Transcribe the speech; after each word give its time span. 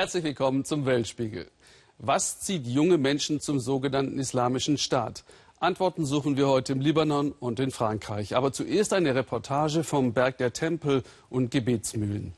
Herzlich 0.00 0.24
willkommen 0.24 0.64
zum 0.64 0.86
Weltspiegel. 0.86 1.50
Was 1.98 2.40
zieht 2.40 2.66
junge 2.66 2.96
Menschen 2.96 3.38
zum 3.38 3.60
sogenannten 3.60 4.18
Islamischen 4.18 4.78
Staat? 4.78 5.24
Antworten 5.58 6.06
suchen 6.06 6.38
wir 6.38 6.48
heute 6.48 6.72
im 6.72 6.80
Libanon 6.80 7.32
und 7.32 7.60
in 7.60 7.70
Frankreich. 7.70 8.34
Aber 8.34 8.50
zuerst 8.50 8.94
eine 8.94 9.14
Reportage 9.14 9.84
vom 9.84 10.14
Berg 10.14 10.38
der 10.38 10.54
Tempel 10.54 11.02
und 11.28 11.50
Gebetsmühlen. 11.50 12.32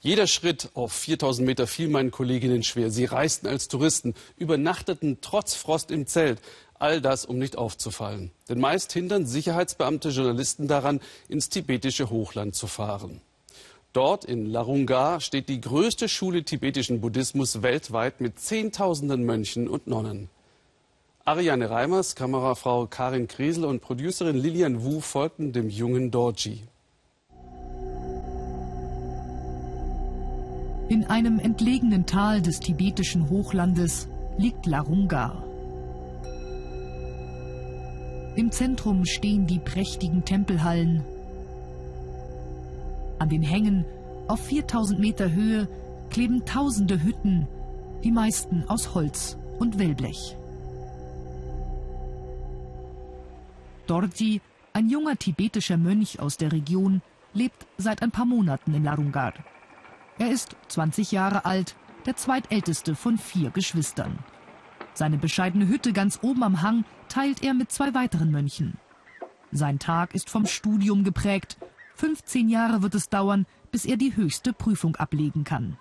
Jeder 0.00 0.26
Schritt 0.26 0.68
auf 0.74 0.92
4000 0.92 1.46
Meter 1.46 1.66
fiel 1.66 1.88
meinen 1.88 2.10
Kolleginnen 2.10 2.62
schwer. 2.62 2.90
Sie 2.90 3.06
reisten 3.06 3.46
als 3.46 3.68
Touristen, 3.68 4.12
übernachteten 4.36 5.16
trotz 5.22 5.54
Frost 5.54 5.90
im 5.90 6.06
Zelt. 6.06 6.42
All 6.78 7.00
das, 7.00 7.24
um 7.24 7.38
nicht 7.38 7.56
aufzufallen. 7.56 8.32
Denn 8.50 8.60
meist 8.60 8.92
hindern 8.92 9.24
Sicherheitsbeamte 9.24 10.10
Journalisten 10.10 10.68
daran, 10.68 11.00
ins 11.30 11.48
tibetische 11.48 12.10
Hochland 12.10 12.54
zu 12.54 12.66
fahren. 12.66 13.22
Dort 13.92 14.24
in 14.24 14.46
Larunga 14.46 15.20
steht 15.20 15.50
die 15.50 15.60
größte 15.60 16.08
Schule 16.08 16.44
tibetischen 16.44 17.02
Buddhismus 17.02 17.62
weltweit 17.62 18.22
mit 18.22 18.38
Zehntausenden 18.38 19.24
Mönchen 19.24 19.68
und 19.68 19.86
Nonnen. 19.86 20.30
Ariane 21.26 21.68
Reimers, 21.68 22.14
Kamerafrau 22.14 22.86
Karin 22.86 23.28
Kresel 23.28 23.66
und 23.66 23.80
Producerin 23.80 24.36
Lilian 24.36 24.82
Wu 24.82 25.00
folgten 25.00 25.52
dem 25.52 25.68
jungen 25.68 26.10
Dorji. 26.10 26.62
In 30.88 31.04
einem 31.06 31.38
entlegenen 31.38 32.06
Tal 32.06 32.40
des 32.40 32.60
tibetischen 32.60 33.28
Hochlandes 33.28 34.08
liegt 34.38 34.64
Larunga. 34.64 35.44
Im 38.36 38.50
Zentrum 38.50 39.04
stehen 39.04 39.46
die 39.46 39.58
prächtigen 39.58 40.24
Tempelhallen. 40.24 41.04
An 43.22 43.28
den 43.28 43.44
Hängen 43.44 43.84
auf 44.26 44.44
4000 44.46 44.98
Meter 44.98 45.30
Höhe 45.30 45.68
kleben 46.10 46.44
tausende 46.44 47.04
Hütten, 47.04 47.46
die 48.02 48.10
meisten 48.10 48.64
aus 48.66 48.96
Holz 48.96 49.38
und 49.60 49.78
Wellblech. 49.78 50.36
Dorji, 53.86 54.40
ein 54.72 54.88
junger 54.88 55.14
tibetischer 55.14 55.76
Mönch 55.76 56.18
aus 56.18 56.36
der 56.36 56.50
Region, 56.50 57.00
lebt 57.32 57.64
seit 57.78 58.02
ein 58.02 58.10
paar 58.10 58.26
Monaten 58.26 58.74
in 58.74 58.82
Larungar. 58.82 59.34
Er 60.18 60.32
ist 60.32 60.56
20 60.66 61.12
Jahre 61.12 61.44
alt, 61.44 61.76
der 62.06 62.16
zweitälteste 62.16 62.96
von 62.96 63.18
vier 63.18 63.50
Geschwistern. 63.50 64.18
Seine 64.94 65.18
bescheidene 65.18 65.68
Hütte 65.68 65.92
ganz 65.92 66.18
oben 66.22 66.42
am 66.42 66.60
Hang 66.60 66.84
teilt 67.08 67.44
er 67.44 67.54
mit 67.54 67.70
zwei 67.70 67.94
weiteren 67.94 68.32
Mönchen. 68.32 68.78
Sein 69.52 69.78
Tag 69.78 70.12
ist 70.12 70.28
vom 70.28 70.44
Studium 70.44 71.04
geprägt. 71.04 71.56
15 72.02 72.48
Jahre 72.48 72.82
wird 72.82 72.96
es 72.96 73.08
dauern, 73.08 73.46
bis 73.70 73.84
er 73.84 73.96
die 73.96 74.16
höchste 74.16 74.52
Prüfung 74.52 74.96
ablegen 74.96 75.44
kann. 75.44 75.78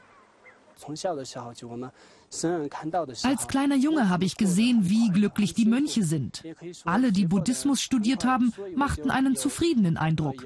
Als 3.24 3.48
kleiner 3.48 3.76
Junge 3.76 4.08
habe 4.10 4.26
ich 4.26 4.38
gesehen, 4.38 4.88
wie 4.88 5.10
glücklich 5.10 5.56
die 5.56 5.66
Mönche 5.66 6.04
sind. 6.04 6.44
Alle, 6.86 7.12
die 7.12 7.26
Buddhismus 7.26 7.82
studiert 7.82 8.24
haben, 8.24 8.54
machten 8.76 9.10
einen 9.10 9.36
zufriedenen 9.36 9.98
Eindruck. 9.98 10.46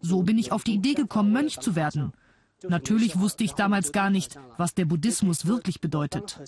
So 0.00 0.22
bin 0.22 0.38
ich 0.38 0.52
auf 0.52 0.62
die 0.62 0.74
Idee 0.74 0.94
gekommen, 0.94 1.32
Mönch 1.32 1.58
zu 1.58 1.74
werden. 1.74 2.12
Natürlich 2.62 3.18
wusste 3.18 3.42
ich 3.42 3.54
damals 3.54 3.90
gar 3.90 4.10
nicht, 4.10 4.38
was 4.56 4.74
der 4.74 4.84
Buddhismus 4.84 5.46
wirklich 5.46 5.80
bedeutet. 5.80 6.38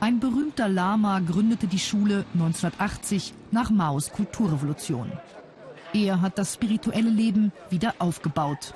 Ein 0.00 0.20
berühmter 0.20 0.68
Lama 0.68 1.20
gründete 1.20 1.66
die 1.66 1.78
Schule 1.78 2.24
1980 2.34 3.32
nach 3.50 3.70
Maos 3.70 4.10
Kulturrevolution. 4.10 5.12
Er 5.94 6.20
hat 6.20 6.38
das 6.38 6.54
spirituelle 6.54 7.10
Leben 7.10 7.52
wieder 7.70 7.94
aufgebaut. 7.98 8.74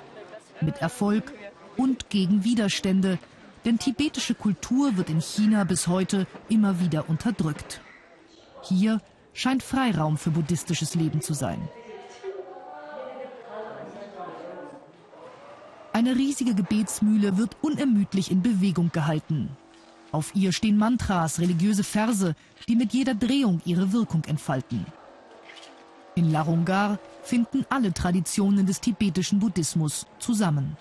Mit 0.60 0.78
Erfolg 0.78 1.32
und 1.76 2.10
gegen 2.10 2.44
Widerstände, 2.44 3.18
denn 3.64 3.78
tibetische 3.78 4.34
Kultur 4.34 4.96
wird 4.96 5.10
in 5.10 5.20
China 5.20 5.64
bis 5.64 5.88
heute 5.88 6.26
immer 6.48 6.80
wieder 6.80 7.08
unterdrückt. 7.08 7.80
Hier 8.62 9.00
scheint 9.32 9.62
Freiraum 9.62 10.16
für 10.16 10.30
buddhistisches 10.30 10.94
Leben 10.94 11.20
zu 11.20 11.34
sein. 11.34 11.68
Eine 15.92 16.14
riesige 16.14 16.54
Gebetsmühle 16.54 17.38
wird 17.38 17.56
unermüdlich 17.60 18.30
in 18.30 18.42
Bewegung 18.42 18.90
gehalten. 18.92 19.56
Auf 20.10 20.34
ihr 20.34 20.52
stehen 20.52 20.78
Mantras, 20.78 21.38
religiöse 21.38 21.84
Verse, 21.84 22.34
die 22.66 22.76
mit 22.76 22.92
jeder 22.92 23.14
Drehung 23.14 23.60
ihre 23.64 23.92
Wirkung 23.92 24.24
entfalten. 24.24 24.86
In 26.14 26.32
Larungar 26.32 26.98
finden 27.22 27.64
alle 27.68 27.92
Traditionen 27.92 28.66
des 28.66 28.80
tibetischen 28.80 29.38
Buddhismus 29.38 30.06
zusammen. 30.18 30.76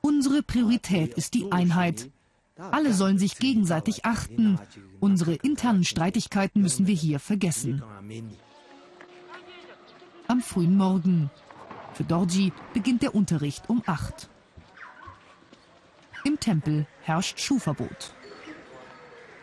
Unsere 0.00 0.42
Priorität 0.42 1.14
ist 1.14 1.34
die 1.34 1.52
Einheit. 1.52 2.10
Alle 2.56 2.94
sollen 2.94 3.18
sich 3.18 3.36
gegenseitig 3.38 4.04
achten. 4.04 4.58
Unsere 5.00 5.34
internen 5.34 5.84
Streitigkeiten 5.84 6.62
müssen 6.62 6.86
wir 6.86 6.94
hier 6.94 7.20
vergessen. 7.20 7.82
Am 10.28 10.40
frühen 10.40 10.76
Morgen. 10.76 11.30
Für 11.92 12.04
Dorji 12.04 12.52
beginnt 12.72 13.02
der 13.02 13.14
Unterricht 13.14 13.68
um 13.68 13.82
acht. 13.86 14.30
Im 16.24 16.38
Tempel 16.40 16.86
herrscht 17.08 17.40
Schuhverbot. 17.40 18.12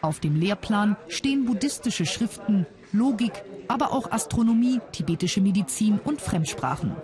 Auf 0.02 0.20
dem 0.20 0.40
Lehrplan 0.40 0.96
stehen 1.08 1.46
buddhistische 1.46 2.06
Schriften, 2.06 2.68
Logik, 2.94 3.34
aber 3.68 3.92
auch 3.92 4.12
Astronomie, 4.12 4.80
tibetische 4.92 5.42
Medizin 5.42 6.00
und 6.00 6.22
Fremdsprachen. 6.22 6.96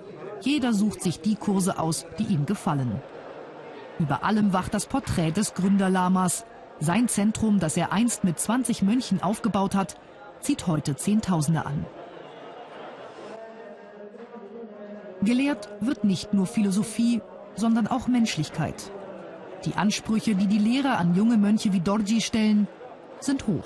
Jeder 0.42 0.74
sucht 0.74 1.02
sich 1.02 1.20
die 1.20 1.36
Kurse 1.36 1.80
aus, 1.80 2.06
die 2.20 2.26
ihm 2.26 2.46
gefallen. 2.46 3.02
Über 4.00 4.24
allem 4.24 4.54
wacht 4.54 4.74
das 4.74 4.86
Porträt 4.86 5.32
des 5.32 5.56
Gründerlamas. 5.56 6.46
Sein 6.80 7.08
Zentrum, 7.08 7.60
das 7.60 7.76
er 7.76 7.92
einst 7.92 8.24
mit 8.24 8.40
20 8.40 8.84
Mönchen 8.84 9.22
aufgebaut 9.22 9.76
hat, 9.76 9.96
zieht 10.40 10.68
heute 10.68 10.96
Zehntausende 10.96 11.66
an. 11.66 11.86
Gelehrt 15.24 15.70
wird 15.82 16.04
nicht 16.04 16.34
nur 16.34 16.48
Philosophie, 16.48 17.22
sondern 17.56 17.88
auch 17.88 18.08
Menschlichkeit. 18.08 18.92
Die 19.66 19.76
Ansprüche, 19.76 20.36
die 20.36 20.48
die 20.48 20.58
Lehrer 20.58 20.98
an 20.98 21.16
junge 21.16 21.38
Mönche 21.38 21.72
wie 21.72 21.80
Dorji 21.80 22.22
stellen, 22.22 22.68
sind 23.20 23.46
hoch. 23.48 23.66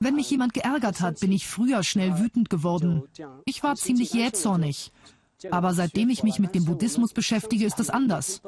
Wenn 0.00 0.14
mich 0.14 0.30
jemand 0.30 0.54
geärgert 0.54 1.00
hat, 1.00 1.20
bin 1.20 1.32
ich 1.32 1.46
früher 1.46 1.82
schnell 1.82 2.18
wütend 2.18 2.50
geworden. 2.50 3.02
Ich 3.44 3.62
war 3.62 3.74
ziemlich 3.76 4.12
jähzornig. 4.12 4.92
Aber 5.50 5.74
seitdem 5.74 6.10
ich 6.10 6.22
mich 6.22 6.38
mit 6.38 6.54
dem 6.54 6.64
Buddhismus 6.64 7.12
beschäftige, 7.12 7.66
ist 7.66 7.78
das 7.78 7.90
anders. 7.90 8.42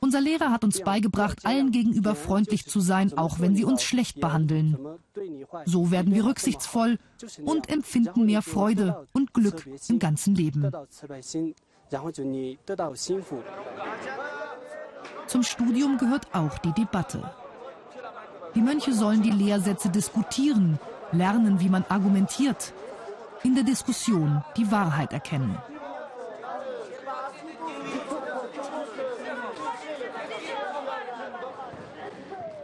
Unser 0.00 0.20
Lehrer 0.20 0.50
hat 0.50 0.64
uns 0.64 0.80
beigebracht, 0.80 1.44
allen 1.44 1.70
gegenüber 1.70 2.14
freundlich 2.14 2.66
zu 2.66 2.80
sein, 2.80 3.16
auch 3.16 3.40
wenn 3.40 3.54
sie 3.54 3.64
uns 3.64 3.82
schlecht 3.82 4.20
behandeln. 4.20 4.78
So 5.64 5.90
werden 5.90 6.14
wir 6.14 6.24
rücksichtsvoll 6.24 6.98
und 7.44 7.70
empfinden 7.70 8.26
mehr 8.26 8.42
Freude 8.42 9.06
und 9.12 9.32
Glück 9.34 9.68
im 9.88 9.98
ganzen 9.98 10.34
Leben. 10.34 10.70
Zum 15.26 15.42
Studium 15.42 15.98
gehört 15.98 16.34
auch 16.34 16.58
die 16.58 16.72
Debatte. 16.72 17.22
Die 18.54 18.60
Mönche 18.60 18.92
sollen 18.92 19.22
die 19.22 19.30
Lehrsätze 19.30 19.88
diskutieren, 19.88 20.78
lernen, 21.12 21.60
wie 21.60 21.68
man 21.68 21.84
argumentiert, 21.88 22.72
in 23.42 23.54
der 23.54 23.64
Diskussion 23.64 24.42
die 24.56 24.70
Wahrheit 24.70 25.12
erkennen. 25.12 25.56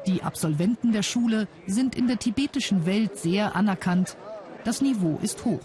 Die 0.06 0.22
Absolventen 0.22 0.92
der 0.92 1.02
Schule 1.02 1.48
sind 1.66 1.94
in 1.94 2.06
der 2.06 2.18
tibetischen 2.18 2.86
Welt 2.86 3.18
sehr 3.18 3.56
anerkannt. 3.56 4.16
Das 4.64 4.80
Niveau 4.80 5.18
ist 5.22 5.44
hoch. 5.44 5.60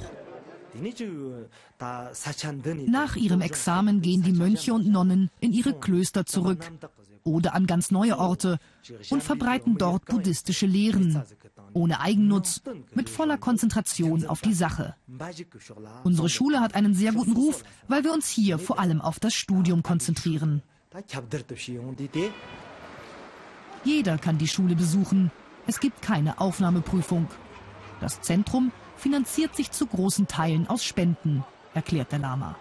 Nach 2.87 3.15
ihrem 3.15 3.41
Examen 3.41 4.01
gehen 4.01 4.23
die 4.23 4.31
Mönche 4.31 4.73
und 4.73 4.87
Nonnen 4.87 5.29
in 5.39 5.51
ihre 5.51 5.73
Klöster 5.73 6.25
zurück 6.25 6.71
oder 7.23 7.53
an 7.53 7.67
ganz 7.67 7.91
neue 7.91 8.17
Orte 8.17 8.57
und 9.09 9.21
verbreiten 9.21 9.77
dort 9.77 10.05
buddhistische 10.05 10.65
Lehren, 10.65 11.21
ohne 11.73 11.99
Eigennutz, 11.99 12.61
mit 12.93 13.09
voller 13.09 13.37
Konzentration 13.37 14.25
auf 14.25 14.41
die 14.41 14.53
Sache. 14.53 14.95
Unsere 16.03 16.29
Schule 16.29 16.61
hat 16.61 16.73
einen 16.75 16.93
sehr 16.93 17.11
guten 17.11 17.33
Ruf, 17.33 17.63
weil 17.87 18.03
wir 18.03 18.13
uns 18.13 18.29
hier 18.29 18.57
vor 18.57 18.79
allem 18.79 19.01
auf 19.01 19.19
das 19.19 19.33
Studium 19.33 19.83
konzentrieren. 19.83 20.63
Jeder 23.83 24.17
kann 24.17 24.37
die 24.37 24.47
Schule 24.47 24.75
besuchen. 24.75 25.31
Es 25.67 25.79
gibt 25.79 26.01
keine 26.01 26.39
Aufnahmeprüfung. 26.39 27.27
Das 27.99 28.21
Zentrum 28.21 28.71
finanziert 28.97 29.55
sich 29.55 29.71
zu 29.71 29.87
großen 29.87 30.27
Teilen 30.27 30.67
aus 30.67 30.83
Spenden, 30.83 31.43
erklärt 31.73 32.11
der 32.11 32.19
Lama. 32.19 32.55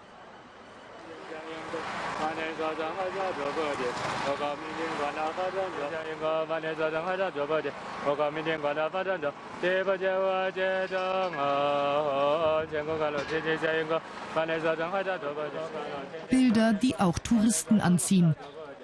Bilder, 16.29 16.73
die 16.73 16.95
auch 16.95 17.19
Touristen 17.19 17.81
anziehen. 17.81 18.35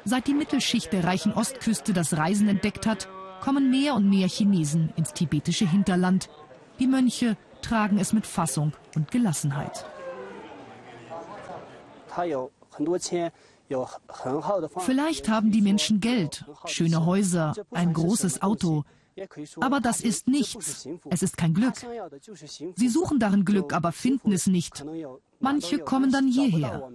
Seit 0.09 0.27
die 0.27 0.33
Mittelschicht 0.33 0.93
der 0.93 1.03
reichen 1.03 1.33
Ostküste 1.33 1.91
das 1.91 2.15
Reisen 2.15 2.47
entdeckt 2.47 2.87
hat, 2.87 3.09
kommen 3.41 3.69
mehr 3.69 3.93
und 3.93 4.09
mehr 4.09 4.29
Chinesen 4.29 4.93
ins 4.95 5.11
tibetische 5.11 5.69
Hinterland. 5.69 6.29
Die 6.79 6.87
Mönche 6.87 7.35
tragen 7.61 7.99
es 7.99 8.13
mit 8.13 8.25
Fassung 8.25 8.71
und 8.95 9.11
Gelassenheit. 9.11 9.85
Vielleicht 14.77 15.27
haben 15.27 15.51
die 15.51 15.61
Menschen 15.61 15.99
Geld, 15.99 16.45
schöne 16.63 17.05
Häuser, 17.05 17.53
ein 17.71 17.91
großes 17.91 18.41
Auto. 18.41 18.85
Aber 19.59 19.81
das 19.81 19.99
ist 19.99 20.29
nichts. 20.29 20.87
Es 21.09 21.21
ist 21.21 21.35
kein 21.35 21.53
Glück. 21.53 21.85
Sie 22.75 22.87
suchen 22.87 23.19
darin 23.19 23.43
Glück, 23.43 23.73
aber 23.73 23.91
finden 23.91 24.31
es 24.31 24.47
nicht. 24.47 24.85
Manche 25.41 25.79
kommen 25.79 26.13
dann 26.13 26.29
hierher. 26.29 26.89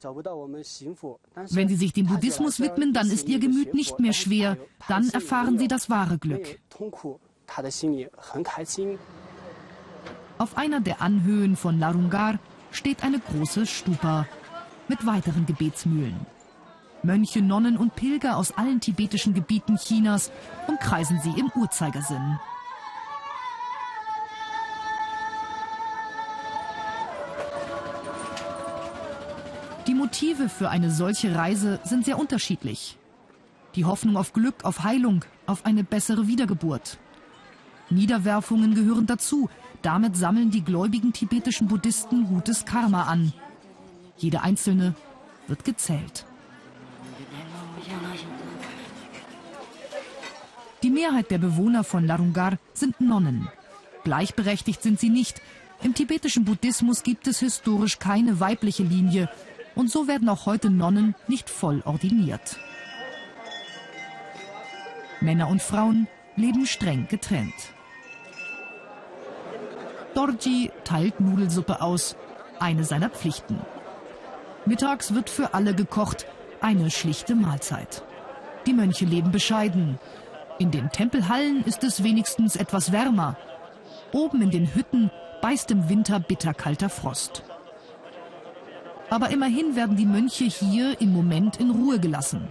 Wenn 0.00 1.68
sie 1.68 1.76
sich 1.76 1.92
dem 1.92 2.06
Buddhismus 2.06 2.60
widmen, 2.60 2.92
dann 2.92 3.10
ist 3.10 3.28
ihr 3.28 3.38
Gemüt 3.38 3.74
nicht 3.74 3.98
mehr 4.00 4.12
schwer. 4.12 4.56
Dann 4.88 5.08
erfahren 5.10 5.58
sie 5.58 5.68
das 5.68 5.90
wahre 5.90 6.18
Glück. 6.18 6.58
Auf 10.38 10.56
einer 10.56 10.80
der 10.80 11.02
Anhöhen 11.02 11.56
von 11.56 11.78
Larungar 11.78 12.38
steht 12.70 13.02
eine 13.02 13.18
große 13.18 13.66
Stupa 13.66 14.26
mit 14.86 15.04
weiteren 15.04 15.46
Gebetsmühlen. 15.46 16.26
Mönche, 17.02 17.42
Nonnen 17.42 17.76
und 17.76 17.94
Pilger 17.94 18.36
aus 18.36 18.56
allen 18.56 18.80
tibetischen 18.80 19.34
Gebieten 19.34 19.76
Chinas 19.76 20.30
umkreisen 20.66 21.20
sie 21.22 21.38
im 21.38 21.50
Uhrzeigersinn. 21.54 22.38
Motive 30.08 30.48
für 30.48 30.70
eine 30.70 30.90
solche 30.90 31.34
Reise 31.34 31.80
sind 31.84 32.06
sehr 32.06 32.18
unterschiedlich. 32.18 32.96
Die 33.74 33.84
Hoffnung 33.84 34.16
auf 34.16 34.32
Glück, 34.32 34.64
auf 34.64 34.82
Heilung, 34.82 35.22
auf 35.44 35.66
eine 35.66 35.84
bessere 35.84 36.26
Wiedergeburt. 36.26 36.96
Niederwerfungen 37.90 38.74
gehören 38.74 39.04
dazu. 39.04 39.50
Damit 39.82 40.16
sammeln 40.16 40.50
die 40.50 40.64
gläubigen 40.64 41.12
tibetischen 41.12 41.68
Buddhisten 41.68 42.26
gutes 42.26 42.64
Karma 42.64 43.02
an. 43.02 43.34
Jede 44.16 44.40
einzelne 44.40 44.94
wird 45.46 45.66
gezählt. 45.66 46.24
Die 50.82 50.90
Mehrheit 50.90 51.30
der 51.30 51.38
Bewohner 51.38 51.84
von 51.84 52.06
Larungar 52.06 52.56
sind 52.72 52.98
Nonnen. 53.02 53.48
Gleichberechtigt 54.04 54.82
sind 54.82 54.98
sie 54.98 55.10
nicht. 55.10 55.42
Im 55.82 55.92
tibetischen 55.92 56.46
Buddhismus 56.46 57.02
gibt 57.02 57.26
es 57.26 57.40
historisch 57.40 57.98
keine 57.98 58.40
weibliche 58.40 58.84
Linie. 58.84 59.28
Und 59.78 59.92
so 59.92 60.08
werden 60.08 60.28
auch 60.28 60.44
heute 60.46 60.70
Nonnen 60.70 61.14
nicht 61.28 61.48
voll 61.48 61.82
ordiniert. 61.84 62.58
Männer 65.20 65.48
und 65.48 65.62
Frauen 65.62 66.08
leben 66.34 66.66
streng 66.66 67.06
getrennt. 67.08 67.54
Dorji 70.14 70.72
teilt 70.82 71.20
Nudelsuppe 71.20 71.80
aus, 71.80 72.16
eine 72.58 72.82
seiner 72.82 73.08
Pflichten. 73.08 73.60
Mittags 74.66 75.14
wird 75.14 75.30
für 75.30 75.54
alle 75.54 75.76
gekocht, 75.76 76.26
eine 76.60 76.90
schlichte 76.90 77.36
Mahlzeit. 77.36 78.02
Die 78.66 78.72
Mönche 78.72 79.04
leben 79.04 79.30
bescheiden. 79.30 80.00
In 80.58 80.72
den 80.72 80.90
Tempelhallen 80.90 81.62
ist 81.62 81.84
es 81.84 82.02
wenigstens 82.02 82.56
etwas 82.56 82.90
wärmer. 82.90 83.36
Oben 84.10 84.42
in 84.42 84.50
den 84.50 84.74
Hütten 84.74 85.12
beißt 85.40 85.70
im 85.70 85.88
Winter 85.88 86.18
bitterkalter 86.18 86.88
Frost. 86.88 87.44
Aber 89.10 89.30
immerhin 89.30 89.74
werden 89.74 89.96
die 89.96 90.06
Mönche 90.06 90.44
hier 90.44 91.00
im 91.00 91.12
Moment 91.12 91.58
in 91.58 91.70
Ruhe 91.70 91.98
gelassen. 91.98 92.48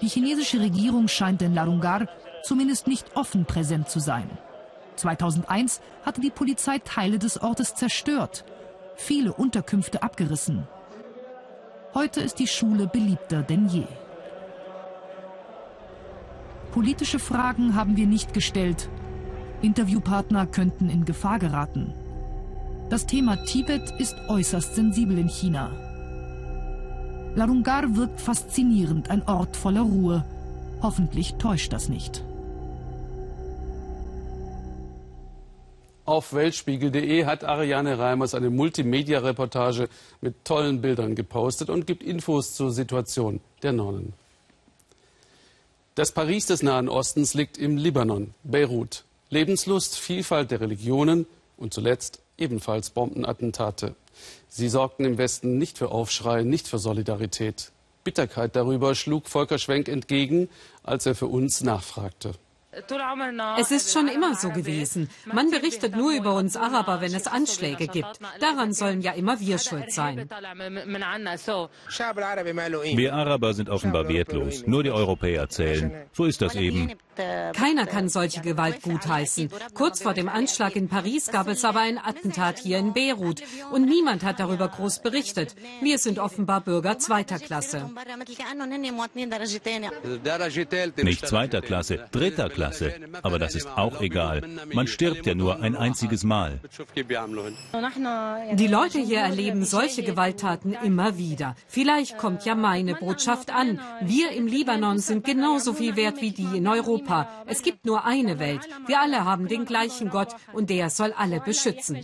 Die 0.00 0.08
chinesische 0.08 0.60
Regierung 0.60 1.08
scheint 1.08 1.42
in 1.42 1.54
Larungar 1.54 2.06
zumindest 2.42 2.86
nicht 2.86 3.16
offen 3.16 3.44
präsent 3.44 3.88
zu 3.88 3.98
sein. 3.98 4.30
2001 4.96 5.80
hatte 6.04 6.20
die 6.20 6.30
Polizei 6.30 6.78
Teile 6.78 7.18
des 7.18 7.40
Ortes 7.42 7.74
zerstört, 7.74 8.44
viele 8.94 9.32
Unterkünfte 9.32 10.02
abgerissen. 10.02 10.66
Heute 11.92 12.20
ist 12.20 12.38
die 12.38 12.46
Schule 12.46 12.86
beliebter 12.86 13.42
denn 13.42 13.68
je. 13.68 13.84
Politische 16.72 17.18
Fragen 17.18 17.74
haben 17.74 17.96
wir 17.96 18.06
nicht 18.06 18.34
gestellt. 18.34 18.90
Interviewpartner 19.62 20.46
könnten 20.46 20.90
in 20.90 21.04
Gefahr 21.04 21.38
geraten. 21.38 21.94
Das 22.88 23.04
Thema 23.04 23.36
Tibet 23.44 23.90
ist 23.98 24.16
äußerst 24.28 24.76
sensibel 24.76 25.18
in 25.18 25.28
China. 25.28 25.72
Larungar 27.34 27.96
wirkt 27.96 28.20
faszinierend, 28.20 29.10
ein 29.10 29.26
Ort 29.26 29.56
voller 29.56 29.80
Ruhe. 29.80 30.24
Hoffentlich 30.80 31.34
täuscht 31.34 31.72
das 31.72 31.88
nicht. 31.88 32.22
Auf 36.04 36.32
weltspiegel.de 36.32 37.24
hat 37.24 37.42
Ariane 37.42 37.98
Reimers 37.98 38.34
eine 38.34 38.50
Multimedia-Reportage 38.50 39.88
mit 40.20 40.44
tollen 40.44 40.80
Bildern 40.80 41.16
gepostet 41.16 41.68
und 41.68 41.88
gibt 41.88 42.04
Infos 42.04 42.54
zur 42.54 42.70
Situation 42.70 43.40
der 43.64 43.72
Nonnen. 43.72 44.12
Das 45.96 46.12
Paris 46.12 46.46
des 46.46 46.62
Nahen 46.62 46.88
Ostens 46.88 47.34
liegt 47.34 47.58
im 47.58 47.76
Libanon, 47.76 48.32
Beirut. 48.44 49.02
Lebenslust, 49.28 49.98
Vielfalt 49.98 50.52
der 50.52 50.60
Religionen 50.60 51.26
und 51.56 51.74
zuletzt 51.74 52.20
ebenfalls 52.38 52.90
Bombenattentate. 52.90 53.94
Sie 54.48 54.68
sorgten 54.68 55.04
im 55.04 55.18
Westen 55.18 55.58
nicht 55.58 55.78
für 55.78 55.90
Aufschrei, 55.90 56.42
nicht 56.42 56.68
für 56.68 56.78
Solidarität. 56.78 57.72
Bitterkeit 58.04 58.54
darüber 58.54 58.94
schlug 58.94 59.28
Volker 59.28 59.58
Schwenk 59.58 59.88
entgegen, 59.88 60.48
als 60.84 61.06
er 61.06 61.14
für 61.14 61.26
uns 61.26 61.62
nachfragte. 61.62 62.34
Es 63.58 63.70
ist 63.70 63.92
schon 63.92 64.08
immer 64.08 64.34
so 64.34 64.50
gewesen. 64.50 65.08
Man 65.32 65.50
berichtet 65.50 65.96
nur 65.96 66.12
über 66.12 66.34
uns 66.34 66.56
Araber, 66.56 67.00
wenn 67.00 67.14
es 67.14 67.26
Anschläge 67.26 67.88
gibt. 67.88 68.20
Daran 68.40 68.72
sollen 68.74 69.00
ja 69.00 69.12
immer 69.12 69.40
wir 69.40 69.58
schuld 69.58 69.90
sein. 69.92 70.28
Wir 72.94 73.14
Araber 73.14 73.54
sind 73.54 73.70
offenbar 73.70 74.08
wertlos. 74.08 74.66
Nur 74.66 74.82
die 74.82 74.90
Europäer 74.90 75.48
zählen. 75.48 75.92
So 76.12 76.26
ist 76.26 76.42
das 76.42 76.54
eben. 76.54 76.92
Keiner 77.16 77.86
kann 77.86 78.08
solche 78.08 78.40
Gewalt 78.40 78.82
gutheißen. 78.82 79.48
Kurz 79.74 80.02
vor 80.02 80.14
dem 80.14 80.28
Anschlag 80.28 80.76
in 80.76 80.88
Paris 80.88 81.30
gab 81.30 81.48
es 81.48 81.64
aber 81.64 81.80
ein 81.80 81.98
Attentat 81.98 82.58
hier 82.58 82.78
in 82.78 82.92
Beirut. 82.92 83.42
Und 83.72 83.86
niemand 83.86 84.22
hat 84.24 84.38
darüber 84.40 84.68
groß 84.68 85.00
berichtet. 85.00 85.54
Wir 85.80 85.98
sind 85.98 86.18
offenbar 86.18 86.60
Bürger 86.60 86.98
zweiter 86.98 87.38
Klasse. 87.38 87.90
Nicht 91.02 91.26
zweiter 91.26 91.60
Klasse, 91.62 92.06
dritter 92.12 92.48
Klasse. 92.50 92.94
Aber 93.22 93.38
das 93.38 93.54
ist 93.54 93.66
auch 93.66 94.00
egal. 94.00 94.42
Man 94.72 94.86
stirbt 94.86 95.26
ja 95.26 95.34
nur 95.34 95.60
ein 95.60 95.76
einziges 95.76 96.24
Mal. 96.24 96.60
Die 98.52 98.66
Leute 98.66 98.98
hier 99.00 99.20
erleben 99.20 99.64
solche 99.64 100.02
Gewalttaten 100.02 100.76
immer 100.84 101.16
wieder. 101.16 101.56
Vielleicht 101.68 102.18
kommt 102.18 102.44
ja 102.44 102.54
meine 102.54 102.94
Botschaft 102.94 103.50
an. 103.50 103.80
Wir 104.02 104.32
im 104.32 104.46
Libanon 104.46 104.98
sind 104.98 105.24
genauso 105.24 105.72
viel 105.72 105.96
wert 105.96 106.20
wie 106.20 106.32
die 106.32 106.56
in 106.56 106.66
Europa. 106.66 107.05
Es 107.46 107.62
gibt 107.62 107.84
nur 107.84 108.04
eine 108.04 108.38
Welt. 108.38 108.60
Wir 108.86 109.00
alle 109.00 109.24
haben 109.24 109.48
den 109.48 109.64
gleichen 109.64 110.10
Gott 110.10 110.34
und 110.52 110.70
der 110.70 110.90
soll 110.90 111.12
alle 111.12 111.40
beschützen. 111.40 111.98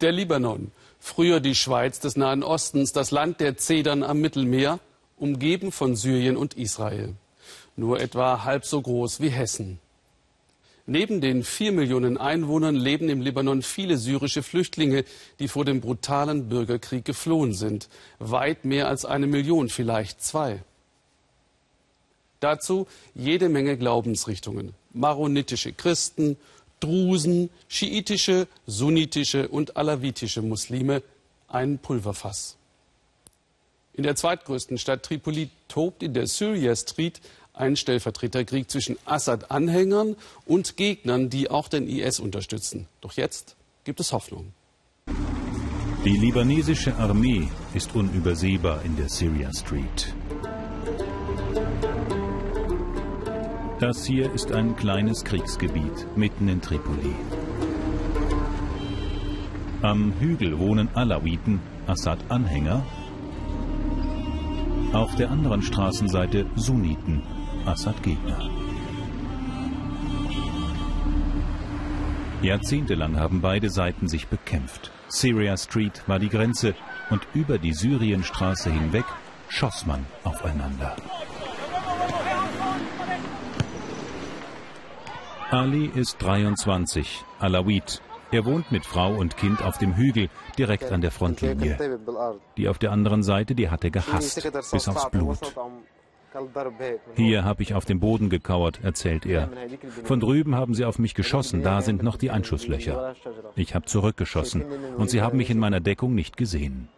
Der 0.00 0.12
Libanon, 0.12 0.70
früher 1.00 1.40
die 1.40 1.54
Schweiz 1.54 1.98
des 2.00 2.16
Nahen 2.16 2.42
Ostens, 2.42 2.92
das 2.92 3.10
Land 3.10 3.40
der 3.40 3.56
Zedern 3.56 4.02
am 4.02 4.20
Mittelmeer, 4.20 4.78
umgeben 5.16 5.72
von 5.72 5.96
Syrien 5.96 6.36
und 6.36 6.54
Israel. 6.54 7.14
Nur 7.76 8.00
etwa 8.00 8.44
halb 8.44 8.64
so 8.64 8.80
groß 8.80 9.20
wie 9.20 9.30
Hessen. 9.30 9.80
Neben 10.86 11.20
den 11.20 11.42
vier 11.42 11.72
Millionen 11.72 12.16
Einwohnern 12.16 12.74
leben 12.74 13.10
im 13.10 13.20
Libanon 13.20 13.60
viele 13.60 13.98
syrische 13.98 14.42
Flüchtlinge, 14.42 15.04
die 15.38 15.48
vor 15.48 15.66
dem 15.66 15.82
brutalen 15.82 16.48
Bürgerkrieg 16.48 17.04
geflohen 17.04 17.52
sind. 17.52 17.90
Weit 18.18 18.64
mehr 18.64 18.88
als 18.88 19.04
eine 19.04 19.26
Million, 19.26 19.68
vielleicht 19.68 20.22
zwei. 20.22 20.62
Dazu 22.40 22.86
jede 23.14 23.48
Menge 23.48 23.76
Glaubensrichtungen. 23.76 24.74
Maronitische 24.92 25.72
Christen, 25.72 26.36
Drusen, 26.80 27.50
schiitische, 27.68 28.46
sunnitische 28.66 29.48
und 29.48 29.76
alawitische 29.76 30.42
Muslime. 30.42 31.02
Ein 31.48 31.78
Pulverfass. 31.78 32.56
In 33.94 34.04
der 34.04 34.14
zweitgrößten 34.14 34.78
Stadt 34.78 35.02
Tripoli 35.02 35.50
tobt 35.66 36.02
in 36.02 36.14
der 36.14 36.28
Syria 36.28 36.76
Street 36.76 37.20
ein 37.52 37.74
Stellvertreterkrieg 37.74 38.70
zwischen 38.70 38.96
Assad-Anhängern 39.04 40.14
und 40.46 40.76
Gegnern, 40.76 41.30
die 41.30 41.50
auch 41.50 41.68
den 41.68 41.88
IS 41.88 42.20
unterstützen. 42.20 42.86
Doch 43.00 43.14
jetzt 43.14 43.56
gibt 43.82 43.98
es 43.98 44.12
Hoffnung. 44.12 44.52
Die 46.04 46.16
libanesische 46.16 46.94
Armee 46.94 47.48
ist 47.74 47.94
unübersehbar 47.96 48.84
in 48.84 48.96
der 48.96 49.08
Syria 49.08 49.52
Street. 49.52 50.14
Das 53.80 54.04
hier 54.04 54.32
ist 54.32 54.50
ein 54.50 54.74
kleines 54.74 55.22
Kriegsgebiet 55.22 56.16
mitten 56.16 56.48
in 56.48 56.60
Tripoli. 56.60 57.14
Am 59.82 60.12
Hügel 60.18 60.58
wohnen 60.58 60.88
Alawiten, 60.94 61.60
Assad-Anhänger. 61.86 62.84
Auf 64.92 65.14
der 65.14 65.30
anderen 65.30 65.62
Straßenseite 65.62 66.46
Sunniten, 66.56 67.22
Assad-Gegner. 67.66 68.50
Jahrzehntelang 72.42 73.16
haben 73.16 73.40
beide 73.40 73.70
Seiten 73.70 74.08
sich 74.08 74.26
bekämpft. 74.26 74.90
Syria 75.06 75.56
Street 75.56 76.02
war 76.08 76.18
die 76.18 76.30
Grenze 76.30 76.74
und 77.10 77.28
über 77.32 77.58
die 77.58 77.74
Syrienstraße 77.74 78.72
hinweg 78.72 79.04
schoss 79.48 79.86
man 79.86 80.04
aufeinander. 80.24 80.96
Ali 85.50 85.90
ist 85.94 86.22
23, 86.22 87.24
Alawit. 87.38 88.02
Er 88.30 88.44
wohnt 88.44 88.70
mit 88.70 88.84
Frau 88.84 89.14
und 89.14 89.38
Kind 89.38 89.62
auf 89.62 89.78
dem 89.78 89.96
Hügel, 89.96 90.28
direkt 90.58 90.92
an 90.92 91.00
der 91.00 91.10
Frontlinie. 91.10 91.98
Die 92.58 92.68
auf 92.68 92.78
der 92.78 92.92
anderen 92.92 93.22
Seite, 93.22 93.54
die 93.54 93.70
hat 93.70 93.82
er 93.82 93.90
gehasst, 93.90 94.46
bis 94.70 94.88
aufs 94.88 95.08
Blut. 95.10 95.38
Hier 97.16 97.44
habe 97.44 97.62
ich 97.62 97.72
auf 97.72 97.86
dem 97.86 97.98
Boden 97.98 98.28
gekauert, 98.28 98.80
erzählt 98.82 99.24
er. 99.24 99.48
Von 100.04 100.20
drüben 100.20 100.54
haben 100.54 100.74
sie 100.74 100.84
auf 100.84 100.98
mich 100.98 101.14
geschossen, 101.14 101.62
da 101.62 101.80
sind 101.80 102.02
noch 102.02 102.16
die 102.16 102.30
Einschusslöcher. 102.30 103.14
Ich 103.56 103.74
habe 103.74 103.86
zurückgeschossen 103.86 104.66
und 104.98 105.08
sie 105.08 105.22
haben 105.22 105.38
mich 105.38 105.48
in 105.48 105.58
meiner 105.58 105.80
Deckung 105.80 106.14
nicht 106.14 106.36
gesehen. 106.36 106.90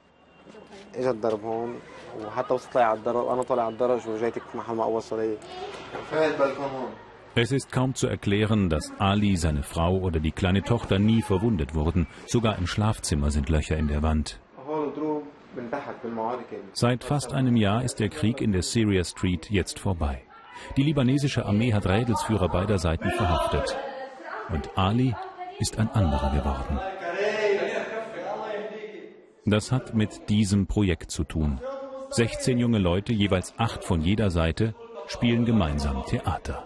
Es 7.37 7.53
ist 7.53 7.71
kaum 7.71 7.95
zu 7.95 8.09
erklären, 8.09 8.69
dass 8.69 8.93
Ali, 8.99 9.37
seine 9.37 9.63
Frau 9.63 9.99
oder 9.99 10.19
die 10.19 10.33
kleine 10.33 10.63
Tochter 10.63 10.99
nie 10.99 11.23
verwundet 11.23 11.75
wurden. 11.75 12.09
Sogar 12.27 12.59
im 12.59 12.67
Schlafzimmer 12.67 13.31
sind 13.31 13.49
Löcher 13.49 13.77
in 13.77 13.87
der 13.87 14.03
Wand. 14.03 14.41
Seit 16.73 17.05
fast 17.05 17.33
einem 17.33 17.57
Jahr 17.57 17.85
ist 17.85 18.01
der 18.01 18.09
Krieg 18.09 18.41
in 18.41 18.53
der 18.53 18.63
Syria 18.63 19.05
Street 19.05 19.49
jetzt 19.51 19.79
vorbei. 19.79 20.23
Die 20.77 20.83
libanesische 20.83 21.47
Armee 21.47 21.73
hat 21.73 21.87
Rädelsführer 21.87 22.49
beider 22.49 22.79
Seiten 22.79 23.11
verhaftet. 23.11 23.77
Und 24.53 24.77
Ali 24.77 25.15
ist 25.59 25.79
ein 25.79 25.89
anderer 25.91 26.31
geworden. 26.31 26.81
Das 29.47 29.71
hat 29.71 29.95
mit 29.95 30.29
diesem 30.29 30.67
Projekt 30.67 31.11
zu 31.13 31.25
tun. 31.25 31.61
16 32.11 32.59
junge 32.59 32.79
Leute, 32.79 33.13
jeweils 33.13 33.55
acht 33.57 33.85
von 33.85 34.01
jeder 34.01 34.31
Seite, 34.31 34.75
spielen 35.07 35.45
gemeinsam 35.45 36.05
Theater. 36.07 36.65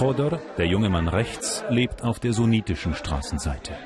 Chodor, 0.00 0.40
der 0.56 0.66
junge 0.66 0.88
Mann 0.88 1.08
rechts, 1.08 1.62
lebt 1.68 2.02
auf 2.04 2.18
der 2.18 2.32
sunnitischen 2.32 2.94
Straßenseite. 2.94 3.76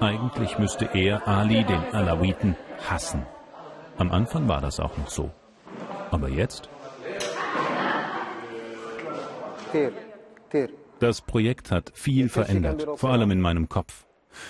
Eigentlich 0.00 0.58
müsste 0.58 0.84
er 0.92 1.26
Ali, 1.26 1.64
den 1.64 1.82
Alawiten, 1.94 2.56
hassen. 2.90 3.24
Am 3.96 4.12
Anfang 4.12 4.48
war 4.48 4.60
das 4.60 4.80
auch 4.80 4.98
noch 4.98 5.08
so. 5.08 5.30
Aber 6.10 6.28
jetzt? 6.28 6.68
Das 11.00 11.22
Projekt 11.22 11.70
hat 11.70 11.90
viel 11.94 12.28
verändert, 12.28 12.86
vor 12.96 13.08
allem 13.08 13.30
in 13.30 13.40
meinem 13.40 13.70
Kopf. 13.70 14.04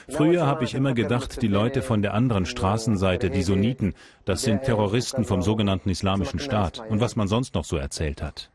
Früher 0.09 0.45
habe 0.45 0.65
ich 0.65 0.75
immer 0.75 0.93
gedacht, 0.93 1.41
die 1.41 1.47
Leute 1.47 1.83
von 1.83 2.03
der 2.03 2.15
anderen 2.15 2.47
Straßenseite, 2.47 3.31
die 3.31 3.45
Sunniten, 3.45 3.95
das 4.25 4.43
sind 4.43 4.65
Terroristen 4.65 5.25
vom 5.25 5.41
sogenannten 5.41 5.89
Islamischen 5.89 6.41
Staat 6.41 6.83
und 6.89 7.01
was 7.01 7.15
man 7.15 7.29
sonst 7.29 7.55
noch 7.55 7.65
so 7.65 7.77
erzählt 7.77 8.23
hat. 8.23 8.51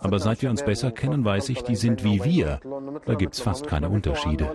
Aber 0.00 0.18
seit 0.18 0.42
wir 0.42 0.50
uns 0.50 0.64
besser 0.64 0.90
kennen, 0.90 1.24
weiß 1.24 1.48
ich, 1.50 1.62
die 1.62 1.76
sind 1.76 2.04
wie 2.04 2.22
wir. 2.24 2.60
Da 3.04 3.14
gibt 3.14 3.34
es 3.34 3.40
fast 3.40 3.66
keine 3.66 3.88
Unterschiede. 3.88 4.50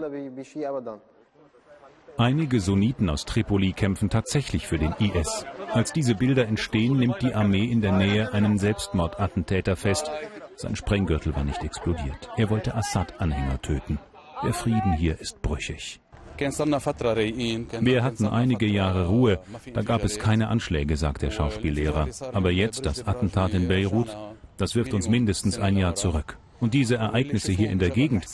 Einige 2.17 2.59
Sunniten 2.59 3.09
aus 3.09 3.25
Tripoli 3.25 3.73
kämpfen 3.73 4.09
tatsächlich 4.09 4.67
für 4.67 4.77
den 4.77 4.93
IS. 4.99 5.45
Als 5.73 5.93
diese 5.93 6.15
Bilder 6.15 6.47
entstehen, 6.47 6.97
nimmt 6.97 7.21
die 7.21 7.33
Armee 7.33 7.65
in 7.65 7.81
der 7.81 7.93
Nähe 7.93 8.33
einen 8.33 8.57
Selbstmordattentäter 8.57 9.75
fest. 9.75 10.11
Sein 10.55 10.75
Sprenggürtel 10.75 11.35
war 11.35 11.43
nicht 11.43 11.63
explodiert. 11.63 12.29
Er 12.37 12.49
wollte 12.49 12.75
Assad-Anhänger 12.75 13.61
töten. 13.61 13.99
Der 14.43 14.53
Frieden 14.53 14.93
hier 14.93 15.19
ist 15.19 15.41
brüchig. 15.41 16.01
Wir 16.37 18.03
hatten 18.03 18.25
einige 18.25 18.65
Jahre 18.65 19.07
Ruhe. 19.07 19.39
Da 19.73 19.81
gab 19.81 20.03
es 20.03 20.17
keine 20.17 20.47
Anschläge, 20.47 20.97
sagt 20.97 21.21
der 21.21 21.31
Schauspiellehrer. 21.31 22.07
Aber 22.33 22.51
jetzt 22.51 22.85
das 22.85 23.07
Attentat 23.07 23.53
in 23.53 23.67
Beirut, 23.67 24.15
das 24.61 24.75
wirft 24.75 24.93
uns 24.93 25.09
mindestens 25.09 25.57
ein 25.57 25.75
Jahr 25.75 25.95
zurück. 25.95 26.37
Und 26.59 26.75
diese 26.75 26.95
Ereignisse 26.95 27.51
hier 27.51 27.71
in 27.71 27.79
der 27.79 27.89
Gegend, 27.89 28.27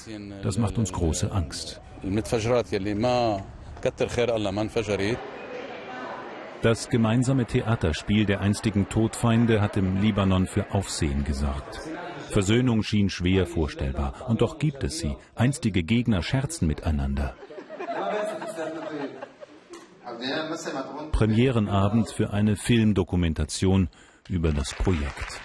das 0.44 0.58
macht 0.58 0.78
uns 0.78 0.92
große 0.92 1.32
Angst. 1.32 1.80
Das 6.62 6.90
gemeinsame 6.90 7.46
Theaterspiel 7.46 8.26
der 8.26 8.42
einstigen 8.42 8.90
Todfeinde 8.90 9.62
hat 9.62 9.78
im 9.78 10.02
Libanon 10.02 10.48
für 10.48 10.74
Aufsehen 10.74 11.24
gesorgt. 11.24 11.80
Versöhnung 12.30 12.84
schien 12.84 13.10
schwer 13.10 13.46
vorstellbar. 13.46 14.26
Und 14.28 14.42
doch 14.42 14.60
gibt 14.60 14.84
es 14.84 15.00
sie. 15.00 15.16
Einstige 15.36 15.84
Gegner 15.84 16.22
scherzen 16.24 16.68
miteinander. 16.68 17.36
Premierenabend 21.14 22.10
für 22.10 22.32
eine 22.32 22.58
Filmdokumentation 22.58 23.88
über 24.28 24.52
das 24.52 24.74
Projekt. 24.74 25.40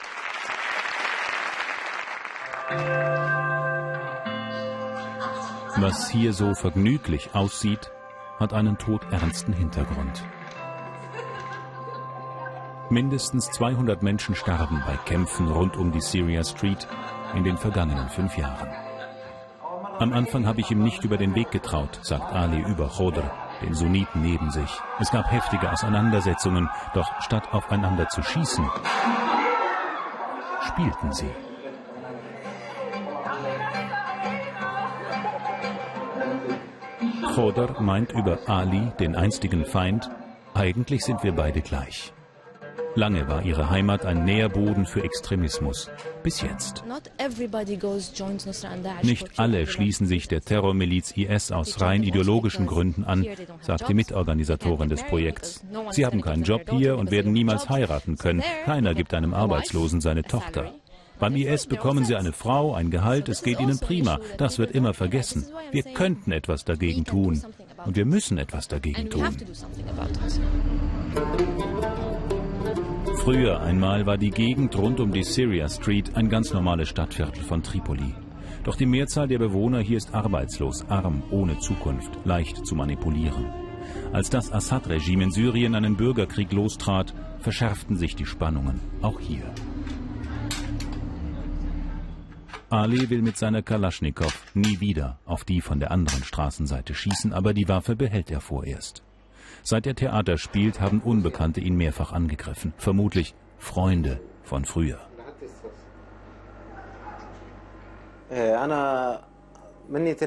Was 5.76 6.08
hier 6.08 6.32
so 6.32 6.54
vergnüglich 6.54 7.34
aussieht, 7.34 7.90
hat 8.38 8.52
einen 8.52 8.78
todernsten 8.78 9.52
Hintergrund. 9.52 10.22
Mindestens 12.88 13.50
200 13.50 14.02
Menschen 14.02 14.34
starben 14.34 14.82
bei 14.86 14.96
Kämpfen 15.06 15.48
rund 15.48 15.76
um 15.76 15.92
die 15.92 16.00
Syria 16.00 16.44
Street 16.44 16.86
in 17.34 17.42
den 17.42 17.56
vergangenen 17.56 18.08
fünf 18.10 18.36
Jahren. 18.36 18.68
Am 19.98 20.12
Anfang 20.12 20.46
habe 20.46 20.60
ich 20.60 20.70
ihm 20.70 20.82
nicht 20.82 21.04
über 21.04 21.16
den 21.16 21.34
Weg 21.34 21.50
getraut, 21.50 21.98
sagt 22.02 22.32
Ali 22.32 22.60
über 22.60 22.88
Chodr, 22.88 23.30
den 23.62 23.74
Sunniten 23.74 24.22
neben 24.22 24.50
sich. 24.50 24.70
Es 24.98 25.10
gab 25.10 25.30
heftige 25.30 25.72
Auseinandersetzungen, 25.72 26.68
doch 26.94 27.08
statt 27.20 27.52
aufeinander 27.52 28.08
zu 28.08 28.22
schießen, 28.22 28.68
spielten 30.66 31.12
sie. 31.12 31.30
Chodor 37.34 37.80
meint 37.80 38.12
über 38.12 38.38
Ali, 38.46 38.92
den 39.00 39.16
einstigen 39.16 39.64
Feind, 39.64 40.10
eigentlich 40.52 41.02
sind 41.02 41.22
wir 41.22 41.32
beide 41.32 41.62
gleich. 41.62 42.12
Lange 42.94 43.26
war 43.26 43.42
ihre 43.42 43.70
Heimat 43.70 44.04
ein 44.04 44.26
Nährboden 44.26 44.84
für 44.84 45.02
Extremismus. 45.02 45.90
Bis 46.22 46.42
jetzt. 46.42 46.84
Nicht 49.02 49.38
alle 49.38 49.66
schließen 49.66 50.06
sich 50.06 50.28
der 50.28 50.42
Terrormiliz 50.42 51.12
IS 51.16 51.52
aus 51.52 51.80
rein 51.80 52.02
ideologischen 52.02 52.66
Gründen 52.66 53.04
an, 53.04 53.26
sagt 53.62 53.88
die 53.88 53.94
Mitorganisatorin 53.94 54.90
des 54.90 55.02
Projekts. 55.04 55.64
Sie 55.92 56.04
haben 56.04 56.20
keinen 56.20 56.42
Job 56.42 56.68
hier 56.70 56.98
und 56.98 57.10
werden 57.10 57.32
niemals 57.32 57.70
heiraten 57.70 58.18
können. 58.18 58.42
Keiner 58.66 58.94
gibt 58.94 59.14
einem 59.14 59.32
Arbeitslosen 59.32 60.02
seine 60.02 60.22
Tochter. 60.22 60.74
Beim 61.22 61.36
IS 61.36 61.68
bekommen 61.68 62.04
sie 62.04 62.16
eine 62.16 62.32
Frau, 62.32 62.74
ein 62.74 62.90
Gehalt, 62.90 63.28
es 63.28 63.44
geht 63.44 63.60
ihnen 63.60 63.78
prima. 63.78 64.18
Das 64.38 64.58
wird 64.58 64.72
immer 64.72 64.92
vergessen. 64.92 65.46
Wir 65.70 65.84
könnten 65.84 66.32
etwas 66.32 66.64
dagegen 66.64 67.04
tun. 67.04 67.40
Und 67.86 67.94
wir 67.94 68.04
müssen 68.04 68.38
etwas 68.38 68.66
dagegen 68.66 69.08
tun. 69.08 69.28
Früher 73.22 73.60
einmal 73.60 74.04
war 74.04 74.18
die 74.18 74.32
Gegend 74.32 74.76
rund 74.76 74.98
um 74.98 75.12
die 75.12 75.22
Syria 75.22 75.68
Street 75.68 76.16
ein 76.16 76.28
ganz 76.28 76.52
normales 76.52 76.88
Stadtviertel 76.88 77.44
von 77.44 77.62
Tripoli. 77.62 78.16
Doch 78.64 78.74
die 78.74 78.86
Mehrzahl 78.86 79.28
der 79.28 79.38
Bewohner 79.38 79.78
hier 79.78 79.98
ist 79.98 80.12
arbeitslos, 80.12 80.84
arm, 80.88 81.22
ohne 81.30 81.56
Zukunft, 81.60 82.10
leicht 82.24 82.66
zu 82.66 82.74
manipulieren. 82.74 83.46
Als 84.12 84.28
das 84.28 84.50
Assad-Regime 84.50 85.22
in 85.22 85.30
Syrien 85.30 85.76
einen 85.76 85.96
Bürgerkrieg 85.96 86.52
lostrat, 86.52 87.14
verschärften 87.38 87.96
sich 87.96 88.16
die 88.16 88.26
Spannungen, 88.26 88.80
auch 89.02 89.20
hier. 89.20 89.44
Ali 92.72 93.10
will 93.10 93.20
mit 93.20 93.36
seiner 93.36 93.60
Kalaschnikow 93.60 94.32
nie 94.54 94.80
wieder 94.80 95.18
auf 95.26 95.44
die 95.44 95.60
von 95.60 95.78
der 95.78 95.90
anderen 95.90 96.24
Straßenseite 96.24 96.94
schießen, 96.94 97.34
aber 97.34 97.52
die 97.52 97.68
Waffe 97.68 97.96
behält 97.96 98.30
er 98.30 98.40
vorerst. 98.40 99.02
Seit 99.62 99.86
er 99.86 99.94
Theater 99.94 100.38
spielt, 100.38 100.80
haben 100.80 101.00
Unbekannte 101.00 101.60
ihn 101.60 101.76
mehrfach 101.76 102.14
angegriffen. 102.14 102.72
Vermutlich 102.78 103.34
Freunde 103.58 104.20
von 104.42 104.64
früher. 104.64 104.98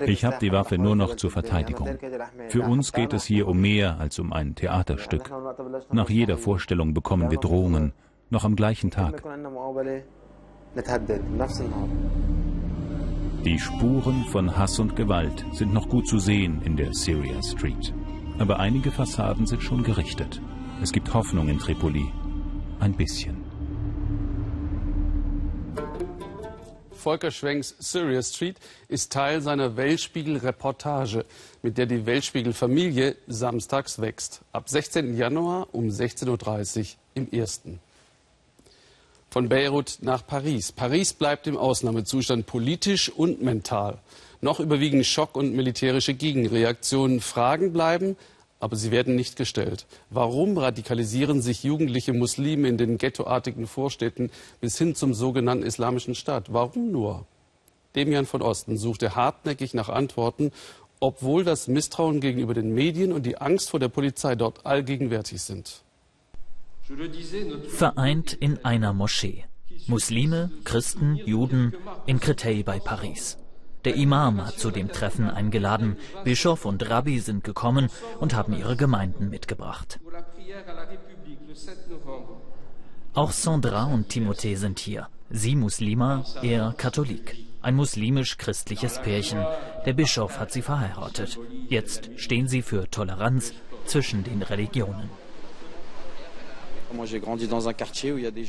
Ich 0.05 0.23
habe 0.23 0.37
die 0.39 0.51
Waffe 0.51 0.77
nur 0.77 0.95
noch 0.95 1.15
zur 1.15 1.31
Verteidigung. 1.31 1.97
Für 2.49 2.61
uns 2.61 2.93
geht 2.93 3.13
es 3.13 3.25
hier 3.25 3.47
um 3.47 3.59
mehr 3.59 3.99
als 3.99 4.19
um 4.19 4.31
ein 4.31 4.53
Theaterstück. 4.53 5.31
Nach 5.91 6.11
jeder 6.11 6.37
Vorstellung 6.37 6.93
bekommen 6.93 7.31
wir 7.31 7.39
Drohungen, 7.39 7.93
noch 8.29 8.43
am 8.43 8.55
gleichen 8.55 8.91
Tag. 8.91 9.23
Die 13.45 13.59
Spuren 13.59 14.25
von 14.25 14.57
Hass 14.57 14.77
und 14.79 14.95
Gewalt 14.95 15.45
sind 15.53 15.73
noch 15.73 15.87
gut 15.87 16.07
zu 16.07 16.19
sehen 16.19 16.61
in 16.63 16.75
der 16.75 16.93
Syria 16.93 17.41
Street. 17.41 17.93
Aber 18.39 18.59
einige 18.59 18.91
Fassaden 18.91 19.45
sind 19.45 19.63
schon 19.63 19.83
gerichtet. 19.83 20.41
Es 20.81 20.91
gibt 20.91 21.13
Hoffnung 21.13 21.47
in 21.47 21.59
Tripoli. 21.59 22.11
Ein 22.79 22.93
bisschen. 22.93 23.45
Volker 26.91 27.31
Schwenks 27.31 27.75
Syria 27.79 28.21
Street 28.23 28.59
ist 28.87 29.13
Teil 29.13 29.39
seiner 29.39 29.77
Weltspiegel-Reportage, 29.77 31.23
mit 31.61 31.77
der 31.77 31.85
die 31.85 32.05
Weltspiegel-Familie 32.05 33.15
samstags 33.27 34.01
wächst. 34.01 34.41
Ab 34.51 34.67
16. 34.67 35.15
Januar 35.15 35.67
um 35.71 35.87
16.30 35.87 36.79
Uhr 36.79 36.85
im 37.13 37.31
ersten. 37.31 37.79
Von 39.35 39.49
Beirut 39.49 39.97
nach 39.99 40.25
Paris. 40.25 40.71
Paris 40.71 41.11
bleibt 41.11 41.45
im 41.45 41.57
Ausnahmezustand 41.57 42.45
politisch 42.45 43.09
und 43.09 43.41
mental. 43.41 43.97
Noch 44.39 44.61
überwiegen 44.61 45.03
Schock 45.03 45.35
und 45.35 45.53
militärische 45.53 46.13
Gegenreaktionen. 46.13 47.19
Fragen 47.19 47.73
bleiben, 47.73 48.15
aber 48.61 48.77
sie 48.77 48.91
werden 48.91 49.17
nicht 49.17 49.35
gestellt. 49.35 49.87
Warum 50.09 50.57
radikalisieren 50.57 51.41
sich 51.41 51.65
jugendliche 51.65 52.13
Muslime 52.13 52.69
in 52.69 52.77
den 52.77 52.97
ghettoartigen 52.97 53.67
Vorstädten 53.67 54.31
bis 54.61 54.77
hin 54.77 54.95
zum 54.95 55.13
sogenannten 55.13 55.65
Islamischen 55.65 56.15
Staat? 56.15 56.53
Warum 56.53 56.93
nur? 56.93 57.25
Demian 57.93 58.25
von 58.25 58.41
Osten 58.41 58.77
suchte 58.77 59.15
hartnäckig 59.15 59.73
nach 59.73 59.89
Antworten, 59.89 60.53
obwohl 61.01 61.43
das 61.43 61.67
Misstrauen 61.67 62.21
gegenüber 62.21 62.53
den 62.53 62.73
Medien 62.73 63.11
und 63.11 63.25
die 63.25 63.37
Angst 63.37 63.69
vor 63.69 63.81
der 63.81 63.89
Polizei 63.89 64.35
dort 64.35 64.65
allgegenwärtig 64.65 65.41
sind. 65.41 65.81
Vereint 67.67 68.33
in 68.33 68.63
einer 68.63 68.93
Moschee. 68.93 69.45
Muslime, 69.87 70.51
Christen, 70.63 71.15
Juden 71.15 71.73
in 72.05 72.19
Créteil 72.19 72.63
bei 72.63 72.79
Paris. 72.79 73.37
Der 73.85 73.95
Imam 73.95 74.45
hat 74.45 74.59
zu 74.59 74.69
dem 74.69 74.89
Treffen 74.89 75.29
eingeladen. 75.29 75.97
Bischof 76.23 76.65
und 76.65 76.87
Rabbi 76.87 77.19
sind 77.19 77.43
gekommen 77.43 77.89
und 78.19 78.35
haben 78.35 78.53
ihre 78.53 78.75
Gemeinden 78.75 79.29
mitgebracht. 79.29 79.99
Auch 83.13 83.31
Sandra 83.31 83.85
und 83.85 84.11
Timothée 84.11 84.55
sind 84.55 84.77
hier. 84.77 85.07
Sie 85.31 85.55
Muslima, 85.55 86.23
er 86.43 86.73
Katholik. 86.77 87.35
Ein 87.61 87.75
muslimisch-christliches 87.75 89.01
Pärchen. 89.01 89.43
Der 89.87 89.93
Bischof 89.93 90.39
hat 90.39 90.51
sie 90.51 90.61
verheiratet. 90.61 91.39
Jetzt 91.67 92.11
stehen 92.17 92.47
sie 92.47 92.61
für 92.61 92.89
Toleranz 92.91 93.53
zwischen 93.85 94.23
den 94.23 94.43
Religionen. 94.43 95.09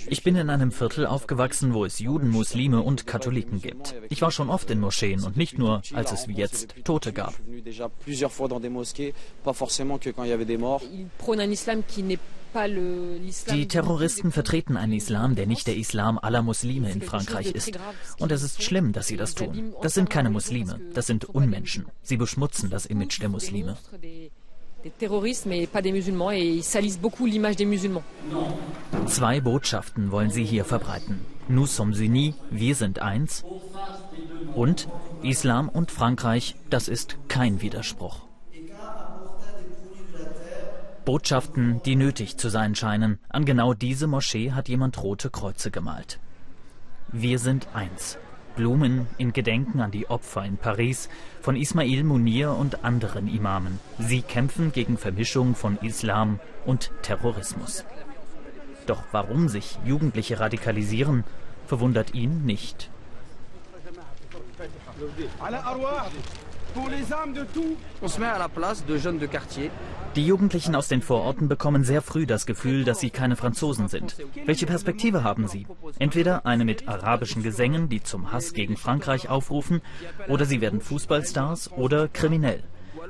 Ich 0.09 0.23
bin 0.23 0.37
in 0.37 0.51
einem 0.51 0.73
Viertel 0.73 1.07
aufgewachsen, 1.07 1.75
wo 1.75 1.85
es 1.85 1.99
Juden, 1.99 2.29
Muslime 2.29 2.83
und 2.83 3.07
Katholiken 3.07 3.61
gibt. 3.61 3.95
Ich 4.09 4.23
war 4.23 4.31
schon 4.31 4.51
oft 4.51 4.71
in 4.71 4.81
Moscheen 4.81 5.25
und 5.25 5.37
nicht 5.37 5.59
nur, 5.59 5.83
als 5.95 6.13
es 6.13 6.29
wie 6.29 6.35
jetzt 6.35 6.75
Tote 6.85 7.13
gab. 7.13 7.35
Die 13.51 13.69
Terroristen 13.69 14.33
vertreten 14.33 14.77
einen 14.77 14.93
Islam, 14.93 15.35
der 15.35 15.47
nicht 15.47 15.67
der 15.67 15.77
Islam 15.77 16.19
aller 16.19 16.43
Muslime 16.43 16.91
in 16.91 17.03
Frankreich 17.03 17.51
ist. 17.53 17.79
Und 18.19 18.33
es 18.33 18.43
ist 18.43 18.63
schlimm, 18.63 18.93
dass 18.93 19.09
sie 19.09 19.17
das 19.17 19.35
tun. 19.35 19.75
Das 19.83 19.95
sind 19.95 20.09
keine 20.09 20.31
Muslime, 20.31 20.81
das 20.95 21.07
sind 21.07 21.27
Unmenschen. 21.27 21.87
Sie 22.03 22.17
beschmutzen 22.17 22.71
das 22.71 22.87
Image 22.87 23.21
der 23.21 23.29
Muslime 23.29 23.77
des 24.87 24.93
terroristes, 24.93 25.47
mais 25.47 25.67
pas 25.67 25.83
des 25.83 25.93
musulmans, 25.93 26.31
et 26.31 26.45
ils 26.59 26.63
salissent 26.63 27.01
des 27.01 27.65
musulmans. 27.65 28.05
Zwei 29.07 29.41
Botschaften 29.41 30.11
wollen 30.13 30.31
sie 30.31 30.45
hier 30.45 30.65
verbreiten. 30.65 31.21
Nous 31.49 31.67
sommes 31.67 31.99
unis, 31.99 32.35
wir 32.51 32.75
sind 32.75 33.01
eins. 33.01 33.45
Und 34.55 34.89
Islam 35.23 35.69
und 35.69 35.91
Frankreich, 35.91 36.55
das 36.71 36.89
ist 36.89 37.19
kein 37.29 37.61
Widerspruch. 37.61 38.23
Botschaften, 41.05 41.81
die 41.85 41.97
nötig 41.97 42.37
zu 42.37 42.49
sein 42.49 42.75
scheinen. 42.75 43.19
An 43.29 43.45
genau 43.45 43.75
diese 43.75 44.07
Moschee 44.07 44.53
hat 44.53 44.69
jemand 44.69 45.03
rote 45.03 45.31
Kreuze 45.31 45.71
gemalt. 45.71 46.19
Wir 47.13 47.39
sind 47.39 47.69
eins. 47.75 48.19
Blumen 48.57 49.07
in 49.19 49.33
Gedenken 49.33 49.81
an 49.81 49.91
die 49.91 50.09
Opfer 50.09 50.45
in 50.45 50.57
Paris 50.57 51.09
von 51.41 51.55
Ismail 51.55 52.03
Munir 52.03 52.53
und 52.53 52.85
anderen 52.85 53.29
Imamen. 53.29 53.79
Sie 53.99 54.23
kämpfen 54.23 54.73
gegen 54.73 54.99
Vermischung 54.99 55.55
von 55.55 55.79
Islam 55.83 56.41
und 56.65 56.91
Terrorismus. 57.03 57.85
Doch 58.87 59.03
warum 59.13 59.49
sich 59.49 59.79
Jugendliche 59.85 60.41
radikalisieren, 60.41 61.25
verwundert 61.67 62.15
ihn 62.15 62.45
nicht. 62.45 62.91
Die 70.15 70.27
Jugendlichen 70.27 70.75
aus 70.75 70.89
den 70.89 71.03
Vororten 71.03 71.49
bekommen 71.49 71.85
sehr 71.85 72.03
früh 72.03 72.27
das 72.27 72.47
Gefühl, 72.47 72.85
dass 72.85 73.01
sie 73.01 73.11
keine 73.11 73.37
Franzosen 73.37 73.89
sind. 73.89 74.17
Welche 74.45 74.67
Perspektive 74.67 75.25
haben 75.25 75.49
sie? 75.49 75.67
Entweder 75.99 76.45
eine 76.45 76.65
mit 76.65 76.87
arabischen 76.87 77.43
Gesängen, 77.43 77.89
die 77.89 78.03
zum 78.03 78.33
Hass 78.33 78.53
gegen 78.53 78.77
Frankreich 78.77 79.29
aufrufen, 79.29 79.81
oder 80.29 80.45
sie 80.45 80.61
werden 80.61 80.81
Fußballstars 80.81 81.73
oder 81.73 82.09
kriminell. 82.09 82.63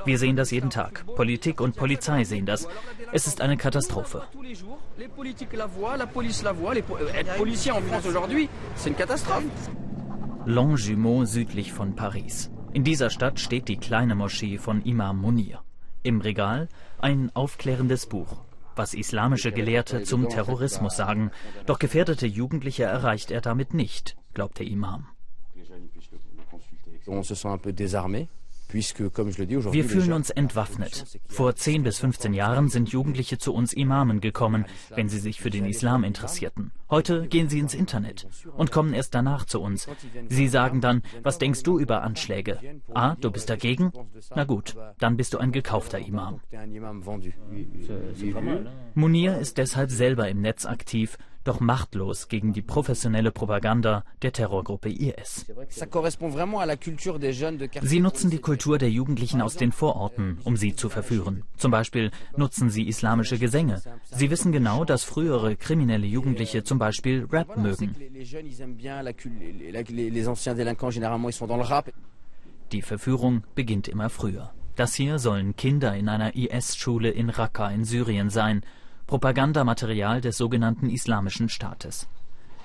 Wir 0.04 0.18
sehen 0.18 0.36
das 0.36 0.50
jeden 0.50 0.70
Tag. 0.70 1.04
Politik 1.16 1.60
und 1.60 1.76
Polizei 1.76 2.24
sehen 2.24 2.46
das. 2.46 2.68
Es 3.12 3.26
ist 3.26 3.40
eine 3.40 3.56
Katastrophe. 3.56 4.22
Longjumeau 10.44 11.24
südlich 11.24 11.72
von 11.72 11.96
Paris. 11.96 12.50
In 12.72 12.84
dieser 12.84 13.10
Stadt 13.10 13.40
steht 13.40 13.68
die 13.68 13.76
kleine 13.76 14.14
Moschee 14.14 14.58
von 14.58 14.82
Imam 14.82 15.20
Munir. 15.20 15.62
Im 16.02 16.20
Regal 16.20 16.68
ein 16.98 17.30
aufklärendes 17.34 18.06
Buch. 18.06 18.38
Was 18.74 18.92
islamische 18.92 19.52
Gelehrte 19.52 20.02
zum 20.02 20.28
Terrorismus 20.28 20.96
sagen. 20.96 21.30
Doch 21.64 21.78
gefährdete 21.78 22.26
Jugendliche 22.26 22.84
erreicht 22.84 23.30
er 23.30 23.40
damit 23.40 23.72
nicht, 23.72 24.16
glaubt 24.34 24.58
der 24.58 24.66
Imam. 24.66 25.06
Wir 28.72 29.84
fühlen 29.84 30.12
uns 30.12 30.30
entwaffnet. 30.30 31.04
Vor 31.28 31.54
10 31.54 31.82
bis 31.82 31.98
15 31.98 32.34
Jahren 32.34 32.68
sind 32.68 32.88
Jugendliche 32.90 33.38
zu 33.38 33.54
uns 33.54 33.72
Imamen 33.72 34.20
gekommen, 34.20 34.66
wenn 34.94 35.08
sie 35.08 35.18
sich 35.18 35.40
für 35.40 35.50
den 35.50 35.66
Islam 35.66 36.04
interessierten. 36.04 36.72
Heute 36.90 37.26
gehen 37.28 37.48
sie 37.48 37.58
ins 37.58 37.74
Internet 37.74 38.26
und 38.56 38.70
kommen 38.72 38.92
erst 38.92 39.14
danach 39.14 39.44
zu 39.44 39.60
uns. 39.60 39.88
Sie 40.28 40.48
sagen 40.48 40.80
dann, 40.80 41.02
was 41.22 41.38
denkst 41.38 41.62
du 41.62 41.78
über 41.78 42.02
Anschläge? 42.02 42.58
Ah, 42.94 43.16
du 43.20 43.30
bist 43.30 43.50
dagegen? 43.50 43.92
Na 44.34 44.44
gut, 44.44 44.76
dann 44.98 45.16
bist 45.16 45.34
du 45.34 45.38
ein 45.38 45.52
gekaufter 45.52 45.98
Imam. 45.98 46.40
Munir 48.94 49.38
ist 49.38 49.58
deshalb 49.58 49.90
selber 49.90 50.28
im 50.28 50.40
Netz 50.40 50.66
aktiv 50.66 51.18
doch 51.46 51.60
machtlos 51.60 52.28
gegen 52.28 52.52
die 52.52 52.62
professionelle 52.62 53.30
Propaganda 53.30 54.04
der 54.22 54.32
Terrorgruppe 54.32 54.90
IS. 54.90 55.46
Sie 57.82 58.00
nutzen 58.00 58.30
die 58.30 58.38
Kultur 58.38 58.78
der 58.78 58.90
Jugendlichen 58.90 59.40
aus 59.40 59.56
den 59.56 59.72
Vororten, 59.72 60.38
um 60.44 60.56
sie 60.56 60.74
zu 60.74 60.88
verführen. 60.88 61.44
Zum 61.56 61.70
Beispiel 61.70 62.10
nutzen 62.36 62.70
sie 62.70 62.88
islamische 62.88 63.38
Gesänge. 63.38 63.82
Sie 64.04 64.30
wissen 64.30 64.52
genau, 64.52 64.84
dass 64.84 65.04
frühere 65.04 65.56
kriminelle 65.56 66.06
Jugendliche 66.06 66.64
zum 66.64 66.78
Beispiel 66.78 67.26
Rap 67.30 67.56
mögen. 67.56 67.94
Die 72.72 72.82
Verführung 72.82 73.44
beginnt 73.54 73.88
immer 73.88 74.10
früher. 74.10 74.52
Das 74.76 74.94
hier 74.94 75.18
sollen 75.18 75.56
Kinder 75.56 75.96
in 75.96 76.08
einer 76.08 76.34
IS-Schule 76.34 77.10
in 77.10 77.30
Raqqa 77.30 77.70
in 77.70 77.84
Syrien 77.84 78.28
sein. 78.28 78.62
Propagandamaterial 79.06 80.20
des 80.20 80.36
sogenannten 80.36 80.90
Islamischen 80.90 81.48
Staates. 81.48 82.08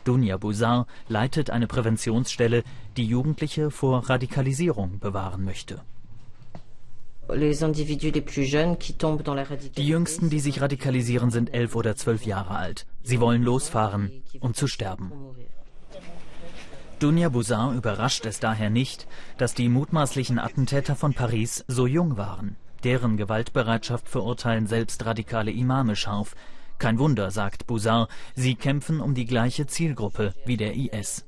Dunja 0.04 0.38
Buzar 0.38 0.88
leitet 1.08 1.52
eine 1.52 1.68
Präventionsstelle, 1.68 2.64
die 2.98 3.06
Jugendliche 3.06 3.70
vor 3.70 4.10
Radikalisierung 4.10 5.00
bewahren 5.00 5.46
möchte. 5.46 5.82
Die 9.78 9.88
Jüngsten, 9.88 10.30
die 10.30 10.40
sich 10.40 10.62
radikalisieren, 10.62 11.30
sind 11.30 11.54
elf 11.54 11.76
oder 11.76 11.96
zwölf 11.96 12.26
Jahre 12.26 12.56
alt. 12.56 12.88
Sie 13.04 13.20
wollen 13.20 13.44
losfahren, 13.44 14.12
um 14.40 14.54
zu 14.54 14.68
sterben. 14.68 15.12
Dunja 17.00 17.30
Buzar 17.30 17.74
überrascht 17.74 18.26
es 18.26 18.40
daher 18.40 18.70
nicht, 18.70 19.08
dass 19.38 19.54
die 19.54 19.70
mutmaßlichen 19.70 20.40
Attentäter 20.40 20.96
von 20.96 21.14
Paris 21.14 21.64
so 21.68 21.88
jung 21.88 22.18
waren. 22.18 22.58
Deren 22.84 23.18
Gewaltbereitschaft 23.18 24.10
verurteilen 24.10 24.68
selbst 24.68 25.06
radikale 25.06 25.52
Imame 25.52 25.96
scharf. 25.96 26.36
Kein 26.80 26.98
Wunder, 26.98 27.30
sagt 27.30 27.68
Bouzar, 27.68 28.08
sie 28.36 28.56
kämpfen 28.56 29.02
um 29.02 29.14
die 29.14 29.26
gleiche 29.26 29.68
Zielgruppe 29.68 30.34
wie 30.46 30.58
der 30.58 30.74
IS. 30.74 31.26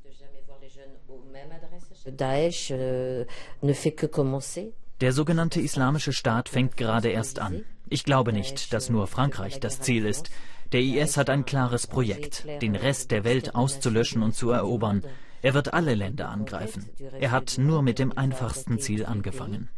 Der 5.00 5.12
sogenannte 5.12 5.62
Islamische 5.62 6.14
Staat 6.14 6.50
fängt 6.50 6.76
gerade 6.76 7.10
erst 7.10 7.40
an. 7.40 7.64
Ich 7.88 8.04
glaube 8.04 8.34
nicht, 8.34 8.74
dass 8.74 8.90
nur 8.90 9.06
Frankreich 9.08 9.60
das 9.60 9.80
Ziel 9.80 10.06
ist. 10.06 10.32
Der 10.72 10.82
IS 10.82 11.18
hat 11.18 11.30
ein 11.30 11.46
klares 11.46 11.86
Projekt, 11.86 12.48
den 12.62 12.76
Rest 12.76 13.12
der 13.12 13.24
Welt 13.24 13.54
auszulöschen 13.54 14.24
und 14.24 14.34
zu 14.36 14.50
erobern. 14.50 15.04
Er 15.44 15.54
wird 15.54 15.74
alle 15.74 15.94
Länder 15.94 16.30
angreifen. 16.30 16.90
Er 17.20 17.32
hat 17.32 17.58
nur 17.58 17.84
mit 17.84 18.00
dem 18.00 18.18
einfachsten 18.18 18.80
Ziel 18.80 19.06
angefangen. 19.06 19.70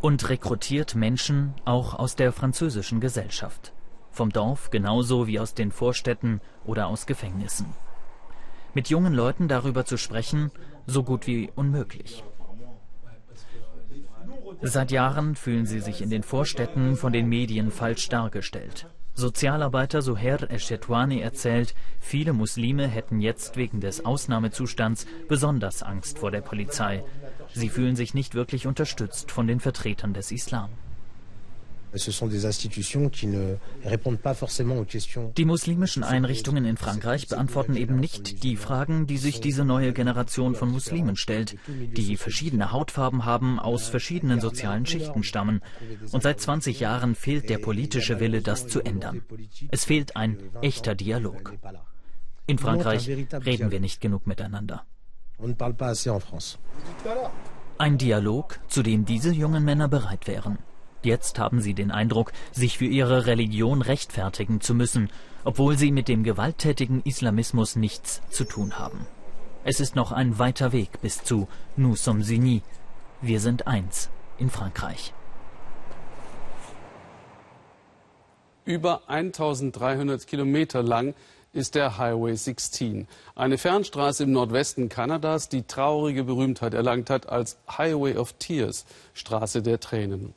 Und 0.00 0.28
rekrutiert 0.28 0.94
Menschen 0.96 1.54
auch 1.64 1.94
aus 1.94 2.16
der 2.16 2.32
französischen 2.32 3.00
Gesellschaft. 3.00 3.72
Vom 4.10 4.30
Dorf 4.30 4.70
genauso 4.70 5.26
wie 5.26 5.38
aus 5.38 5.54
den 5.54 5.70
Vorstädten 5.70 6.40
oder 6.64 6.88
aus 6.88 7.06
Gefängnissen. 7.06 7.66
Mit 8.74 8.88
jungen 8.88 9.12
Leuten 9.12 9.48
darüber 9.48 9.84
zu 9.84 9.96
sprechen, 9.96 10.50
so 10.86 11.04
gut 11.04 11.26
wie 11.26 11.50
unmöglich. 11.54 12.24
Seit 14.62 14.90
Jahren 14.90 15.36
fühlen 15.36 15.66
sie 15.66 15.80
sich 15.80 16.02
in 16.02 16.10
den 16.10 16.22
Vorstädten 16.22 16.96
von 16.96 17.12
den 17.12 17.28
Medien 17.28 17.70
falsch 17.70 18.08
dargestellt. 18.08 18.86
Sozialarbeiter 19.14 20.00
Suher 20.00 20.50
Eshetwani 20.50 21.20
erzählt, 21.20 21.74
viele 22.00 22.32
Muslime 22.32 22.88
hätten 22.88 23.20
jetzt 23.20 23.56
wegen 23.56 23.80
des 23.80 24.04
Ausnahmezustands 24.04 25.06
besonders 25.28 25.82
Angst 25.82 26.18
vor 26.18 26.30
der 26.30 26.40
Polizei. 26.40 27.04
Sie 27.52 27.68
fühlen 27.68 27.94
sich 27.94 28.14
nicht 28.14 28.34
wirklich 28.34 28.66
unterstützt 28.66 29.30
von 29.30 29.46
den 29.46 29.60
Vertretern 29.60 30.14
des 30.14 30.32
Islam. 30.32 30.70
Die 35.36 35.44
muslimischen 35.44 36.02
Einrichtungen 36.04 36.64
in 36.64 36.76
Frankreich 36.78 37.28
beantworten 37.28 37.76
eben 37.76 37.96
nicht 37.96 38.42
die 38.42 38.56
Fragen, 38.56 39.06
die 39.06 39.18
sich 39.18 39.40
diese 39.40 39.64
neue 39.64 39.92
Generation 39.92 40.54
von 40.54 40.70
Muslimen 40.70 41.16
stellt, 41.16 41.56
die 41.68 42.16
verschiedene 42.16 42.72
Hautfarben 42.72 43.26
haben, 43.26 43.58
aus 43.58 43.88
verschiedenen 43.88 44.40
sozialen 44.40 44.86
Schichten 44.86 45.22
stammen. 45.22 45.60
Und 46.12 46.22
seit 46.22 46.40
20 46.40 46.80
Jahren 46.80 47.14
fehlt 47.14 47.50
der 47.50 47.58
politische 47.58 48.20
Wille, 48.20 48.40
das 48.40 48.68
zu 48.68 48.80
ändern. 48.80 49.22
Es 49.70 49.84
fehlt 49.84 50.16
ein 50.16 50.38
echter 50.62 50.94
Dialog. 50.94 51.52
In 52.46 52.58
Frankreich 52.58 53.06
reden 53.08 53.70
wir 53.70 53.80
nicht 53.80 54.00
genug 54.00 54.26
miteinander. 54.26 54.84
Ein 57.78 57.98
Dialog, 57.98 58.60
zu 58.68 58.82
dem 58.82 59.04
diese 59.04 59.32
jungen 59.32 59.64
Männer 59.64 59.88
bereit 59.88 60.26
wären. 60.26 60.58
Jetzt 61.02 61.38
haben 61.38 61.60
sie 61.60 61.74
den 61.74 61.90
Eindruck, 61.90 62.32
sich 62.52 62.78
für 62.78 62.86
ihre 62.86 63.26
Religion 63.26 63.82
rechtfertigen 63.82 64.60
zu 64.60 64.74
müssen, 64.74 65.10
obwohl 65.44 65.76
sie 65.76 65.90
mit 65.90 66.08
dem 66.08 66.22
gewalttätigen 66.22 67.02
Islamismus 67.02 67.76
nichts 67.76 68.22
zu 68.30 68.44
tun 68.44 68.78
haben. 68.78 69.06
Es 69.64 69.80
ist 69.80 69.96
noch 69.96 70.12
ein 70.12 70.38
weiter 70.38 70.72
Weg 70.72 71.00
bis 71.00 71.22
zu 71.22 71.48
Nous 71.76 72.02
sommes 72.02 72.30
unis. 72.30 72.62
Wir 73.20 73.40
sind 73.40 73.66
eins 73.66 74.10
in 74.38 74.50
Frankreich. 74.50 75.12
Über 78.64 79.08
1300 79.08 80.26
Kilometer 80.26 80.82
lang 80.82 81.14
ist 81.52 81.74
der 81.74 81.98
Highway 81.98 82.34
16, 82.34 83.06
eine 83.34 83.58
Fernstraße 83.58 84.22
im 84.22 84.32
Nordwesten 84.32 84.88
Kanadas, 84.88 85.48
die 85.48 85.64
traurige 85.64 86.24
Berühmtheit 86.24 86.72
erlangt 86.72 87.10
hat 87.10 87.28
als 87.28 87.58
Highway 87.68 88.16
of 88.16 88.32
Tears, 88.34 88.86
Straße 89.14 89.62
der 89.62 89.78
Tränen. 89.78 90.32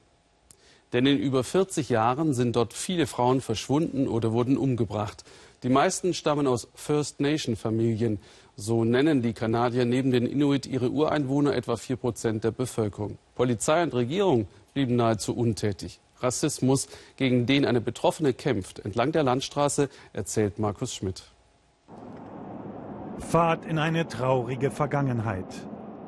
Denn 0.96 1.06
in 1.08 1.18
über 1.20 1.44
40 1.44 1.90
Jahren 1.90 2.34
sind 2.34 2.56
dort 2.56 2.72
viele 2.72 3.06
Frauen 3.06 3.42
verschwunden 3.42 4.08
oder 4.08 4.32
wurden 4.32 4.58
umgebracht. 4.58 5.26
Die 5.62 5.68
meisten 5.68 6.14
stammen 6.14 6.48
aus 6.48 6.70
First 6.74 7.20
Nation 7.20 7.58
Familien. 7.58 8.18
So 8.56 8.86
nennen 8.86 9.22
die 9.22 9.34
Kanadier 9.34 9.84
neben 9.84 10.12
den 10.12 10.26
Inuit 10.26 10.66
ihre 10.66 10.90
Ureinwohner 10.90 11.54
etwa 11.54 11.76
4 11.76 11.98
Prozent 11.98 12.46
der 12.46 12.52
Bevölkerung. 12.52 13.18
Polizei 13.36 13.84
und 13.84 13.94
Regierung 13.94 14.48
blieben 14.74 14.96
nahezu 14.96 15.36
untätig. 15.36 16.00
Rassismus, 16.22 16.88
gegen 17.18 17.46
den 17.46 17.66
eine 17.66 17.82
Betroffene 17.82 18.32
kämpft, 18.32 18.80
entlang 18.80 19.12
der 19.12 19.24
Landstraße, 19.24 19.90
erzählt 20.14 20.60
Markus 20.60 20.94
Schmidt. 20.96 21.24
Fahrt 23.18 23.66
in 23.66 23.80
eine 23.80 24.08
traurige 24.08 24.72
Vergangenheit. 24.72 25.68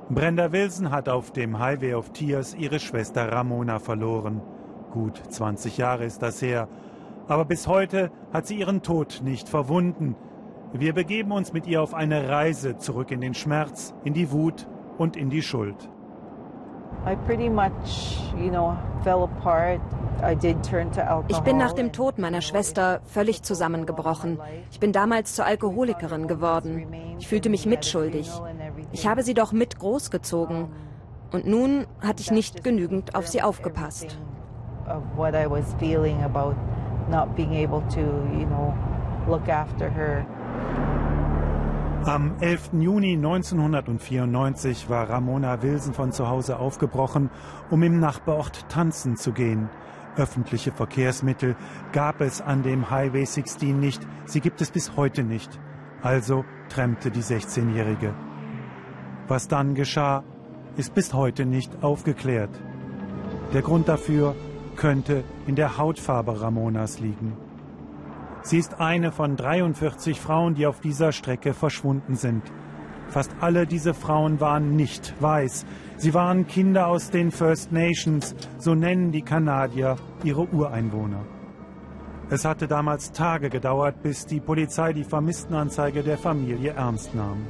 Brenda 0.10 0.54
Wilson 0.54 0.92
hat 0.92 1.10
auf 1.10 1.34
dem 1.34 1.60
Highway 1.60 1.94
of 1.94 2.14
Tears 2.14 2.54
ihre 2.54 2.80
Schwester 2.80 3.30
Ramona 3.30 3.80
verloren. 3.80 4.42
Gut 4.92 5.22
20 5.30 5.78
Jahre 5.78 6.06
ist 6.06 6.22
das 6.22 6.42
her. 6.42 6.68
Aber 7.28 7.46
bis 7.46 7.68
heute 7.68 8.10
hat 8.32 8.48
sie 8.48 8.58
ihren 8.58 8.82
Tod 8.82 9.22
nicht 9.24 9.50
verwunden. 9.50 10.16
Wir 10.72 10.94
begeben 10.94 11.32
uns 11.32 11.54
mit 11.54 11.68
ihr 11.68 11.82
auf 11.82 11.94
eine 11.94 12.30
Reise 12.30 12.78
zurück 12.78 13.12
in 13.12 13.22
den 13.22 13.34
Schmerz, 13.34 13.94
in 14.04 14.14
die 14.14 14.32
Wut 14.32 14.68
und 14.98 15.16
in 15.18 15.30
die 15.30 15.42
Schuld. 15.42 15.90
Ich 21.28 21.40
bin 21.40 21.58
nach 21.58 21.74
dem 21.74 21.92
Tod 21.92 22.18
meiner 22.18 22.42
Schwester 22.42 23.02
völlig 23.06 23.44
zusammengebrochen. 23.44 24.40
Ich 24.72 24.80
bin 24.80 24.92
damals 24.92 25.36
zur 25.36 25.46
Alkoholikerin 25.46 26.28
geworden. 26.28 26.88
Ich 27.20 27.28
fühlte 27.28 27.50
mich 27.50 27.66
mitschuldig. 27.66 28.30
Ich 28.92 29.08
habe 29.08 29.24
sie 29.24 29.34
doch 29.34 29.52
mit 29.52 29.80
großgezogen. 29.80 30.70
Und 31.32 31.46
nun 31.46 31.88
hatte 32.02 32.22
ich 32.22 32.32
nicht 32.32 32.64
genügend 32.64 33.16
auf 33.16 33.28
sie 33.28 33.42
aufgepasst 33.42 34.18
of 34.88 35.04
what 35.16 35.36
I 35.36 35.48
was 35.48 35.66
feeling 35.80 36.24
about 36.24 36.56
not 37.10 37.36
being 37.36 37.54
able 37.54 37.82
to, 37.90 38.02
you 38.02 38.46
know, 38.46 38.74
look 39.28 39.48
after 39.50 39.90
her. 39.90 40.26
Am 42.06 42.36
11. 42.40 42.82
Juni 42.82 43.18
1994 43.18 44.90
war 44.90 45.10
Ramona 45.10 45.62
Wilson 45.62 45.94
von 45.94 46.12
zu 46.14 46.30
Hause 46.30 46.58
aufgebrochen, 46.58 47.30
um 47.70 47.84
im 47.84 48.00
Nachbarort 48.00 48.70
tanzen 48.70 49.18
zu 49.18 49.34
gehen. 49.34 49.70
Öffentliche 50.16 50.72
Verkehrsmittel 50.72 51.56
gab 51.92 52.22
es 52.22 52.42
an 52.42 52.64
dem 52.64 52.90
Highway 52.90 53.26
16 53.26 53.78
nicht, 53.78 54.08
sie 54.26 54.40
gibt 54.40 54.62
es 54.62 54.72
bis 54.72 54.96
heute 54.96 55.24
nicht. 55.24 55.60
Also 56.02 56.46
trennte 56.70 57.12
die 57.12 57.22
16-Jährige. 57.22 58.14
Was 59.28 59.48
dann 59.48 59.76
geschah, 59.76 60.24
ist 60.78 60.94
bis 60.94 61.14
heute 61.14 61.46
nicht 61.46 61.84
aufgeklärt. 61.84 62.52
Der 63.54 63.62
Grund 63.62 63.90
dafür 63.90 64.36
könnte 64.78 65.24
in 65.46 65.56
der 65.56 65.78
Hautfarbe 65.78 66.40
Ramonas 66.40 67.00
liegen. 67.00 67.36
Sie 68.44 68.58
ist 68.58 68.80
eine 68.80 69.12
von 69.12 69.36
43 69.36 70.22
Frauen, 70.22 70.56
die 70.56 70.68
auf 70.68 70.80
dieser 70.80 71.12
Strecke 71.12 71.54
verschwunden 71.54 72.16
sind. 72.16 72.44
Fast 73.10 73.32
alle 73.42 73.68
diese 73.68 73.94
Frauen 73.94 74.40
waren 74.40 74.76
nicht 74.76 75.14
weiß. 75.20 75.66
Sie 75.98 76.14
waren 76.14 76.48
Kinder 76.48 76.88
aus 76.88 77.10
den 77.10 77.32
First 77.32 77.72
Nations, 77.72 78.36
so 78.58 78.76
nennen 78.76 79.12
die 79.12 79.22
Kanadier 79.22 79.98
ihre 80.24 80.48
Ureinwohner. 80.48 81.26
Es 82.30 82.46
hatte 82.46 82.68
damals 82.68 83.12
Tage 83.14 83.50
gedauert, 83.50 84.02
bis 84.04 84.26
die 84.26 84.42
Polizei 84.42 84.94
die 84.94 85.06
Vermisstenanzeige 85.06 86.04
der 86.04 86.18
Familie 86.18 86.72
ernst 86.72 87.16
nahm. 87.16 87.46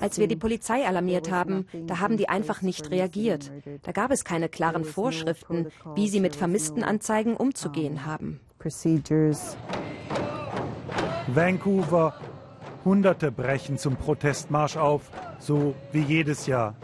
Als 0.00 0.18
wir 0.18 0.28
die 0.28 0.36
Polizei 0.36 0.86
alarmiert 0.86 1.30
haben, 1.30 1.66
da 1.86 1.98
haben 1.98 2.16
die 2.16 2.28
einfach 2.28 2.62
nicht 2.62 2.90
reagiert. 2.90 3.50
Da 3.82 3.92
gab 3.92 4.10
es 4.10 4.24
keine 4.24 4.48
klaren 4.48 4.84
Vorschriften, 4.84 5.68
wie 5.94 6.08
sie 6.08 6.20
mit 6.20 6.36
Vermisstenanzeigen 6.36 7.36
umzugehen 7.36 8.06
haben. 8.06 8.40
Vancouver. 11.28 12.14
Hunderte 12.84 13.32
brechen 13.32 13.78
zum 13.78 13.96
Protestmarsch 13.96 14.76
auf, 14.76 15.10
so 15.40 15.74
wie 15.90 16.02
jedes 16.02 16.46
Jahr. 16.46 16.76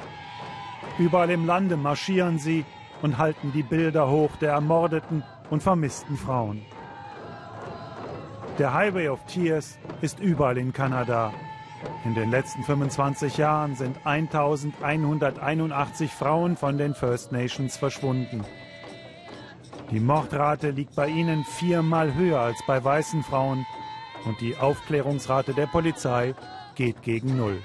Überall 0.99 1.31
im 1.31 1.47
Lande 1.47 1.77
marschieren 1.77 2.41
sie 2.41 2.65
und 3.03 3.19
halten 3.19 3.53
die 3.55 3.63
Bilder 3.63 4.11
hoch 4.11 4.35
der 4.41 4.51
ermordeten 4.51 5.23
und 5.51 5.63
vermissten 5.63 6.17
Frauen. 6.17 6.63
Der 8.59 8.75
Highway 8.75 9.09
of 9.09 9.25
Tears 9.27 9.79
ist 10.01 10.19
überall 10.19 10.59
in 10.59 10.73
Kanada 10.73 11.33
in 12.05 12.15
den 12.15 12.31
letzten 12.31 12.63
25 12.63 13.37
Jahren 13.37 13.77
sind 13.77 13.97
1181 14.05 16.11
Frauen 16.11 16.57
von 16.57 16.79
den 16.79 16.95
First 16.95 17.33
Nations 17.33 17.77
verschwunden. 17.77 18.45
Die 19.91 20.01
Mordrate 20.01 20.71
liegt 20.71 20.95
bei 20.95 21.09
ihnen 21.09 21.45
viermal 21.45 22.15
höher 22.15 22.41
als 22.41 22.63
bei 22.67 22.83
weißen 22.83 23.23
Frauen 23.23 23.67
und 24.25 24.41
die 24.41 24.57
Aufklärungsrate 24.57 25.55
der 25.55 25.67
Polizei 25.67 26.35
geht 26.75 27.03
gegen 27.03 27.37
Null. 27.37 27.59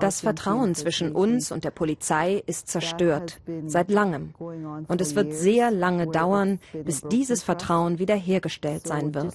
Das 0.00 0.20
Vertrauen 0.20 0.74
zwischen 0.74 1.12
uns 1.12 1.52
und 1.52 1.64
der 1.64 1.70
Polizei 1.70 2.42
ist 2.46 2.68
zerstört, 2.68 3.40
seit 3.66 3.90
langem. 3.90 4.34
Und 4.38 5.00
es 5.00 5.14
wird 5.14 5.34
sehr 5.34 5.70
lange 5.70 6.06
dauern, 6.06 6.58
bis 6.84 7.02
dieses 7.02 7.42
Vertrauen 7.42 7.98
wiederhergestellt 7.98 8.86
sein 8.86 9.14
wird. 9.14 9.34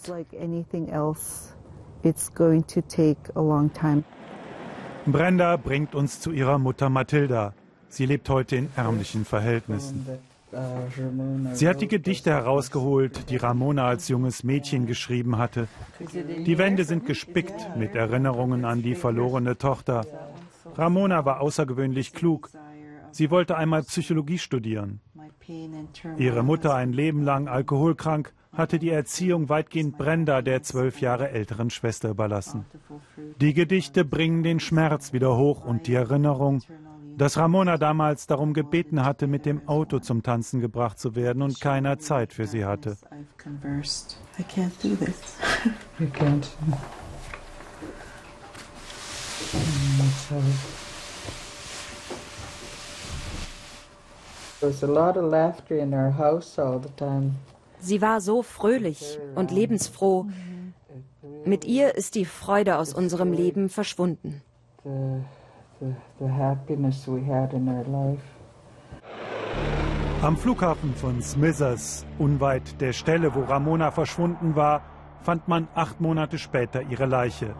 It's 2.03 2.33
going 2.33 2.65
to 2.67 2.81
take 2.81 3.31
a 3.35 3.41
long 3.41 3.71
time. 3.73 4.03
Brenda 5.05 5.57
bringt 5.57 5.95
uns 5.95 6.19
zu 6.19 6.31
ihrer 6.31 6.57
Mutter 6.57 6.89
Mathilda. 6.89 7.53
Sie 7.89 8.05
lebt 8.05 8.29
heute 8.29 8.55
in 8.55 8.69
ärmlichen 8.75 9.25
Verhältnissen. 9.25 10.05
Sie 11.53 11.67
hat 11.67 11.81
die 11.81 11.87
Gedichte 11.87 12.29
herausgeholt, 12.31 13.29
die 13.29 13.37
Ramona 13.37 13.85
als 13.85 14.07
junges 14.07 14.43
Mädchen 14.43 14.85
geschrieben 14.85 15.37
hatte. 15.37 15.67
Die 16.45 16.57
Wände 16.57 16.83
sind 16.83 17.05
gespickt 17.05 17.75
mit 17.75 17.95
Erinnerungen 17.95 18.63
an 18.65 18.81
die 18.83 18.95
verlorene 18.95 19.57
Tochter. 19.57 20.05
Ramona 20.75 21.25
war 21.25 21.41
außergewöhnlich 21.41 22.13
klug. 22.13 22.49
Sie 23.11 23.31
wollte 23.31 23.57
einmal 23.57 23.83
Psychologie 23.83 24.37
studieren. 24.37 24.99
Ihre 26.17 26.43
Mutter, 26.43 26.75
ein 26.75 26.93
Leben 26.93 27.23
lang 27.23 27.47
alkoholkrank, 27.47 28.33
hatte 28.53 28.79
die 28.79 28.89
Erziehung 28.89 29.49
weitgehend 29.49 29.97
Brenda, 29.97 30.41
der 30.41 30.63
zwölf 30.63 31.01
Jahre 31.01 31.29
älteren 31.29 31.69
Schwester, 31.69 32.09
überlassen. 32.09 32.65
Die 33.41 33.53
Gedichte 33.53 34.05
bringen 34.05 34.43
den 34.43 34.59
Schmerz 34.59 35.13
wieder 35.13 35.35
hoch 35.37 35.65
und 35.65 35.87
die 35.87 35.95
Erinnerung, 35.95 36.61
dass 37.17 37.37
Ramona 37.37 37.77
damals 37.77 38.27
darum 38.27 38.53
gebeten 38.53 39.05
hatte, 39.05 39.27
mit 39.27 39.45
dem 39.45 39.67
Auto 39.67 39.99
zum 39.99 40.23
Tanzen 40.23 40.61
gebracht 40.61 40.99
zu 40.99 41.15
werden 41.15 41.41
und 41.41 41.61
keiner 41.61 41.99
Zeit 41.99 42.33
für 42.33 42.47
sie 42.47 42.65
hatte. 42.65 42.97
I 44.39 44.43
can't 44.43 44.71
do 44.81 44.95
this. 44.95 45.37
You 45.99 46.07
can't. 46.07 46.47
Sie 57.83 58.01
war 58.01 58.21
so 58.21 58.43
fröhlich 58.43 59.19
und 59.35 59.51
lebensfroh. 59.51 60.27
Mit 61.43 61.65
ihr 61.65 61.95
ist 61.95 62.15
die 62.15 62.23
Freude 62.23 62.77
aus 62.77 62.93
unserem 62.93 63.33
Leben 63.33 63.67
verschwunden. 63.67 64.41
Am 70.21 70.37
Flughafen 70.37 70.95
von 70.95 71.21
Smithers, 71.21 72.05
unweit 72.19 72.79
der 72.79 72.93
Stelle, 72.93 73.35
wo 73.35 73.41
Ramona 73.41 73.91
verschwunden 73.91 74.55
war, 74.55 74.81
fand 75.21 75.49
man 75.49 75.67
acht 75.75 75.99
Monate 75.99 76.37
später 76.37 76.83
ihre 76.83 77.05
Leiche. 77.05 77.53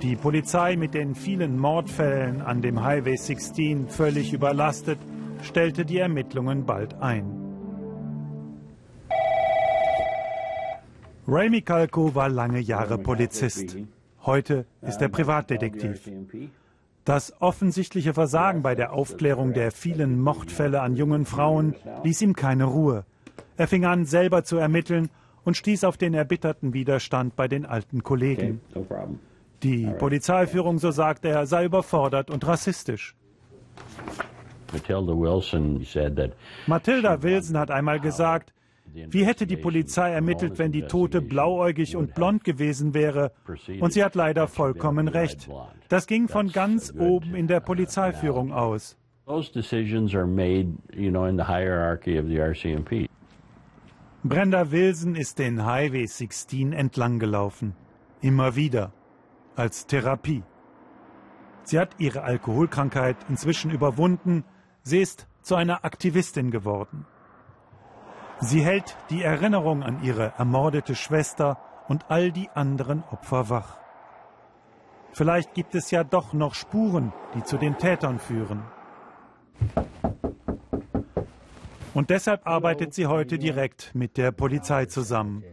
Die 0.00 0.16
Polizei 0.16 0.76
mit 0.76 0.94
den 0.94 1.14
vielen 1.14 1.58
Mordfällen 1.58 2.40
an 2.40 2.62
dem 2.62 2.82
Highway 2.82 3.16
16 3.16 3.88
völlig 3.88 4.32
überlastet 4.32 4.98
stellte 5.42 5.84
die 5.84 5.98
Ermittlungen 5.98 6.64
bald 6.64 6.94
ein. 7.02 7.39
Ray 11.32 11.48
Michalko 11.48 12.12
war 12.16 12.28
lange 12.28 12.58
Jahre 12.58 12.98
Polizist. 12.98 13.76
Heute 14.26 14.66
ist 14.82 15.00
er 15.00 15.08
Privatdetektiv. 15.08 16.10
Das 17.04 17.40
offensichtliche 17.40 18.14
Versagen 18.14 18.62
bei 18.62 18.74
der 18.74 18.92
Aufklärung 18.92 19.52
der 19.52 19.70
vielen 19.70 20.20
Mordfälle 20.20 20.80
an 20.80 20.96
jungen 20.96 21.26
Frauen 21.26 21.76
ließ 22.02 22.22
ihm 22.22 22.34
keine 22.34 22.64
Ruhe. 22.64 23.04
Er 23.56 23.68
fing 23.68 23.84
an, 23.84 24.06
selber 24.06 24.42
zu 24.42 24.56
ermitteln 24.56 25.08
und 25.44 25.56
stieß 25.56 25.84
auf 25.84 25.96
den 25.96 26.14
erbitterten 26.14 26.74
Widerstand 26.74 27.36
bei 27.36 27.46
den 27.46 27.64
alten 27.64 28.02
Kollegen. 28.02 28.60
Die 29.62 29.86
Polizeiführung, 29.98 30.80
so 30.80 30.90
sagt 30.90 31.24
er, 31.24 31.46
sei 31.46 31.64
überfordert 31.64 32.28
und 32.28 32.44
rassistisch. 32.44 33.14
Matilda 36.66 37.22
Wilson 37.22 37.56
hat 37.56 37.70
einmal 37.70 38.00
gesagt, 38.00 38.52
wie 38.92 39.24
hätte 39.24 39.46
die 39.46 39.56
Polizei 39.56 40.10
ermittelt, 40.10 40.58
wenn 40.58 40.72
die 40.72 40.82
Tote 40.82 41.20
blauäugig 41.20 41.96
und 41.96 42.14
blond 42.14 42.44
gewesen 42.44 42.94
wäre? 42.94 43.32
Und 43.80 43.92
sie 43.92 44.04
hat 44.04 44.14
leider 44.14 44.48
vollkommen 44.48 45.08
recht. 45.08 45.48
Das 45.88 46.06
ging 46.06 46.28
von 46.28 46.48
ganz 46.48 46.92
oben 46.96 47.34
in 47.34 47.46
der 47.46 47.60
Polizeiführung 47.60 48.52
aus. 48.52 48.96
Brenda 54.22 54.70
Wilson 54.70 55.14
ist 55.14 55.38
den 55.38 55.64
Highway 55.64 56.06
16 56.06 56.72
entlang 56.72 57.18
gelaufen. 57.18 57.74
Immer 58.20 58.56
wieder. 58.56 58.92
Als 59.56 59.86
Therapie. 59.86 60.42
Sie 61.62 61.78
hat 61.78 61.90
ihre 61.98 62.22
Alkoholkrankheit 62.22 63.16
inzwischen 63.28 63.70
überwunden 63.70 64.44
Sie 64.82 65.00
ist 65.00 65.26
zu 65.42 65.54
einer 65.56 65.84
Aktivistin 65.84 66.50
geworden. 66.50 67.06
Sie 68.42 68.64
hält 68.64 68.96
die 69.10 69.22
Erinnerung 69.22 69.82
an 69.82 70.02
ihre 70.02 70.32
ermordete 70.38 70.94
Schwester 70.94 71.58
und 71.88 72.06
all 72.08 72.32
die 72.32 72.48
anderen 72.50 73.04
Opfer 73.10 73.50
wach. 73.50 73.78
Vielleicht 75.12 75.54
gibt 75.54 75.74
es 75.74 75.90
ja 75.90 76.04
doch 76.04 76.32
noch 76.32 76.54
Spuren, 76.54 77.12
die 77.34 77.42
zu 77.42 77.58
den 77.58 77.76
Tätern 77.76 78.18
führen. 78.18 78.62
Und 81.92 82.10
deshalb 82.10 82.46
arbeitet 82.46 82.94
sie 82.94 83.06
heute 83.06 83.38
direkt 83.38 83.94
mit 83.94 84.16
der 84.16 84.30
Polizei 84.30 84.86
zusammen, 84.86 85.44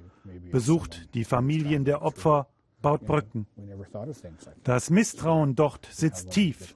besucht 0.51 1.13
die 1.13 1.25
Familien 1.25 1.83
der 1.83 2.03
Opfer, 2.03 2.47
baut 2.81 3.05
Brücken. 3.05 3.47
Das 4.63 4.89
Misstrauen 4.89 5.55
dort 5.55 5.87
sitzt 5.91 6.31
tief, 6.31 6.75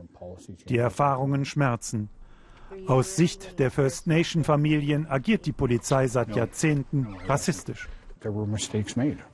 die 0.67 0.78
Erfahrungen 0.78 1.45
schmerzen. 1.45 2.10
Aus 2.88 3.15
Sicht 3.15 3.60
der 3.60 3.71
First 3.71 4.07
Nation 4.07 4.43
Familien 4.43 5.07
agiert 5.07 5.45
die 5.45 5.51
Polizei 5.51 6.07
seit 6.07 6.36
Jahrzehnten 6.36 7.07
rassistisch. 7.27 7.88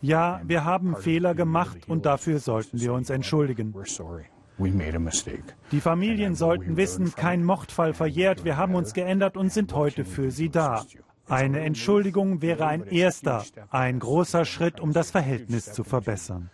Ja, 0.02 0.42
wir 0.46 0.64
haben 0.64 0.96
Fehler 0.96 1.36
gemacht 1.36 1.90
und 1.90 2.06
dafür 2.06 2.40
sollten 2.40 2.80
wir 2.80 2.94
uns 2.94 3.10
entschuldigen. 3.10 3.74
Die 5.72 5.82
Familien 5.82 6.36
sollten 6.36 6.78
wissen, 6.78 7.14
kein 7.14 7.44
Mordfall 7.44 7.94
verjährt, 7.94 8.44
wir 8.44 8.58
haben 8.58 8.76
uns 8.76 8.94
geändert 8.94 9.38
und 9.38 9.52
sind 9.52 9.74
heute 9.74 10.04
für 10.04 10.32
sie 10.32 10.50
da. 10.50 10.84
Eine 11.28 11.60
Entschuldigung 11.60 12.42
wäre 12.42 12.66
ein 12.66 12.84
erster, 12.84 13.44
ein 13.70 14.00
großer 14.00 14.46
Schritt, 14.46 14.80
um 14.80 14.94
das 14.94 15.12
Verhältnis 15.12 15.74
zu 15.74 15.84
verbessern. 15.84 16.50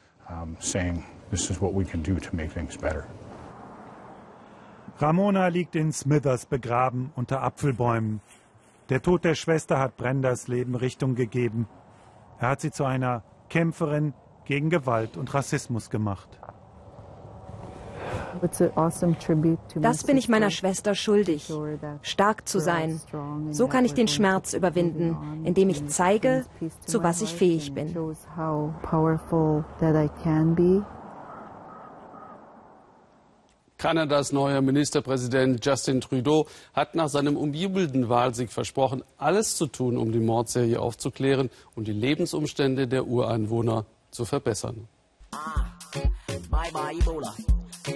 Ramona 4.99 5.47
liegt 5.47 5.75
in 5.75 5.91
Smithers 5.91 6.45
begraben 6.45 7.11
unter 7.15 7.41
Apfelbäumen. 7.41 8.21
Der 8.89 9.01
Tod 9.01 9.25
der 9.25 9.35
Schwester 9.35 9.79
hat 9.79 9.97
Brendas 9.97 10.47
Leben 10.47 10.75
Richtung 10.75 11.15
gegeben. 11.15 11.67
Er 12.39 12.49
hat 12.49 12.61
sie 12.61 12.71
zu 12.71 12.85
einer 12.85 13.23
Kämpferin 13.49 14.13
gegen 14.45 14.69
Gewalt 14.69 15.17
und 15.17 15.33
Rassismus 15.33 15.89
gemacht. 15.89 16.29
Das 19.75 20.03
bin 20.03 20.17
ich 20.17 20.27
meiner 20.27 20.49
Schwester 20.49 20.95
schuldig, 20.95 21.51
stark 22.01 22.47
zu 22.47 22.59
sein. 22.59 22.99
So 23.51 23.67
kann 23.67 23.85
ich 23.85 23.93
den 23.93 24.07
Schmerz 24.07 24.53
überwinden, 24.53 25.43
indem 25.43 25.69
ich 25.69 25.87
zeige, 25.87 26.45
zu 26.85 27.03
was 27.03 27.21
ich 27.21 27.33
fähig 27.33 27.73
bin. 27.73 27.95
Kanadas 33.83 34.31
neuer 34.31 34.61
Ministerpräsident 34.61 35.59
Justin 35.65 35.99
Trudeau 35.99 36.47
hat 36.73 36.95
nach 36.95 37.09
seinem 37.09 37.35
umjubelten 37.35 38.07
Wahlsieg 38.07 38.49
versprochen, 38.49 39.03
alles 39.17 39.57
zu 39.57 39.67
tun, 39.67 39.97
um 39.97 40.13
die 40.13 40.21
Mordserie 40.21 40.79
aufzuklären 40.79 41.49
und 41.75 41.89
die 41.89 41.91
Lebensumstände 41.91 42.87
der 42.87 43.05
Ureinwohner 43.05 43.85
zu 44.09 44.23
verbessern. 44.23 44.87
Ah, 45.33 45.65
bye 46.49 46.71
bye 46.71 46.97
Ebola. 46.97 47.35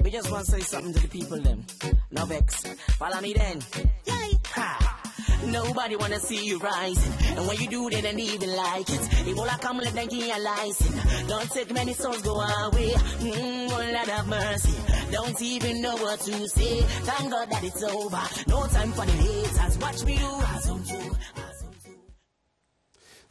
We 0.04 0.12
just 0.12 0.32
want 0.32 0.46
to 0.46 0.52
say 0.52 0.60
something 0.60 0.94
to 0.94 1.02
the 1.02 1.08
people 1.08 1.40
them. 1.40 1.66
No 2.12 2.26
vex. 2.26 2.64
Follow 2.98 3.22
me 3.22 3.34
then. 3.34 3.62
Yay. 4.06 4.40
Ha. 4.56 4.98
Nobody 5.46 5.96
wanna 5.96 6.20
see 6.20 6.46
you 6.46 6.58
rising. 6.60 7.14
And 7.38 7.48
when 7.48 7.58
you 7.58 7.68
do, 7.68 7.90
they 7.90 8.02
don't 8.02 8.20
even 8.20 8.56
like 8.56 8.90
it. 8.90 9.00
Ebola 9.28 9.60
come, 9.62 9.78
let 9.78 9.94
them 9.94 10.08
you 10.12 10.32
a 10.34 10.40
license. 10.40 11.28
Don't 11.28 11.50
take 11.52 11.72
many 11.74 11.94
souls 11.94 12.22
go 12.22 12.36
away. 12.36 12.90
Mmm, 12.92 13.70
oh 13.70 13.78
Lord 13.78 14.08
have 14.08 14.28
mercy. 14.28 14.74
Don't 15.12 15.42
even 15.42 15.82
know 15.82 15.96
what 15.96 16.20
to 16.22 16.48
say. 16.50 16.82
Thank 16.82 17.32
God 17.32 17.50
that 17.50 17.64
it's 17.64 17.84
over. 17.84 18.22
No 18.48 18.68
time 18.68 18.92
for 18.92 19.06
the 19.06 19.12
haters. 19.12 19.78
Watch 19.78 20.04
me 20.06 20.18
do. 20.18 21.08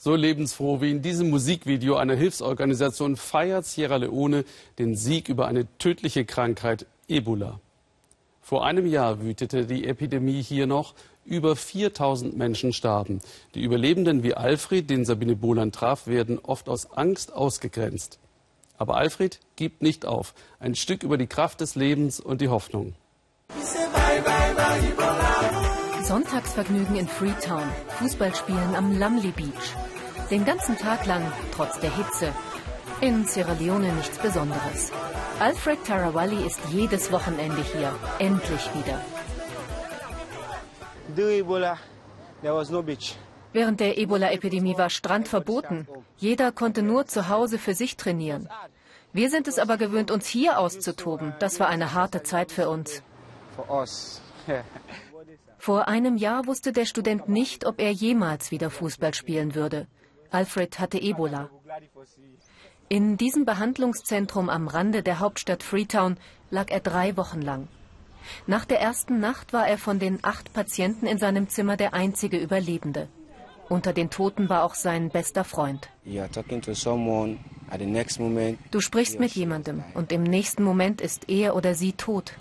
So 0.07 0.15
lebensfroh 0.15 0.81
wie 0.81 0.93
in 0.93 1.03
diesem 1.03 1.31
Musikvideo 1.31 1.97
einer 1.97 2.15
Hilfsorganisation 2.15 3.17
feiert 3.17 3.67
Sierra 3.67 3.97
Leone 3.97 4.45
den 4.79 4.95
Sieg 4.95 5.29
über 5.29 5.49
eine 5.49 5.67
tödliche 5.79 6.25
Krankheit 6.25 6.87
Ebola. 7.09 7.59
Vor 8.41 8.65
einem 8.65 8.87
Jahr 8.87 9.21
wütete 9.21 9.67
die 9.67 9.85
Epidemie 9.85 10.43
hier 10.43 10.69
noch. 10.69 10.95
Über 11.25 11.57
4000 11.57 12.37
Menschen 12.37 12.73
starben. 12.73 13.19
Die 13.57 13.63
Überlebenden 13.65 14.23
wie 14.23 14.35
Alfred, 14.35 14.89
den 14.89 15.05
Sabine 15.05 15.35
Bohland 15.35 15.75
traf, 15.75 16.07
werden 16.07 16.39
oft 16.39 16.69
aus 16.69 16.93
Angst 16.93 17.33
ausgegrenzt. 17.33 18.21
Aber 18.79 18.99
Alfred 18.99 19.41
gibt 19.57 19.83
nicht 19.83 20.07
auf. 20.07 20.35
Ein 20.61 20.77
Stück 20.77 21.03
über 21.03 21.19
die 21.19 21.27
Kraft 21.27 21.61
des 21.61 21.75
Lebens 21.75 22.21
und 22.21 22.41
die 22.41 22.49
Hoffnung. 22.49 22.95
Sonntagsvergnügen 26.05 26.95
in 26.95 27.09
Freetown, 27.09 27.65
Fußballspielen 27.99 28.77
am 28.77 28.97
Lumley 29.01 29.33
Beach. 29.33 29.75
Den 30.31 30.45
ganzen 30.45 30.77
Tag 30.77 31.07
lang, 31.07 31.23
trotz 31.55 31.79
der 31.79 31.95
Hitze. 31.95 32.33
In 33.01 33.27
Sierra 33.27 33.53
Leone 33.53 33.93
nichts 33.93 34.19
Besonderes. 34.19 34.91
Alfred 35.39 35.85
Tarawali 35.85 36.45
ist 36.45 36.61
jedes 36.73 37.13
Wochenende 37.13 37.63
hier, 37.63 37.95
endlich 38.19 38.69
wieder. 38.75 39.01
Während 43.53 43.79
der 43.81 43.99
Ebola-Epidemie 43.99 44.77
war 44.77 44.91
Strand 44.91 45.29
verboten. 45.29 45.87
Jeder 46.17 46.51
konnte 46.51 46.83
nur 46.83 47.07
zu 47.07 47.29
Hause 47.29 47.59
für 47.59 47.75
sich 47.75 47.97
trainieren. 47.97 48.49
Wir 49.13 49.31
sind 49.31 49.47
es 49.47 49.61
aber 49.61 49.77
gewöhnt, 49.77 50.11
uns 50.11 50.27
hier 50.27 50.59
auszutoben. 50.59 51.35
Das 51.39 51.61
war 51.61 51.69
eine 51.69 51.93
harte 51.93 52.25
Zeit 52.25 52.51
für 52.51 52.69
uns. 52.69 53.03
Vor 55.59 55.89
einem 55.89 56.17
Jahr 56.17 56.47
wusste 56.47 56.73
der 56.73 56.85
Student 56.85 57.29
nicht, 57.29 57.65
ob 57.65 57.81
er 57.81 57.93
jemals 57.93 58.51
wieder 58.51 58.71
Fußball 58.71 59.15
spielen 59.15 59.55
würde. 59.55 59.87
Alfred 60.31 60.79
hatte 60.79 60.99
Ebola. 60.99 61.51
In 62.89 63.17
diesem 63.17 63.45
Behandlungszentrum 63.45 64.49
am 64.49 64.69
Rande 64.69 65.03
der 65.03 65.19
Hauptstadt 65.19 65.63
Freetown 65.63 66.17
lag 66.51 66.71
er 66.71 66.81
drei 66.81 67.17
Wochen 67.17 67.43
lang. 67.43 67.69
Nach 68.47 68.65
der 68.65 68.81
ersten 68.81 69.19
Nacht 69.21 69.53
war 69.53 69.67
er 69.67 69.79
von 69.79 69.99
den 69.99 70.19
acht 70.23 70.53
Patienten 70.53 71.07
in 71.07 71.19
seinem 71.19 71.49
Zimmer 71.49 71.77
der 71.77 71.95
einzige 71.95 72.39
Überlebende. 72.39 73.09
Unter 73.69 73.93
den 73.93 74.11
Toten 74.11 74.49
war 74.49 74.63
auch 74.63 74.75
sein 74.75 75.11
bester 75.11 75.43
Freund. 75.43 75.89
Du 78.71 78.81
sprichst 78.81 79.19
mit 79.19 79.33
jemandem 79.33 79.83
und 79.95 80.13
im 80.13 80.23
nächsten 80.23 80.63
Moment 80.63 81.01
ist 81.01 81.29
er 81.29 81.57
oder 81.57 81.75
sie 81.75 81.93
tot. 81.93 82.33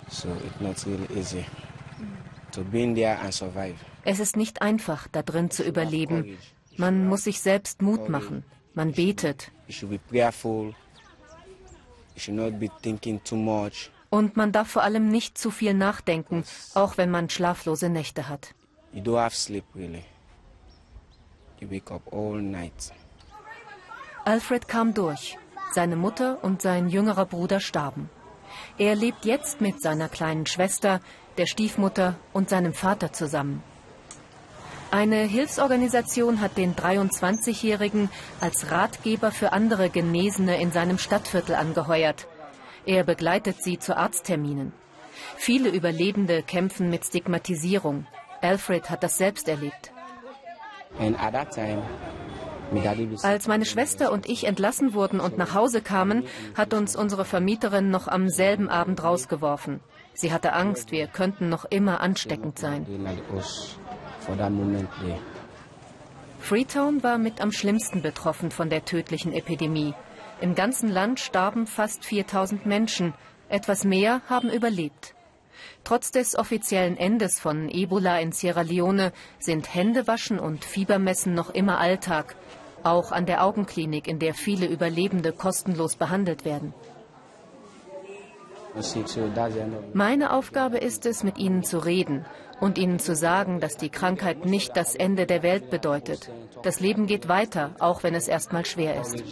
Es 4.04 4.20
ist 4.20 4.36
nicht 4.36 4.62
einfach, 4.62 5.08
da 5.08 5.22
drin 5.22 5.50
zu 5.50 5.64
überleben. 5.64 6.38
Man 6.76 7.08
muss 7.08 7.24
sich 7.24 7.40
selbst 7.40 7.82
Mut 7.82 8.08
machen. 8.08 8.44
Man 8.74 8.92
betet. 8.92 9.50
Und 14.10 14.36
man 14.36 14.52
darf 14.52 14.68
vor 14.68 14.82
allem 14.82 15.08
nicht 15.08 15.38
zu 15.38 15.50
viel 15.50 15.74
nachdenken, 15.74 16.44
auch 16.74 16.96
wenn 16.96 17.10
man 17.10 17.28
schlaflose 17.28 17.88
Nächte 17.88 18.28
hat. 18.28 18.54
Alfred 24.24 24.68
kam 24.68 24.94
durch. 24.94 25.38
Seine 25.72 25.96
Mutter 25.96 26.42
und 26.42 26.62
sein 26.62 26.88
jüngerer 26.88 27.26
Bruder 27.26 27.60
starben. 27.60 28.08
Er 28.78 28.94
lebt 28.94 29.24
jetzt 29.24 29.60
mit 29.60 29.82
seiner 29.82 30.08
kleinen 30.08 30.46
Schwester, 30.46 31.00
der 31.38 31.46
Stiefmutter 31.46 32.16
und 32.32 32.48
seinem 32.48 32.72
Vater 32.72 33.12
zusammen. 33.12 33.62
Eine 34.96 35.24
Hilfsorganisation 35.24 36.40
hat 36.40 36.56
den 36.56 36.74
23-Jährigen 36.74 38.08
als 38.40 38.70
Ratgeber 38.70 39.30
für 39.30 39.52
andere 39.52 39.90
Genesene 39.90 40.58
in 40.58 40.72
seinem 40.72 40.96
Stadtviertel 40.96 41.54
angeheuert. 41.54 42.26
Er 42.86 43.04
begleitet 43.04 43.62
sie 43.62 43.78
zu 43.78 43.94
Arztterminen. 43.94 44.72
Viele 45.36 45.68
Überlebende 45.68 46.42
kämpfen 46.42 46.88
mit 46.88 47.04
Stigmatisierung. 47.04 48.06
Alfred 48.40 48.88
hat 48.88 49.02
das 49.02 49.18
selbst 49.18 49.48
erlebt. 49.48 49.92
Als 53.22 53.48
meine 53.48 53.66
Schwester 53.66 54.10
und 54.10 54.26
ich 54.26 54.44
entlassen 54.44 54.94
wurden 54.94 55.20
und 55.20 55.36
nach 55.36 55.52
Hause 55.52 55.82
kamen, 55.82 56.24
hat 56.54 56.72
uns 56.72 56.96
unsere 56.96 57.26
Vermieterin 57.26 57.90
noch 57.90 58.08
am 58.08 58.30
selben 58.30 58.70
Abend 58.70 59.04
rausgeworfen. 59.04 59.80
Sie 60.14 60.32
hatte 60.32 60.54
Angst, 60.54 60.90
wir 60.90 61.06
könnten 61.06 61.50
noch 61.50 61.66
immer 61.66 62.00
ansteckend 62.00 62.58
sein. 62.58 62.86
Freetown 66.40 67.02
war 67.02 67.18
mit 67.18 67.40
am 67.40 67.52
schlimmsten 67.52 68.02
betroffen 68.02 68.50
von 68.50 68.70
der 68.70 68.84
tödlichen 68.84 69.32
Epidemie. 69.32 69.94
Im 70.40 70.54
ganzen 70.54 70.88
Land 70.88 71.20
starben 71.20 71.66
fast 71.66 72.04
4000 72.04 72.66
Menschen. 72.66 73.14
Etwas 73.48 73.84
mehr 73.84 74.20
haben 74.28 74.50
überlebt. 74.50 75.14
Trotz 75.84 76.10
des 76.10 76.36
offiziellen 76.36 76.96
Endes 76.96 77.40
von 77.40 77.68
Ebola 77.68 78.18
in 78.18 78.32
Sierra 78.32 78.62
Leone 78.62 79.12
sind 79.38 79.72
Händewaschen 79.74 80.38
und 80.38 80.64
Fiebermessen 80.64 81.34
noch 81.34 81.50
immer 81.50 81.78
Alltag. 81.78 82.36
Auch 82.82 83.12
an 83.12 83.26
der 83.26 83.44
Augenklinik, 83.44 84.06
in 84.06 84.18
der 84.18 84.34
viele 84.34 84.66
Überlebende 84.66 85.32
kostenlos 85.32 85.96
behandelt 85.96 86.44
werden. 86.44 86.74
Meine 89.94 90.32
Aufgabe 90.32 90.78
ist 90.78 91.06
es, 91.06 91.24
mit 91.24 91.38
ihnen 91.38 91.64
zu 91.64 91.78
reden 91.78 92.26
und 92.60 92.78
ihnen 92.78 92.98
zu 92.98 93.14
sagen, 93.14 93.60
dass 93.60 93.76
die 93.76 93.90
Krankheit 93.90 94.44
nicht 94.44 94.76
das 94.76 94.94
Ende 94.94 95.26
der 95.26 95.42
Welt 95.42 95.70
bedeutet. 95.70 96.30
Das 96.62 96.80
Leben 96.80 97.06
geht 97.06 97.28
weiter, 97.28 97.74
auch 97.78 98.02
wenn 98.02 98.14
es 98.14 98.28
erstmal 98.28 98.64
schwer 98.64 99.00
ist. 99.00 99.22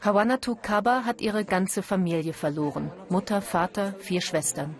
Hawanatu 0.00 0.56
Kaba 0.60 1.04
hat 1.04 1.20
ihre 1.20 1.44
ganze 1.44 1.82
Familie 1.82 2.32
verloren. 2.32 2.92
Mutter, 3.08 3.42
Vater, 3.42 3.94
vier 3.98 4.20
Schwestern. 4.20 4.76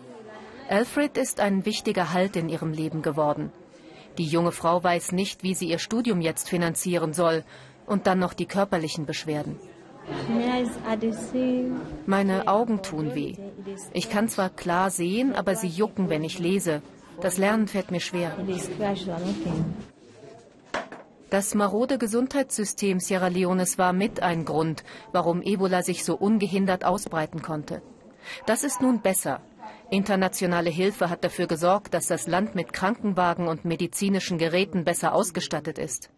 Alfred 0.69 1.17
ist 1.17 1.41
ein 1.41 1.65
wichtiger 1.65 2.13
Halt 2.13 2.37
in 2.37 2.49
ihrem 2.49 2.73
Leben 2.73 3.03
geworden. 3.03 3.51
Die 4.19 4.27
junge 4.27 4.53
Frau 4.53 4.83
weiß 4.83 5.13
nicht, 5.13 5.43
wie 5.43 5.55
sie 5.55 5.69
ihr 5.69 5.79
Studium 5.79 6.21
jetzt 6.21 6.49
finanzieren 6.49 7.15
soll. 7.15 7.45
Und 7.87 8.07
dann 8.07 8.19
noch 8.19 8.35
die 8.35 8.47
körperlichen 8.47 9.07
Beschwerden. 9.07 9.59
Meine 12.07 12.49
Augen 12.49 12.83
tun 12.83 13.15
weh. 13.15 13.35
Ich 13.93 14.11
kann 14.11 14.29
zwar 14.29 14.51
klar 14.51 14.91
sehen, 14.91 15.35
aber 15.35 15.55
sie 15.55 15.69
jucken, 15.69 16.09
wenn 16.09 16.25
ich 16.25 16.39
lese. 16.39 16.83
Das 17.21 17.37
Lernen 17.37 17.69
fällt 17.69 17.91
mir 17.91 18.01
schwer. 18.01 18.37
Das 21.31 21.55
marode 21.55 21.99
Gesundheitssystem 21.99 23.01
Sierra 23.01 23.29
Leones 23.29 23.77
war 23.77 23.93
mit 23.93 24.23
ein 24.23 24.47
Grund, 24.47 24.83
warum 25.13 25.43
Ebola 25.43 25.83
sich 25.83 26.05
so 26.05 26.17
ungehindert 26.17 26.85
ausbreiten 26.85 27.43
konnte. 27.43 27.83
Das 28.47 28.65
ist 28.65 28.81
nun 28.81 29.03
besser. 29.03 29.41
Internationale 29.91 30.71
Hilfe 30.71 31.11
hat 31.11 31.25
dafür 31.25 31.47
gesorgt, 31.47 31.93
dass 31.93 32.07
das 32.07 32.27
Land 32.27 32.55
mit 32.55 32.73
Krankenwagen 32.73 33.47
und 33.47 33.65
medizinischen 33.65 34.39
Geräten 34.39 34.85
besser 34.85 35.15
ausgestattet 35.15 35.79
ist. 35.79 36.11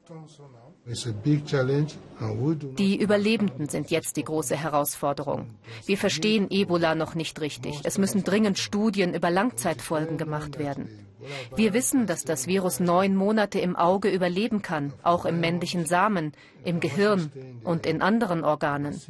Die 2.79 3.01
Überlebenden 3.01 3.69
sind 3.69 3.91
jetzt 3.91 4.17
die 4.17 4.25
große 4.25 4.57
Herausforderung. 4.57 5.51
Wir 5.87 5.97
verstehen 5.97 6.49
Ebola 6.51 6.95
noch 6.95 7.15
nicht 7.15 7.41
richtig. 7.41 7.81
Es 7.85 7.99
müssen 7.99 8.25
dringend 8.25 8.59
Studien 8.59 9.15
über 9.15 9.31
Langzeitfolgen 9.31 10.19
gemacht 10.19 10.59
werden. 10.59 11.07
Wir 11.55 11.75
wissen, 11.75 12.07
dass 12.07 12.25
das 12.25 12.47
Virus 12.47 12.81
neun 12.81 13.15
Monate 13.15 13.61
im 13.61 13.77
Auge 13.77 14.11
überleben 14.11 14.63
kann, 14.63 14.93
auch 15.03 15.25
im 15.27 15.41
männlichen 15.41 15.87
Samen, 15.87 16.33
im 16.65 16.81
Gehirn 16.81 17.31
und 17.63 17.87
in 17.87 18.03
anderen 18.03 18.45
Organen. 18.45 19.01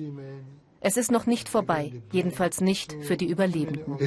Es 0.81 0.97
ist 0.97 1.11
noch 1.13 1.27
nicht 1.27 1.49
vorbei, 1.49 1.93
jedenfalls 2.11 2.61
nicht 2.61 2.97
für 3.03 3.17
die 3.17 3.29
Überlebenden. 3.29 3.99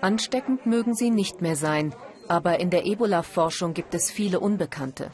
Ansteckend 0.00 0.64
mögen 0.64 0.94
sie 0.94 1.10
nicht 1.10 1.42
mehr 1.42 1.56
sein, 1.56 1.92
aber 2.30 2.60
in 2.60 2.70
der 2.70 2.86
Ebola-Forschung 2.86 3.74
gibt 3.74 3.92
es 3.92 4.08
viele 4.08 4.38
Unbekannte. 4.38 5.10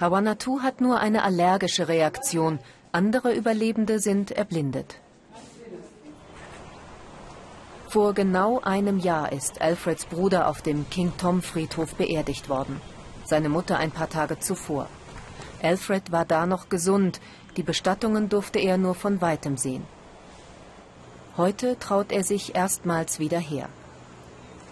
Hawanatu 0.00 0.62
hat 0.62 0.80
nur 0.80 0.98
eine 0.98 1.22
allergische 1.22 1.88
Reaktion. 1.88 2.58
Andere 2.90 3.34
Überlebende 3.34 3.98
sind 3.98 4.30
erblindet. 4.30 4.98
Vor 7.86 8.14
genau 8.14 8.60
einem 8.60 8.98
Jahr 8.98 9.30
ist 9.30 9.60
Alfreds 9.60 10.06
Bruder 10.06 10.48
auf 10.48 10.62
dem 10.62 10.88
King 10.88 11.12
Tom 11.18 11.42
Friedhof 11.42 11.96
beerdigt 11.96 12.48
worden. 12.48 12.80
Seine 13.26 13.50
Mutter 13.50 13.76
ein 13.76 13.90
paar 13.90 14.08
Tage 14.08 14.38
zuvor. 14.38 14.88
Alfred 15.62 16.12
war 16.12 16.24
da 16.24 16.46
noch 16.46 16.70
gesund. 16.70 17.20
Die 17.58 17.62
Bestattungen 17.62 18.30
durfte 18.30 18.58
er 18.58 18.78
nur 18.78 18.94
von 18.94 19.20
weitem 19.20 19.58
sehen. 19.58 19.84
Heute 21.36 21.78
traut 21.78 22.10
er 22.10 22.24
sich 22.24 22.54
erstmals 22.54 23.18
wieder 23.18 23.38
her. 23.38 23.68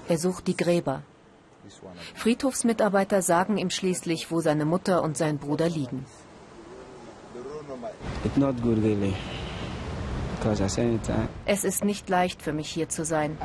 Er 0.08 0.16
sucht 0.16 0.46
die 0.46 0.56
Gräber, 0.56 1.02
Friedhofsmitarbeiter 2.14 3.22
sagen 3.22 3.56
ihm 3.56 3.70
schließlich, 3.70 4.30
wo 4.30 4.40
seine 4.40 4.64
Mutter 4.64 5.02
und 5.02 5.16
sein 5.16 5.38
Bruder 5.38 5.68
liegen. 5.68 6.04
Es 11.44 11.64
ist 11.64 11.84
nicht 11.84 12.08
leicht 12.08 12.42
für 12.42 12.52
mich 12.52 12.68
hier 12.68 12.88
zu 12.88 13.04
sein. 13.04 13.38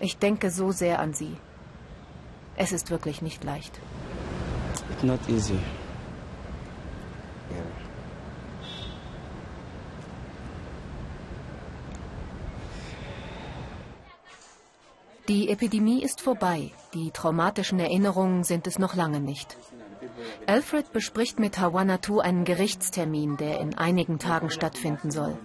Ich 0.00 0.18
denke 0.18 0.50
so 0.50 0.72
sehr 0.72 0.98
an 1.00 1.12
sie. 1.12 1.36
Es 2.56 2.72
ist 2.72 2.90
wirklich 2.90 3.22
nicht 3.22 3.44
leicht. 3.44 3.78
It's 4.90 5.02
not 5.02 5.20
easy. 5.28 5.58
Die 15.28 15.50
Epidemie 15.50 16.02
ist 16.02 16.22
vorbei. 16.22 16.70
Die 16.94 17.10
traumatischen 17.10 17.78
Erinnerungen 17.78 18.44
sind 18.44 18.66
es 18.66 18.78
noch 18.78 18.94
lange 18.94 19.20
nicht. 19.20 19.58
Alfred 20.46 20.90
bespricht 20.92 21.38
mit 21.38 21.58
Hawanatu 21.58 22.20
einen 22.20 22.44
Gerichtstermin, 22.44 23.36
der 23.36 23.60
in 23.60 23.76
einigen 23.76 24.18
Tagen 24.18 24.48
stattfinden 24.48 25.10
soll. 25.10 25.36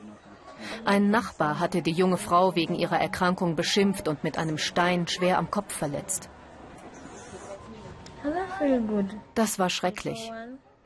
Ein 0.85 1.09
Nachbar 1.09 1.59
hatte 1.59 1.81
die 1.81 1.91
junge 1.91 2.15
Frau 2.15 2.55
wegen 2.55 2.75
ihrer 2.75 2.97
Erkrankung 2.97 3.57
beschimpft 3.57 4.07
und 4.07 4.23
mit 4.23 4.37
einem 4.37 4.57
Stein 4.57 5.07
schwer 5.07 5.37
am 5.37 5.51
Kopf 5.51 5.73
verletzt. 5.73 6.29
Das 9.35 9.59
war 9.59 9.69
schrecklich. 9.69 10.31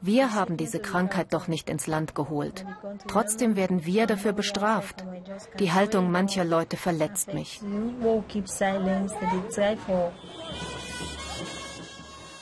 Wir 0.02 0.34
haben 0.34 0.58
diese 0.58 0.80
Krankheit 0.80 1.34
doch 1.34 1.48
nicht 1.48 1.70
ins 1.70 1.88
Land 1.88 2.14
geholt. 2.14 2.66
Trotzdem 3.08 3.56
werden 3.56 3.86
wir 3.86 4.06
dafür 4.06 4.32
bestraft. 4.32 5.04
Die 5.60 5.72
Haltung 5.72 6.12
mancher 6.12 6.46
Leute 6.46 6.78
verletzt 6.78 7.34
mich. 7.34 7.62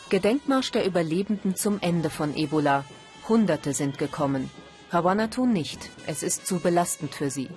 Gedenkmarsch 0.09 0.71
der 0.71 0.85
Überlebenden 0.85 1.55
zum 1.55 1.79
Ende 1.81 2.09
von 2.09 2.35
Ebola. 2.35 2.83
Hunderte 3.27 3.73
sind 3.73 3.97
gekommen. 3.97 4.51
Hawanatu 4.91 5.45
nicht. 5.45 5.89
Es 6.07 6.23
ist 6.23 6.45
zu 6.45 6.59
belastend 6.59 7.15
für 7.15 7.29
sie. 7.29 7.49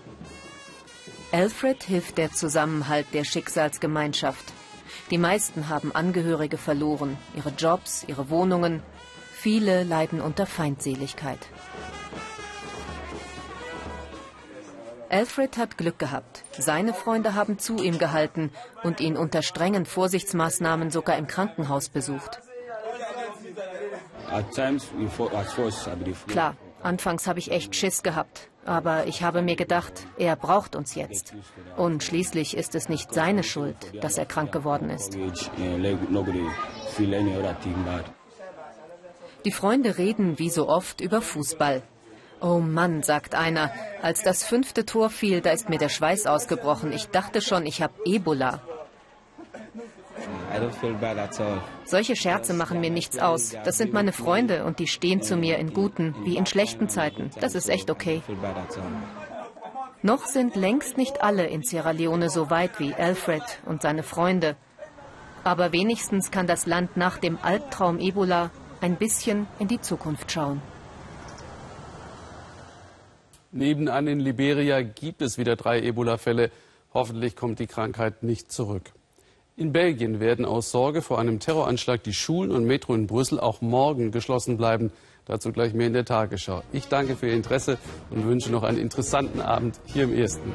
Alfred 1.30 1.82
hilft 1.82 2.16
der 2.16 2.32
Zusammenhalt 2.32 3.07
der 3.12 3.24
Schicksalsgemeinschaft. 3.24 4.53
Die 5.11 5.18
meisten 5.18 5.68
haben 5.68 5.94
Angehörige 5.94 6.57
verloren, 6.57 7.18
ihre 7.34 7.51
Jobs, 7.51 8.05
ihre 8.07 8.30
Wohnungen, 8.30 8.82
Viele 9.41 9.84
leiden 9.84 10.20
unter 10.20 10.47
Feindseligkeit. 10.47 11.39
Alfred 15.11 15.57
hat 15.57 15.78
Glück 15.78 16.01
gehabt. 16.01 16.43
Seine 16.59 16.93
Freunde 16.93 17.34
haben 17.34 17.61
zu 17.61 17.76
ihm 17.76 17.99
gehalten 17.99 18.51
und 18.82 18.99
ihn 18.99 19.16
unter 19.16 19.43
strengen 19.43 19.86
Vorsichtsmaßnahmen 19.86 20.91
sogar 20.91 21.16
im 21.16 21.28
Krankenhaus 21.28 21.89
besucht. 21.89 22.41
Klar, 26.26 26.57
anfangs 26.82 27.26
habe 27.28 27.39
ich 27.39 27.53
echt 27.53 27.76
Schiss 27.76 28.03
gehabt. 28.03 28.51
Aber 28.64 29.07
ich 29.07 29.22
habe 29.22 29.41
mir 29.41 29.57
gedacht, 29.57 30.07
er 30.18 30.34
braucht 30.36 30.76
uns 30.76 30.97
jetzt. 30.97 31.32
Und 31.76 32.03
schließlich 32.03 32.57
ist 32.57 32.74
es 32.74 32.89
nicht 32.91 33.14
seine 33.14 33.45
Schuld, 33.45 33.76
dass 34.03 34.18
er 34.18 34.26
krank 34.26 34.53
geworden 34.53 34.91
ist. 34.91 35.16
Die 39.49 39.53
Freunde 39.53 39.96
reden 39.96 40.38
wie 40.38 40.51
so 40.51 40.68
oft 40.68 41.01
über 41.01 41.22
Fußball. 41.22 41.82
Oh 42.42 42.59
Mann, 42.59 43.03
sagt 43.03 43.34
einer, 43.34 43.72
als 44.03 44.22
das 44.22 44.44
fünfte 44.44 44.84
Tor 44.84 45.09
fiel, 45.09 45.40
da 45.40 45.53
ist 45.53 45.70
mir 45.70 45.78
der 45.78 45.88
Schweiß 45.88 46.26
ausgebrochen. 46.26 46.92
Ich 46.92 47.07
dachte 47.07 47.40
schon, 47.40 47.64
ich 47.64 47.80
habe 47.80 47.94
Ebola. 48.05 48.61
Solche 51.86 52.14
Scherze 52.14 52.53
machen 52.53 52.80
mir 52.80 52.90
nichts 52.90 53.18
aus. 53.18 53.57
Das 53.64 53.78
sind 53.78 53.94
meine 53.94 54.12
Freunde 54.12 54.66
und 54.66 54.80
die 54.80 54.86
stehen 54.86 55.22
zu 55.22 55.34
mir 55.34 55.57
in 55.57 55.72
guten 55.72 56.14
wie 56.26 56.36
in 56.36 56.44
schlechten 56.44 56.90
Zeiten. 56.90 57.30
Das 57.40 57.55
ist 57.55 57.70
echt 57.70 57.90
okay. 57.90 58.20
Noch 60.03 60.26
sind 60.26 60.57
längst 60.57 60.99
nicht 60.99 61.22
alle 61.22 61.46
in 61.46 61.62
Sierra 61.62 61.92
Leone 61.92 62.28
so 62.28 62.51
weit 62.51 62.78
wie 62.80 62.92
Alfred 62.92 63.44
und 63.64 63.80
seine 63.80 64.03
Freunde. 64.03 64.57
Aber 65.42 65.72
wenigstens 65.72 66.30
kann 66.30 66.46
das 66.46 66.66
Land 66.66 66.99
nach 66.99 67.16
dem 67.16 67.38
Albtraum 67.40 67.99
Ebola 67.99 68.51
ein 68.81 68.97
bisschen 68.97 69.47
in 69.59 69.68
die 69.68 69.81
Zukunft 69.81 70.31
schauen. 70.33 70.61
Nebenan 73.51 74.07
in 74.07 74.20
Liberia 74.20 74.83
gibt 74.83 75.22
es 75.22 75.39
wieder 75.39 75.57
drei 75.57 75.81
Ebola-Fälle. 75.81 76.51
Hoffentlich 76.93 77.35
kommt 77.35 77.59
die 77.59 77.66
Krankheit 77.66 78.22
nicht 78.22 78.53
zurück. 78.53 78.93
In 79.57 79.72
Belgien 79.72 80.20
werden 80.20 80.45
aus 80.45 80.70
Sorge 80.70 81.03
vor 81.03 81.18
einem 81.18 81.41
Terroranschlag 81.41 82.03
die 82.03 82.12
Schulen 82.12 82.53
und 82.53 82.64
Metro 82.64 82.95
in 82.95 83.07
Brüssel 83.07 83.41
auch 83.41 83.61
morgen 83.61 84.12
geschlossen 84.12 84.57
bleiben. 84.57 84.93
Dazu 85.24 85.51
gleich 85.51 85.74
mehr 85.74 85.89
in 85.89 85.95
der 85.95 86.05
Tagesschau. 86.05 86.62
Ich 86.72 86.87
danke 86.89 87.16
für 87.16 87.26
Ihr 87.26 87.35
Interesse 87.35 87.76
und 88.11 88.24
wünsche 88.24 88.53
noch 88.53 88.62
einen 88.62 88.79
interessanten 88.79 89.41
Abend 89.41 89.81
hier 89.87 90.05
im 90.05 90.14
Ersten. 90.14 90.53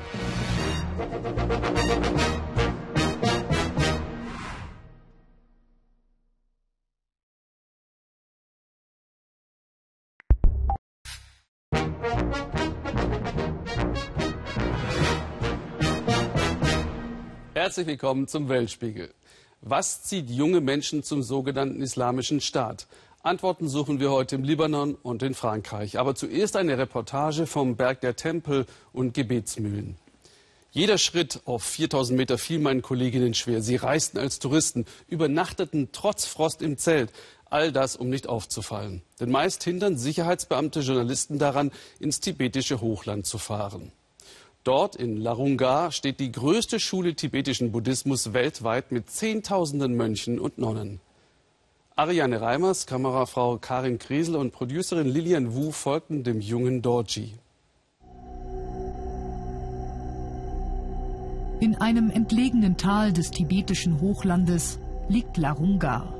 Herzlich 17.63 17.87
willkommen 17.87 18.27
zum 18.27 18.49
Weltspiegel. 18.49 19.13
Was 19.61 20.03
zieht 20.03 20.29
junge 20.29 20.59
Menschen 20.59 21.01
zum 21.01 21.23
sogenannten 21.23 21.81
Islamischen 21.81 22.41
Staat? 22.41 22.87
Antworten 23.21 23.69
suchen 23.69 24.01
wir 24.01 24.11
heute 24.11 24.35
im 24.35 24.43
Libanon 24.43 24.95
und 24.95 25.23
in 25.23 25.33
Frankreich. 25.33 25.97
Aber 25.97 26.13
zuerst 26.13 26.57
eine 26.57 26.77
Reportage 26.77 27.47
vom 27.47 27.77
Berg 27.77 28.01
der 28.01 28.17
Tempel 28.17 28.65
und 28.91 29.13
Gebetsmühlen. 29.13 29.95
Jeder 30.71 30.97
Schritt 30.97 31.39
auf 31.45 31.63
4000 31.63 32.17
Meter 32.17 32.37
fiel 32.37 32.59
meinen 32.59 32.81
Kolleginnen 32.81 33.33
schwer. 33.33 33.61
Sie 33.61 33.77
reisten 33.77 34.17
als 34.17 34.39
Touristen, 34.39 34.85
übernachteten 35.07 35.87
trotz 35.93 36.25
Frost 36.25 36.61
im 36.61 36.77
Zelt. 36.77 37.13
All 37.49 37.71
das, 37.71 37.95
um 37.95 38.09
nicht 38.09 38.27
aufzufallen. 38.27 39.03
Denn 39.21 39.31
meist 39.31 39.63
hindern 39.63 39.97
Sicherheitsbeamte 39.97 40.81
Journalisten 40.81 41.39
daran, 41.39 41.71
ins 42.01 42.19
tibetische 42.19 42.81
Hochland 42.81 43.25
zu 43.25 43.37
fahren. 43.37 43.93
Dort 44.63 44.95
in 44.95 45.17
Larunga 45.17 45.91
steht 45.91 46.21
die 46.21 46.31
größte 46.31 46.79
Schule 46.79 47.15
tibetischen 47.15 47.73
Buddhismus 47.73 48.31
weltweit 48.31 48.93
mit 48.93 49.09
Zehntausenden 49.09 49.97
Mönchen 49.97 50.39
und 50.39 50.57
Nonnen. 50.57 51.01
Ariane 51.97 52.39
Reimers, 52.39 52.85
Kamerafrau 52.85 53.57
Karin 53.57 53.99
Kriesel 53.99 54.37
und 54.37 54.51
Producerin 54.53 55.07
Lilian 55.07 55.53
Wu 55.53 55.71
folgten 55.71 56.23
dem 56.23 56.39
jungen 56.39 56.81
Dorji. 56.81 57.33
In 61.59 61.75
einem 61.75 62.09
entlegenen 62.09 62.77
Tal 62.77 63.11
des 63.11 63.31
tibetischen 63.31 63.99
Hochlandes 63.99 64.79
liegt 65.09 65.35
Larunga. 65.35 66.13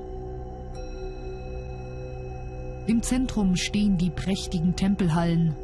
Im 2.88 3.02
Zentrum 3.02 3.56
stehen 3.56 3.98
die 3.98 4.10
prächtigen 4.10 4.76
Tempelhallen 4.76 5.56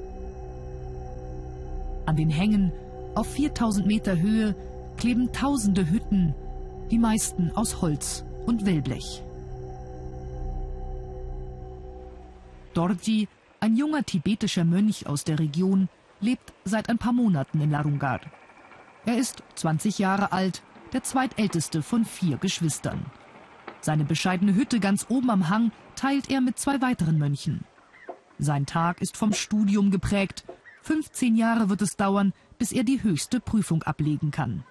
an 2.09 2.15
den 2.15 2.31
Hängen 2.31 2.73
auf 3.13 3.31
4000 3.33 3.85
Meter 3.85 4.19
Höhe 4.19 4.55
kleben 4.97 5.31
tausende 5.31 5.91
Hütten, 5.91 6.33
die 6.89 6.97
meisten 6.97 7.51
aus 7.51 7.81
Holz 7.81 8.25
und 8.47 8.65
Wellblech. 8.65 9.23
Dorji, 12.73 13.27
ein 13.59 13.75
junger 13.75 14.03
tibetischer 14.03 14.65
Mönch 14.65 15.05
aus 15.05 15.23
der 15.23 15.37
Region, 15.37 15.87
lebt 16.19 16.51
seit 16.65 16.89
ein 16.89 16.97
paar 16.97 17.13
Monaten 17.13 17.61
in 17.61 17.69
Larungar. 17.69 18.21
Er 19.05 19.17
ist 19.17 19.43
20 19.55 19.99
Jahre 19.99 20.31
alt, 20.31 20.63
der 20.93 21.03
zweitälteste 21.03 21.83
von 21.83 22.05
vier 22.05 22.37
Geschwistern. 22.37 23.05
Seine 23.81 24.03
bescheidene 24.03 24.55
Hütte 24.55 24.79
ganz 24.79 25.05
oben 25.09 25.29
am 25.29 25.49
Hang 25.49 25.71
teilt 25.95 26.31
er 26.31 26.41
mit 26.41 26.57
zwei 26.57 26.81
weiteren 26.81 27.19
Mönchen. 27.19 27.65
Sein 28.39 28.65
Tag 28.65 28.99
ist 28.99 29.15
vom 29.15 29.33
Studium 29.33 29.91
geprägt 29.91 30.43
15 30.81 31.35
Jahre 31.35 31.69
wird 31.69 31.81
es 31.81 31.95
dauern, 31.95 32.33
bis 32.57 32.71
er 32.71 32.83
die 32.83 33.03
höchste 33.03 33.39
Prüfung 33.39 33.83
ablegen 33.83 34.31
kann. 34.31 34.63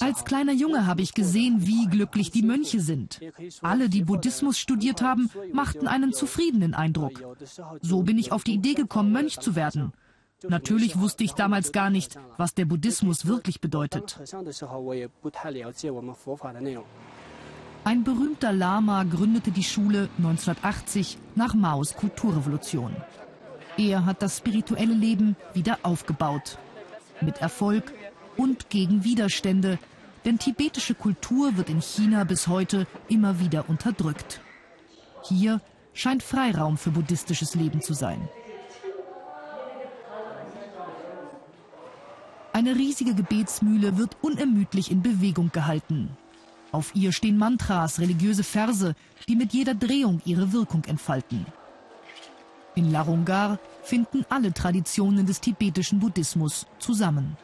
Als 0.00 0.24
kleiner 0.24 0.52
Junge 0.52 0.86
habe 0.86 1.02
ich 1.02 1.14
gesehen, 1.14 1.66
wie 1.66 1.86
glücklich 1.86 2.30
die 2.30 2.42
Mönche 2.42 2.80
sind. 2.80 3.20
Alle, 3.62 3.88
die 3.88 4.04
Buddhismus 4.04 4.58
studiert 4.58 5.02
haben, 5.02 5.30
machten 5.52 5.88
einen 5.88 6.12
zufriedenen 6.12 6.74
Eindruck. 6.74 7.20
So 7.80 8.02
bin 8.02 8.18
ich 8.18 8.32
auf 8.32 8.44
die 8.44 8.54
Idee 8.54 8.74
gekommen, 8.74 9.12
Mönch 9.12 9.40
zu 9.40 9.56
werden. 9.56 9.92
Natürlich 10.46 11.00
wusste 11.00 11.24
ich 11.24 11.32
damals 11.32 11.72
gar 11.72 11.90
nicht, 11.90 12.16
was 12.36 12.54
der 12.54 12.66
Buddhismus 12.66 13.26
wirklich 13.26 13.60
bedeutet. 13.60 14.20
Ein 17.84 18.04
berühmter 18.04 18.52
Lama 18.52 19.04
gründete 19.04 19.50
die 19.50 19.64
Schule 19.64 20.08
1980 20.18 21.18
nach 21.34 21.54
Maos 21.54 21.94
Kulturrevolution. 21.94 22.94
Er 23.78 24.04
hat 24.04 24.22
das 24.22 24.38
spirituelle 24.38 24.94
Leben 24.94 25.36
wieder 25.54 25.78
aufgebaut. 25.82 26.58
Mit 27.20 27.38
Erfolg 27.38 27.92
und 28.36 28.70
gegen 28.70 29.04
Widerstände, 29.04 29.78
denn 30.24 30.38
tibetische 30.38 30.94
Kultur 30.94 31.56
wird 31.56 31.70
in 31.70 31.80
China 31.80 32.24
bis 32.24 32.48
heute 32.48 32.86
immer 33.08 33.40
wieder 33.40 33.68
unterdrückt. 33.68 34.40
Hier 35.22 35.60
scheint 35.94 36.22
Freiraum 36.22 36.76
für 36.76 36.90
buddhistisches 36.90 37.54
Leben 37.54 37.80
zu 37.80 37.94
sein. 37.94 38.28
Eine 42.52 42.74
riesige 42.74 43.14
Gebetsmühle 43.14 43.96
wird 43.98 44.16
unermüdlich 44.20 44.90
in 44.90 45.02
Bewegung 45.02 45.50
gehalten. 45.52 46.16
Auf 46.70 46.94
ihr 46.94 47.12
stehen 47.12 47.38
Mantras, 47.38 47.98
religiöse 47.98 48.44
Verse, 48.44 48.94
die 49.26 49.36
mit 49.36 49.52
jeder 49.52 49.74
Drehung 49.74 50.20
ihre 50.24 50.52
Wirkung 50.52 50.84
entfalten. 50.84 51.46
In 52.74 52.92
Larungar 52.92 53.58
finden 53.82 54.24
alle 54.28 54.52
Traditionen 54.52 55.26
des 55.26 55.40
tibetischen 55.40 55.98
Buddhismus 55.98 56.66
zusammen. 56.78 57.36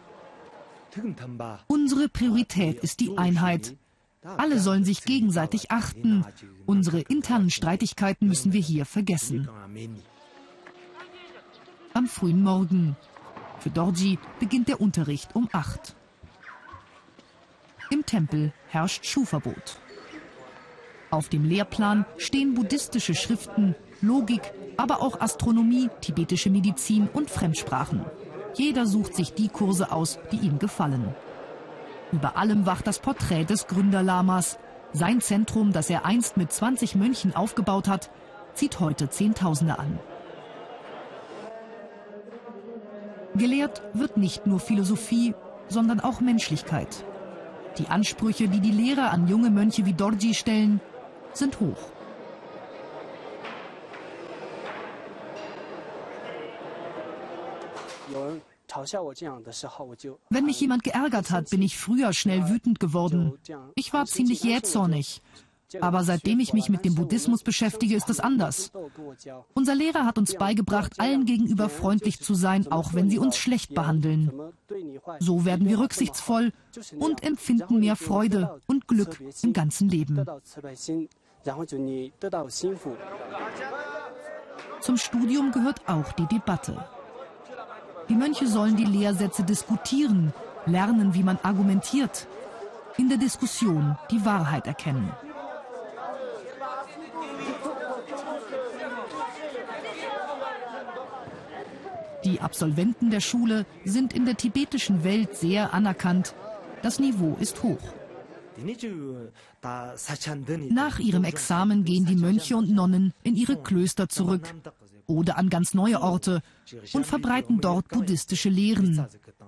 Unsere 1.67 2.09
Priorität 2.09 2.79
ist 2.85 3.01
die 3.01 3.17
Einheit. 3.19 3.77
Alle 4.23 4.61
sollen 4.61 4.85
sich 4.85 5.05
gegenseitig 5.05 5.71
achten. 5.71 6.25
Unsere 6.67 7.01
internen 7.01 7.51
Streitigkeiten 7.51 8.29
müssen 8.29 8.53
wir 8.53 8.61
hier 8.61 8.85
vergessen. 8.85 9.49
Am 11.95 12.07
frühen 12.07 12.43
Morgen. 12.43 12.97
Für 13.59 13.71
Dorji 13.71 14.19
beginnt 14.39 14.69
der 14.69 14.81
Unterricht 14.81 15.35
um 15.35 15.49
acht. 15.53 15.97
Im 17.91 18.07
Tempel 18.07 18.53
herrscht 18.69 19.05
Schuhverbot. 19.05 19.79
Auf 21.11 21.29
dem 21.29 21.45
Lehrplan 21.45 22.07
stehen 22.17 22.55
buddhistische 22.55 23.15
Schriften, 23.15 23.75
Logik, 24.01 24.43
aber 24.77 25.01
auch 25.01 25.21
Astronomie, 25.21 25.89
tibetische 26.01 26.51
Medizin 26.51 27.09
und 27.13 27.31
Fremdsprachen. 27.31 28.05
Jeder 28.55 28.87
sucht 28.87 29.15
sich 29.15 29.35
die 29.35 29.49
Kurse 29.49 29.93
aus, 29.93 30.19
die 30.33 30.39
ihm 30.39 30.59
gefallen. 30.59 31.15
Über 32.13 32.37
allem 32.37 32.67
wacht 32.67 32.87
das 32.87 32.99
Porträt 32.99 33.45
des 33.45 33.67
Gründerlamas. 33.67 34.59
Sein 34.93 35.21
Zentrum, 35.21 35.73
das 35.73 35.91
er 35.91 36.05
einst 36.05 36.37
mit 36.37 36.53
20 36.53 36.95
Mönchen 36.95 37.35
aufgebaut 37.35 37.89
hat, 37.89 38.11
zieht 38.55 38.81
heute 38.81 39.09
Zehntausende 39.09 39.79
an. 39.79 39.99
Gelehrt 43.35 43.83
wird 43.95 44.17
nicht 44.17 44.47
nur 44.47 44.61
Philosophie, 44.61 45.35
sondern 45.69 46.01
auch 46.01 46.21
Menschlichkeit. 46.21 47.05
Die 47.79 47.89
Ansprüche, 47.89 48.49
die 48.49 48.61
die 48.61 48.71
Lehrer 48.71 49.11
an 49.11 49.27
junge 49.29 49.51
Mönche 49.51 49.85
wie 49.85 49.93
Dorji 49.93 50.35
stellen, 50.35 50.81
sind 51.33 51.59
hoch. 51.61 51.91
Wenn 60.31 60.45
mich 60.47 60.61
jemand 60.61 60.85
geärgert 60.85 61.31
hat, 61.31 61.51
bin 61.51 61.63
ich 61.63 61.79
früher 61.79 62.13
schnell 62.13 62.49
wütend 62.49 62.81
geworden. 62.81 63.39
Ich 63.75 63.93
war 63.93 64.07
ziemlich 64.07 64.43
jähzornig. 64.43 65.23
Aber 65.81 66.05
seitdem 66.05 66.41
ich 66.41 66.53
mich 66.53 66.69
mit 66.69 66.85
dem 66.85 66.95
Buddhismus 66.95 67.43
beschäftige, 67.43 67.97
ist 67.97 68.11
es 68.11 68.21
anders. 68.21 68.73
Unser 69.55 69.75
Lehrer 69.75 70.05
hat 70.05 70.19
uns 70.19 70.35
beigebracht, 70.35 70.99
allen 70.99 71.25
gegenüber 71.25 71.69
freundlich 71.69 72.21
zu 72.21 72.35
sein, 72.35 72.71
auch 72.71 72.95
wenn 72.95 73.11
sie 73.11 73.19
uns 73.19 73.37
schlecht 73.37 73.75
behandeln. 73.75 74.33
So 75.21 75.45
werden 75.45 75.69
wir 75.69 75.79
rücksichtsvoll 75.79 76.53
und 76.99 77.23
empfinden 77.23 77.81
mehr 77.81 77.97
Freude 77.97 78.61
und 78.67 78.89
Glück 78.89 79.21
im 79.43 79.53
ganzen 79.53 79.89
Leben. 79.89 80.25
Zum 84.81 84.97
Studium 84.97 85.53
gehört 85.53 85.89
auch 85.89 86.13
die 86.13 86.27
Debatte. 86.27 86.85
Die 88.09 88.15
Mönche 88.15 88.47
sollen 88.47 88.77
die 88.77 88.85
Lehrsätze 88.85 89.43
diskutieren, 89.43 90.33
lernen, 90.67 91.15
wie 91.15 91.23
man 91.23 91.39
argumentiert, 91.43 92.27
in 92.97 93.09
der 93.09 93.19
Diskussion 93.19 93.97
die 94.11 94.25
Wahrheit 94.25 94.67
erkennen. 94.67 95.11
Die 102.25 102.41
Absolventen 102.41 103.11
der 103.11 103.21
Schule 103.21 103.67
sind 103.85 104.13
in 104.13 104.25
der 104.25 104.37
tibetischen 104.37 105.05
Welt 105.05 105.37
sehr 105.37 105.75
anerkannt. 105.75 106.35
Das 106.83 106.99
Niveau 106.99 107.37
ist 107.39 107.63
hoch. 107.63 107.81
Nach 110.71 110.99
ihrem 110.99 111.25
Examen 111.25 111.85
gehen 111.85 112.07
die 112.07 112.17
Mönche 112.17 112.57
und 112.57 112.71
Nonnen 112.71 113.13
in 113.23 113.37
ihre 113.37 113.57
Klöster 113.63 114.09
zurück 114.09 114.55
oder 115.07 115.37
an 115.37 115.51
ganz 115.51 115.75
neue 115.75 116.01
Orte 116.01 116.43
und 116.93 117.05
verbreiten 117.05 117.61
dort 117.61 117.89
buddhistische 117.89 118.49
Lehren, 118.49 119.07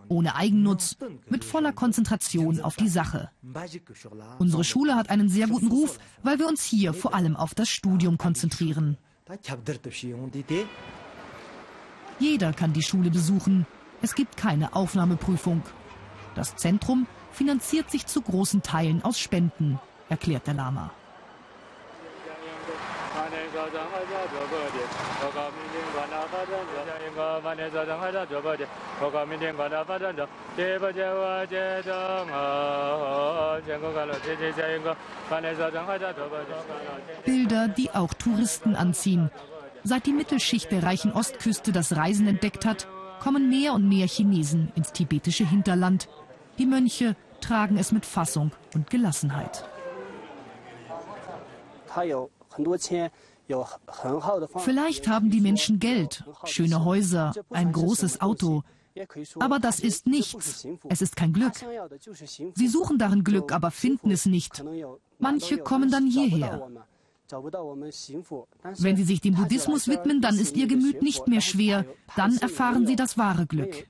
ohne 0.09 0.35
Eigennutz, 0.35 0.97
mit 1.29 1.45
voller 1.45 1.73
Konzentration 1.73 2.61
auf 2.61 2.77
die 2.77 2.89
Sache. 2.89 3.31
Unsere 4.39 4.65
Schule 4.65 4.97
hat 4.97 5.09
einen 5.09 5.29
sehr 5.29 5.47
guten 5.47 5.69
Ruf, 5.69 5.99
weil 6.23 6.39
wir 6.39 6.47
uns 6.47 6.65
hier 6.65 6.93
vor 6.93 7.15
allem 7.15 7.37
auf 7.37 7.55
das 7.55 7.69
Studium 7.69 8.19
konzentrieren. 8.19 8.99
Jeder 12.19 12.53
kann 12.53 12.73
die 12.73 12.83
Schule 12.83 13.11
besuchen. 13.11 13.67
Es 14.03 14.15
gibt 14.15 14.37
keine 14.37 14.75
Aufnahmeprüfung. 14.75 15.63
Das 16.35 16.57
Zentrum 16.57 17.07
finanziert 17.33 17.91
sich 17.91 18.07
zu 18.07 18.23
großen 18.23 18.63
Teilen 18.63 19.03
aus 19.05 19.19
Spenden, 19.19 19.79
erklärt 20.09 20.47
der 20.47 20.55
Lama. 20.55 20.91
Bilder, 37.25 37.69
die 37.69 37.91
auch 37.91 38.15
Touristen 38.15 38.77
anziehen. 38.77 39.31
Seit 39.89 40.07
die 40.07 40.13
Mittelschicht 40.13 40.73
der 40.73 40.83
reichen 40.83 41.13
Ostküste 41.13 41.71
das 41.71 41.95
Reisen 41.95 42.27
entdeckt 42.27 42.67
hat, 42.67 42.89
kommen 43.21 43.49
mehr 43.49 43.73
und 43.73 43.89
mehr 43.89 44.09
Chinesen 44.09 44.73
ins 44.75 44.91
tibetische 44.91 45.49
Hinterland. 45.49 46.09
Die 46.59 46.67
Mönche 46.67 47.15
tragen 47.41 47.77
es 47.77 47.93
mit 47.93 48.05
Fassung 48.05 48.51
und 48.75 48.91
Gelassenheit. 48.91 49.65
Vielleicht 54.57 55.07
haben 55.07 55.31
die 55.31 55.41
Menschen 55.41 55.79
Geld, 55.79 56.25
schöne 56.43 56.85
Häuser, 56.85 57.33
ein 57.51 57.71
großes 57.71 58.21
Auto. 58.21 58.65
Aber 59.39 59.61
das 59.61 59.79
ist 59.79 60.09
nichts. 60.09 60.67
Es 60.89 61.01
ist 61.01 61.15
kein 61.15 61.33
Glück. 61.33 61.55
Sie 62.55 62.67
suchen 62.67 62.99
darin 62.99 63.23
Glück, 63.23 63.53
aber 63.53 63.71
finden 63.71 64.11
es 64.11 64.27
nicht. 64.27 64.65
Manche 65.21 65.59
kommen 65.59 65.93
dann 65.93 66.09
hierher. 66.09 66.69
Wenn 68.79 68.97
Sie 68.97 69.05
sich 69.05 69.21
dem 69.21 69.35
Buddhismus 69.35 69.89
widmen, 69.89 70.21
dann 70.21 70.39
ist 70.39 70.57
Ihr 70.57 70.67
Gemüt 70.67 71.03
nicht 71.03 71.27
mehr 71.29 71.41
schwer. 71.41 71.85
Dann 72.17 72.37
erfahren 72.39 72.87
Sie 72.87 72.97
das 72.97 73.19
wahre 73.19 73.47
Glück. 73.47 73.87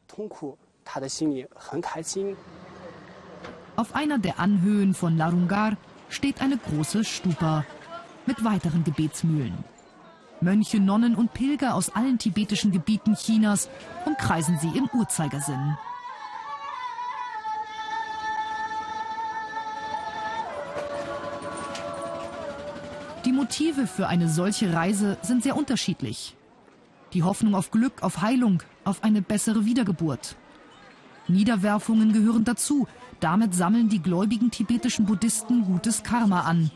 Auf 3.76 3.95
einer 3.95 4.18
der 4.18 4.39
Anhöhen 4.39 4.95
von 4.95 5.16
Larungar 5.16 5.76
steht 6.09 6.41
eine 6.41 6.57
große 6.57 7.05
Stupa 7.05 7.64
mit 8.26 8.43
weiteren 8.45 8.84
Gebetsmühlen. 8.84 9.53
Mönche, 10.41 10.80
Nonnen 10.80 11.14
und 11.14 11.32
Pilger 11.32 11.74
aus 11.74 11.91
allen 11.95 12.18
tibetischen 12.18 12.70
Gebieten 12.70 13.14
Chinas 13.14 13.68
umkreisen 14.05 14.59
sie 14.61 14.76
im 14.76 14.89
Uhrzeigersinn. 14.93 15.76
Die 23.27 23.33
Motive 23.33 23.89
für 23.89 24.07
eine 24.07 24.29
solche 24.29 24.72
Reise 24.72 25.18
sind 25.20 25.43
sehr 25.43 25.57
unterschiedlich. 25.57 26.37
Die 27.12 27.24
Hoffnung 27.24 27.57
auf 27.57 27.72
Glück, 27.72 28.05
auf 28.05 28.22
Heilung, 28.22 28.62
auf 28.85 29.03
eine 29.03 29.20
bessere 29.20 29.64
Wiedergeburt. 29.64 30.37
Niederwerfungen 31.27 32.12
gehören 32.12 32.45
dazu. 32.45 32.87
Damit 33.18 33.53
sammeln 33.53 33.89
die 33.89 34.01
gläubigen 34.01 34.53
tibetischen 34.53 35.07
Buddhisten 35.07 35.64
gutes 35.64 36.05
Karma 36.05 36.43
an. 36.43 36.70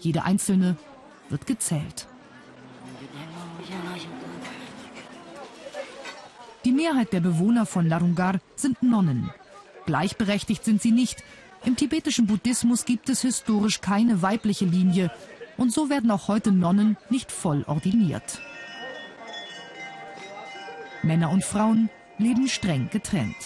Jede 0.00 0.24
einzelne 0.24 0.76
wird 1.28 1.46
gezählt. 1.46 2.08
Die 6.64 6.72
Mehrheit 6.72 7.12
der 7.12 7.20
Bewohner 7.20 7.64
von 7.64 7.86
Larungar 7.86 8.40
sind 8.56 8.82
Nonnen. 8.82 9.30
Gleichberechtigt 9.86 10.64
sind 10.64 10.82
sie 10.82 10.90
nicht. 10.90 11.22
Im 11.64 11.76
tibetischen 11.76 12.26
Buddhismus 12.26 12.86
gibt 12.86 13.08
es 13.08 13.22
historisch 13.22 13.80
keine 13.80 14.20
weibliche 14.22 14.64
Linie, 14.64 15.12
und 15.60 15.70
so 15.70 15.90
werden 15.90 16.10
auch 16.10 16.26
heute 16.26 16.52
Nonnen 16.52 16.96
nicht 17.10 17.30
voll 17.30 17.64
ordiniert. 17.66 18.40
Männer 21.02 21.30
und 21.30 21.44
Frauen 21.44 21.90
leben 22.16 22.48
streng 22.48 22.88
getrennt. 22.90 23.36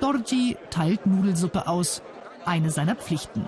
Dorji 0.00 0.58
teilt 0.68 1.06
Nudelsuppe 1.06 1.66
aus, 1.66 2.02
eine 2.44 2.70
seiner 2.70 2.94
Pflichten. 2.94 3.46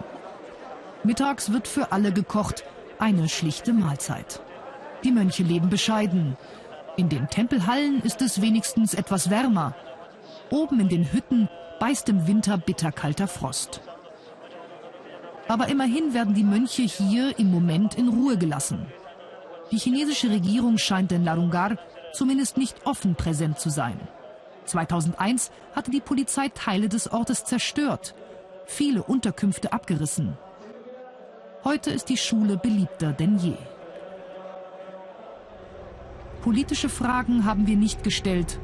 Mittags 1.04 1.52
wird 1.52 1.68
für 1.68 1.92
alle 1.92 2.12
gekocht, 2.12 2.64
eine 2.98 3.28
schlichte 3.28 3.74
Mahlzeit. 3.74 4.40
Die 5.04 5.12
Mönche 5.12 5.42
leben 5.42 5.68
bescheiden. 5.68 6.38
In 6.96 7.10
den 7.10 7.28
Tempelhallen 7.28 8.00
ist 8.00 8.22
es 8.22 8.40
wenigstens 8.40 8.94
etwas 8.94 9.28
wärmer. 9.28 9.74
Oben 10.48 10.80
in 10.80 10.88
den 10.88 11.12
Hütten 11.12 11.50
beißt 11.78 12.08
im 12.08 12.26
Winter 12.26 12.56
bitterkalter 12.56 13.28
Frost. 13.28 13.82
Aber 15.48 15.68
immerhin 15.68 16.12
werden 16.12 16.34
die 16.34 16.44
Mönche 16.44 16.82
hier 16.82 17.38
im 17.38 17.50
Moment 17.50 17.94
in 17.94 18.08
Ruhe 18.08 18.36
gelassen. 18.36 18.86
Die 19.70 19.78
chinesische 19.78 20.30
Regierung 20.30 20.78
scheint 20.78 21.12
in 21.12 21.24
Larungar 21.24 21.76
zumindest 22.12 22.56
nicht 22.56 22.86
offen 22.86 23.14
präsent 23.14 23.58
zu 23.58 23.70
sein. 23.70 23.98
2001 24.64 25.50
hatte 25.74 25.90
die 25.90 26.00
Polizei 26.00 26.48
Teile 26.48 26.88
des 26.88 27.12
Ortes 27.12 27.44
zerstört, 27.44 28.14
viele 28.64 29.02
Unterkünfte 29.02 29.72
abgerissen. 29.72 30.36
Heute 31.62 31.90
ist 31.90 32.08
die 32.08 32.16
Schule 32.16 32.56
beliebter 32.56 33.12
denn 33.12 33.38
je. 33.38 33.54
Politische 36.42 36.88
Fragen 36.88 37.44
haben 37.44 37.66
wir 37.66 37.76
nicht 37.76 38.02
gestellt. 38.04 38.60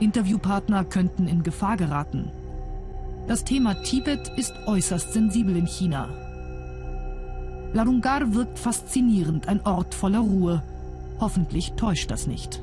Interviewpartner 0.00 0.84
könnten 0.84 1.28
in 1.28 1.42
Gefahr 1.42 1.76
geraten. 1.76 2.32
Das 3.26 3.42
Thema 3.42 3.74
Tibet 3.82 4.28
ist 4.36 4.52
äußerst 4.66 5.14
sensibel 5.14 5.56
in 5.56 5.66
China. 5.66 6.10
Larungar 7.72 8.34
wirkt 8.34 8.58
faszinierend, 8.58 9.48
ein 9.48 9.64
Ort 9.64 9.94
voller 9.94 10.18
Ruhe. 10.18 10.62
Hoffentlich 11.18 11.72
täuscht 11.72 12.10
das 12.10 12.26
nicht. 12.26 12.60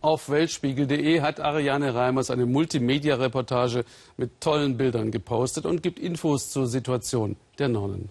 Auf 0.00 0.28
weltspiegel.de 0.28 1.20
hat 1.20 1.38
Ariane 1.38 1.94
Reimers 1.94 2.30
eine 2.30 2.46
Multimedia-Reportage 2.46 3.84
mit 4.16 4.40
tollen 4.40 4.76
Bildern 4.76 5.12
gepostet 5.12 5.64
und 5.64 5.84
gibt 5.84 6.00
Infos 6.00 6.50
zur 6.50 6.66
Situation 6.66 7.36
der 7.60 7.68
Nonnen. 7.68 8.08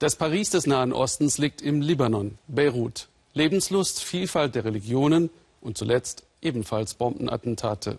Das 0.00 0.16
Paris 0.16 0.50
des 0.50 0.66
Nahen 0.66 0.92
Ostens 0.92 1.38
liegt 1.38 1.62
im 1.62 1.82
Libanon, 1.82 2.36
Beirut. 2.48 3.06
Lebenslust, 3.32 4.02
Vielfalt 4.02 4.56
der 4.56 4.64
Religionen 4.64 5.30
und 5.60 5.78
zuletzt 5.78 6.24
ebenfalls 6.42 6.94
Bombenattentate. 6.94 7.98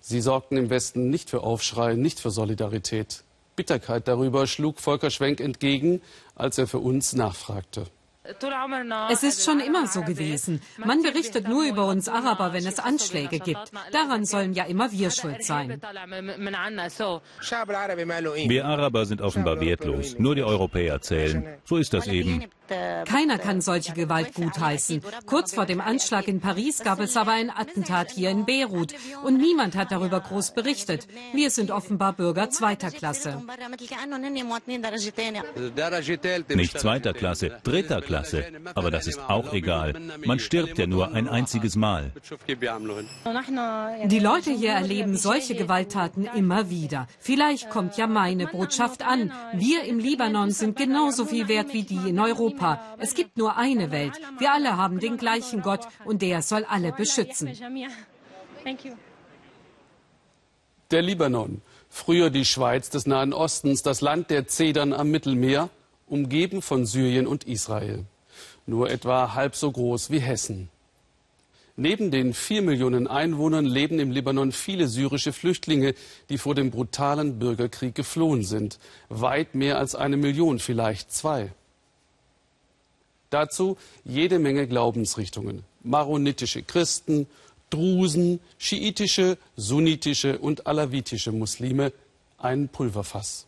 Sie 0.00 0.20
sorgten 0.20 0.56
im 0.56 0.70
Westen 0.70 1.10
nicht 1.10 1.30
für 1.30 1.42
Aufschrei, 1.42 1.94
nicht 1.94 2.20
für 2.20 2.30
Solidarität. 2.30 3.24
Bitterkeit 3.56 4.06
darüber 4.06 4.46
schlug 4.46 4.78
Volker 4.80 5.10
Schwenk 5.10 5.40
entgegen, 5.40 6.00
als 6.36 6.58
er 6.58 6.66
für 6.66 6.78
uns 6.78 7.12
nachfragte. 7.14 7.86
Es 9.08 9.22
ist 9.22 9.44
schon 9.44 9.60
immer 9.60 9.86
so 9.86 10.02
gewesen. 10.02 10.60
Man 10.84 11.02
berichtet 11.02 11.48
nur 11.48 11.64
über 11.64 11.86
uns 11.86 12.08
Araber, 12.08 12.52
wenn 12.52 12.66
es 12.66 12.78
Anschläge 12.78 13.38
gibt. 13.38 13.72
Daran 13.90 14.24
sollen 14.26 14.52
ja 14.52 14.64
immer 14.64 14.92
wir 14.92 15.10
schuld 15.10 15.42
sein. 15.44 15.80
Wir 18.48 18.64
Araber 18.66 19.06
sind 19.06 19.22
offenbar 19.22 19.60
wertlos. 19.60 20.18
Nur 20.18 20.34
die 20.34 20.42
Europäer 20.42 21.00
zählen. 21.00 21.46
So 21.64 21.78
ist 21.78 21.94
das 21.94 22.06
eben. 22.06 22.44
Keiner 22.68 23.38
kann 23.38 23.60
solche 23.60 23.92
Gewalt 23.92 24.34
gutheißen. 24.34 25.00
Kurz 25.26 25.54
vor 25.54 25.66
dem 25.66 25.80
Anschlag 25.80 26.28
in 26.28 26.40
Paris 26.40 26.82
gab 26.82 27.00
es 27.00 27.16
aber 27.16 27.32
ein 27.32 27.50
Attentat 27.50 28.10
hier 28.10 28.30
in 28.30 28.44
Beirut. 28.44 28.94
Und 29.24 29.38
niemand 29.38 29.76
hat 29.76 29.90
darüber 29.90 30.20
groß 30.20 30.52
berichtet. 30.54 31.06
Wir 31.32 31.50
sind 31.50 31.70
offenbar 31.70 32.12
Bürger 32.12 32.50
zweiter 32.50 32.90
Klasse. 32.90 33.42
Nicht 36.54 36.78
zweiter 36.78 37.12
Klasse, 37.12 37.58
dritter 37.62 38.00
Klasse. 38.00 38.44
Aber 38.74 38.90
das 38.90 39.06
ist 39.06 39.20
auch 39.20 39.52
egal. 39.52 39.94
Man 40.24 40.38
stirbt 40.38 40.78
ja 40.78 40.86
nur 40.86 41.12
ein 41.12 41.28
einziges 41.28 41.76
Mal. 41.76 42.12
Die 44.06 44.18
Leute 44.18 44.50
hier 44.50 44.72
erleben 44.72 45.16
solche 45.16 45.54
Gewalttaten 45.54 46.28
immer 46.34 46.70
wieder. 46.70 47.08
Vielleicht 47.18 47.70
kommt 47.70 47.96
ja 47.96 48.06
meine 48.06 48.46
Botschaft 48.46 49.02
an. 49.02 49.32
Wir 49.54 49.84
im 49.84 49.98
Libanon 49.98 50.50
sind 50.50 50.76
genauso 50.76 51.24
viel 51.24 51.48
wert 51.48 51.72
wie 51.72 51.82
die 51.82 52.08
in 52.08 52.18
Europa. 52.18 52.57
Es 52.98 53.14
gibt 53.14 53.36
nur 53.36 53.56
eine 53.56 53.90
Welt. 53.90 54.14
Wir 54.38 54.52
alle 54.52 54.76
haben 54.76 55.00
den 55.00 55.16
gleichen 55.16 55.62
Gott 55.62 55.86
und 56.04 56.22
der 56.22 56.42
soll 56.42 56.64
alle 56.64 56.92
beschützen. 56.92 57.50
Der 60.90 61.02
Libanon, 61.02 61.60
früher 61.90 62.30
die 62.30 62.44
Schweiz 62.44 62.90
des 62.90 63.06
Nahen 63.06 63.32
Ostens, 63.32 63.82
das 63.82 64.00
Land 64.00 64.30
der 64.30 64.46
Zedern 64.46 64.92
am 64.92 65.10
Mittelmeer, 65.10 65.68
umgeben 66.06 66.62
von 66.62 66.86
Syrien 66.86 67.26
und 67.26 67.44
Israel. 67.44 68.04
Nur 68.66 68.90
etwa 68.90 69.34
halb 69.34 69.54
so 69.54 69.70
groß 69.70 70.10
wie 70.10 70.20
Hessen. 70.20 70.70
Neben 71.76 72.10
den 72.10 72.34
vier 72.34 72.62
Millionen 72.62 73.06
Einwohnern 73.06 73.64
leben 73.64 74.00
im 74.00 74.10
Libanon 74.10 74.50
viele 74.50 74.88
syrische 74.88 75.32
Flüchtlinge, 75.32 75.94
die 76.28 76.36
vor 76.36 76.56
dem 76.56 76.72
brutalen 76.72 77.38
Bürgerkrieg 77.38 77.94
geflohen 77.94 78.42
sind. 78.42 78.80
Weit 79.08 79.54
mehr 79.54 79.78
als 79.78 79.94
eine 79.94 80.16
Million, 80.16 80.58
vielleicht 80.58 81.12
zwei. 81.12 81.52
Dazu 83.30 83.76
jede 84.04 84.38
Menge 84.38 84.66
Glaubensrichtungen. 84.66 85.64
Maronitische 85.82 86.62
Christen, 86.62 87.26
Drusen, 87.70 88.40
schiitische, 88.58 89.36
sunnitische 89.56 90.38
und 90.38 90.66
alawitische 90.66 91.32
Muslime. 91.32 91.92
Ein 92.38 92.68
Pulverfass. 92.68 93.46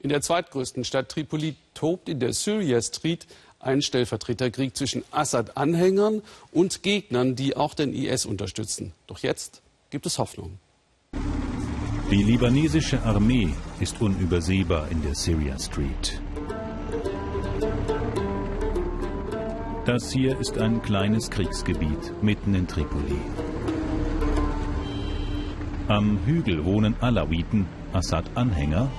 In 0.00 0.10
der 0.10 0.20
zweitgrößten 0.20 0.84
Stadt 0.84 1.08
Tripoli 1.08 1.56
tobt 1.72 2.08
in 2.08 2.20
der 2.20 2.34
Syria 2.34 2.82
Street 2.82 3.26
ein 3.58 3.80
Stellvertreterkrieg 3.80 4.76
zwischen 4.76 5.02
Assad-Anhängern 5.10 6.20
und 6.52 6.82
Gegnern, 6.82 7.36
die 7.36 7.56
auch 7.56 7.72
den 7.72 7.94
IS 7.94 8.26
unterstützen. 8.26 8.92
Doch 9.06 9.20
jetzt 9.20 9.62
gibt 9.88 10.04
es 10.04 10.18
Hoffnung. 10.18 10.58
Die 12.10 12.22
libanesische 12.22 13.02
Armee 13.02 13.48
ist 13.80 14.00
unübersehbar 14.00 14.90
in 14.90 15.02
der 15.02 15.14
Syria 15.14 15.58
Street. 15.58 16.20
Das 19.84 20.10
hier 20.10 20.38
ist 20.40 20.56
ein 20.56 20.80
kleines 20.80 21.30
Kriegsgebiet 21.30 22.22
mitten 22.22 22.54
in 22.54 22.66
Tripoli. 22.66 23.20
Am 25.88 26.18
Hügel 26.24 26.64
wohnen 26.64 26.96
Alawiten, 27.02 27.66
Assad-Anhänger. 27.92 28.90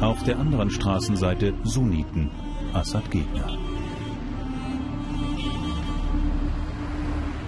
Auf 0.00 0.22
der 0.22 0.38
anderen 0.38 0.70
Straßenseite 0.70 1.54
Sunniten, 1.64 2.30
Assad-Gegner. 2.74 3.58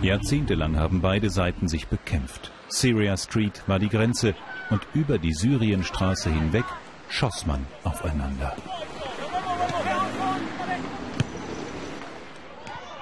Jahrzehntelang 0.03 0.77
haben 0.77 1.01
beide 1.01 1.31
Seiten 1.31 1.69
sich 1.69 1.87
bekämpft. 1.87 2.51
Syria 2.69 3.17
Street 3.17 3.63
war 3.69 3.79
die 3.79 3.89
Grenze 3.89 4.35
und 4.71 4.81
über 4.93 5.19
die 5.19 5.35
Syrienstraße 5.35 6.31
hinweg 6.31 6.65
schoss 7.09 7.47
man 7.47 7.65
aufeinander. 7.85 8.57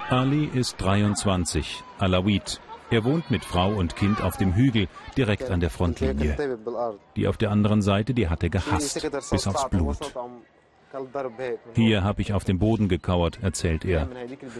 Ali 0.09 0.45
ist 0.45 0.81
23, 0.81 1.83
Alawit. 1.99 2.61
Er 2.89 3.03
wohnt 3.03 3.29
mit 3.29 3.43
Frau 3.43 3.73
und 3.73 3.97
Kind 3.97 4.21
auf 4.23 4.37
dem 4.37 4.55
Hügel 4.55 4.87
direkt 5.17 5.51
an 5.51 5.59
der 5.59 5.69
Frontlinie. 5.69 6.57
Die 7.17 7.27
auf 7.27 7.35
der 7.35 7.51
anderen 7.51 7.81
Seite, 7.81 8.13
die 8.13 8.29
hat 8.29 8.41
er 8.41 8.49
gehasst, 8.49 9.05
bis 9.29 9.47
aufs 9.47 9.69
Blut. 9.69 9.97
Hier 11.75 12.05
habe 12.05 12.21
ich 12.21 12.31
auf 12.31 12.45
dem 12.45 12.57
Boden 12.57 12.87
gekauert, 12.87 13.39
erzählt 13.41 13.83
er. 13.83 14.07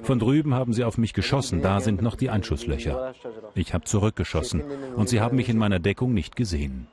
Von 0.03 0.19
drüben 0.19 0.53
haben 0.53 0.73
sie 0.73 0.83
auf 0.83 0.97
mich 0.97 1.13
geschossen, 1.13 1.61
da 1.61 1.79
sind 1.79 2.01
noch 2.01 2.15
die 2.15 2.29
Einschusslöcher. 2.29 3.13
Ich 3.55 3.73
habe 3.73 3.85
zurückgeschossen 3.85 4.63
und 4.97 5.07
sie 5.07 5.21
haben 5.21 5.37
mich 5.37 5.47
in 5.47 5.57
meiner 5.57 5.79
Deckung 5.79 6.13
nicht 6.13 6.35
gesehen. 6.35 6.87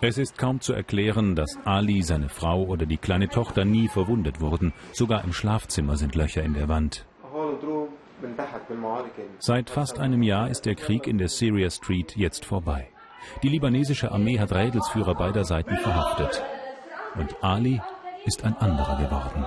Es 0.00 0.18
ist 0.18 0.36
kaum 0.36 0.60
zu 0.60 0.74
erklären, 0.74 1.34
dass 1.34 1.56
Ali, 1.64 2.02
seine 2.02 2.28
Frau 2.28 2.64
oder 2.64 2.84
die 2.84 2.98
kleine 2.98 3.28
Tochter 3.28 3.64
nie 3.64 3.88
verwundet 3.88 4.40
wurden. 4.40 4.74
Sogar 4.92 5.24
im 5.24 5.32
Schlafzimmer 5.32 5.96
sind 5.96 6.14
Löcher 6.14 6.42
in 6.42 6.52
der 6.52 6.68
Wand. 6.68 7.06
Seit 9.38 9.70
fast 9.70 9.98
einem 9.98 10.22
Jahr 10.22 10.50
ist 10.50 10.66
der 10.66 10.74
Krieg 10.74 11.06
in 11.06 11.16
der 11.16 11.28
Syria 11.28 11.70
Street 11.70 12.14
jetzt 12.16 12.44
vorbei. 12.44 12.88
Die 13.42 13.48
libanesische 13.48 14.12
Armee 14.12 14.38
hat 14.38 14.52
Rädelsführer 14.52 15.14
beider 15.14 15.44
Seiten 15.44 15.76
verhaftet. 15.78 16.44
Und 17.18 17.42
Ali 17.42 17.80
ist 18.26 18.44
ein 18.44 18.56
anderer 18.56 18.96
geworden. 19.02 19.46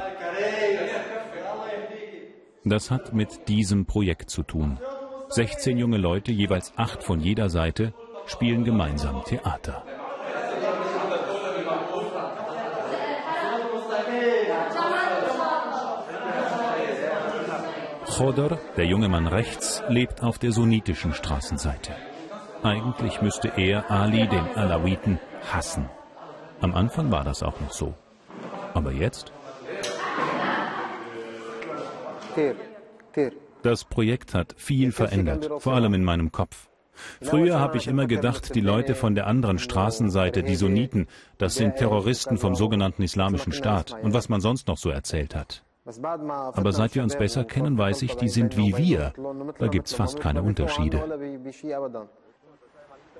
Das 2.65 2.89
hat 2.89 3.13
mit 3.13 3.47
diesem 3.47 3.85
Projekt 3.85 4.31
zu 4.31 4.43
tun. 4.43 4.79
16 5.29 5.77
junge 5.77 5.97
Leute, 5.97 6.31
jeweils 6.31 6.73
acht 6.75 7.03
von 7.03 7.19
jeder 7.19 7.49
Seite, 7.49 7.93
spielen 8.25 8.63
gemeinsam 8.63 9.23
Theater. 9.23 9.83
Chodor, 18.19 18.59
der 18.75 18.85
junge 18.85 19.07
Mann 19.07 19.27
rechts, 19.27 19.81
lebt 19.87 20.23
auf 20.23 20.37
der 20.37 20.51
sunnitischen 20.51 21.13
Straßenseite. 21.13 21.95
Eigentlich 22.63 23.21
müsste 23.21 23.49
er 23.55 23.89
Ali, 23.89 24.27
den 24.27 24.45
Alawiten, 24.55 25.19
hassen. 25.49 25.89
Am 26.59 26.75
Anfang 26.75 27.11
war 27.11 27.23
das 27.23 27.43
auch 27.43 27.61
noch 27.61 27.71
so. 27.71 27.93
Aber 28.73 28.91
jetzt? 28.91 29.31
Das 33.63 33.85
Projekt 33.85 34.33
hat 34.33 34.53
viel 34.57 34.91
verändert, 34.91 35.49
vor 35.59 35.75
allem 35.75 35.93
in 35.93 36.03
meinem 36.03 36.33
Kopf. 36.33 36.67
Früher 37.21 37.61
habe 37.61 37.77
ich 37.77 37.87
immer 37.87 38.05
gedacht, 38.05 38.53
die 38.53 38.59
Leute 38.59 38.95
von 38.95 39.15
der 39.15 39.27
anderen 39.27 39.59
Straßenseite, 39.59 40.43
die 40.43 40.55
Sunniten, 40.55 41.07
das 41.37 41.55
sind 41.55 41.77
Terroristen 41.77 42.37
vom 42.37 42.53
sogenannten 42.53 43.01
Islamischen 43.01 43.53
Staat 43.53 43.95
und 44.03 44.13
was 44.13 44.27
man 44.27 44.41
sonst 44.41 44.67
noch 44.67 44.77
so 44.77 44.89
erzählt 44.89 45.35
hat. 45.35 45.63
Aber 46.53 46.71
seit 46.71 46.95
wir 46.95 47.03
uns 47.03 47.17
besser 47.17 47.43
kennen, 47.43 47.77
weiß 47.77 48.01
ich, 48.03 48.15
die 48.15 48.29
sind 48.29 48.57
wie 48.57 48.77
wir. 48.77 49.13
Da 49.57 49.67
gibt 49.67 49.87
es 49.87 49.93
fast 49.93 50.19
keine 50.19 50.43
Unterschiede. 50.43 51.03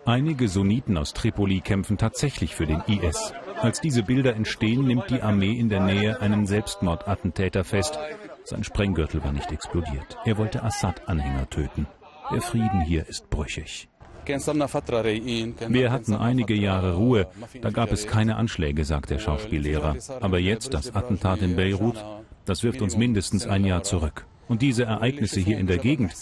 Einige 0.06 0.48
Sunniten 0.48 0.98
aus 0.98 1.14
Tripoli 1.14 1.62
kämpfen 1.62 1.98
tatsächlich 1.98 2.56
für 2.56 2.66
den 2.66 2.82
IS. 2.88 3.34
Als 3.62 3.82
diese 3.82 4.04
Bilder 4.04 4.36
entstehen, 4.36 4.86
nimmt 4.86 5.10
die 5.10 5.22
Armee 5.22 5.54
in 5.54 5.70
der 5.70 5.82
Nähe 5.82 6.22
einen 6.22 6.46
Selbstmordattentäter 6.46 7.64
fest. 7.64 8.00
Sein 8.44 8.64
Sprenggürtel 8.64 9.24
war 9.24 9.32
nicht 9.32 9.52
explodiert. 9.52 10.18
Er 10.26 10.38
wollte 10.38 10.64
Assad-Anhänger 10.64 11.50
töten. 11.50 11.88
Der 12.32 12.42
Frieden 12.42 12.82
hier 12.82 13.08
ist 13.08 13.30
brüchig. 13.30 13.90
Wir 14.26 15.92
hatten 15.92 16.14
einige 16.16 16.54
Jahre 16.54 16.96
Ruhe. 16.96 17.28
Da 17.62 17.70
gab 17.72 17.92
es 17.92 18.06
keine 18.08 18.36
Anschläge, 18.36 18.86
sagt 18.86 19.10
der 19.10 19.20
Schauspiellehrer. 19.20 19.96
Aber 20.22 20.40
jetzt 20.40 20.74
das 20.74 20.96
Attentat 20.96 21.42
in 21.42 21.56
Beirut, 21.56 22.04
das 22.46 22.64
wirft 22.64 22.82
uns 22.82 22.98
mindestens 22.98 23.48
ein 23.48 23.66
Jahr 23.66 23.84
zurück. 23.84 24.26
Und 24.48 24.62
diese 24.62 24.84
Ereignisse 24.84 25.40
hier 25.40 25.60
in 25.60 25.68
der 25.68 25.78
Gegend, 25.78 26.14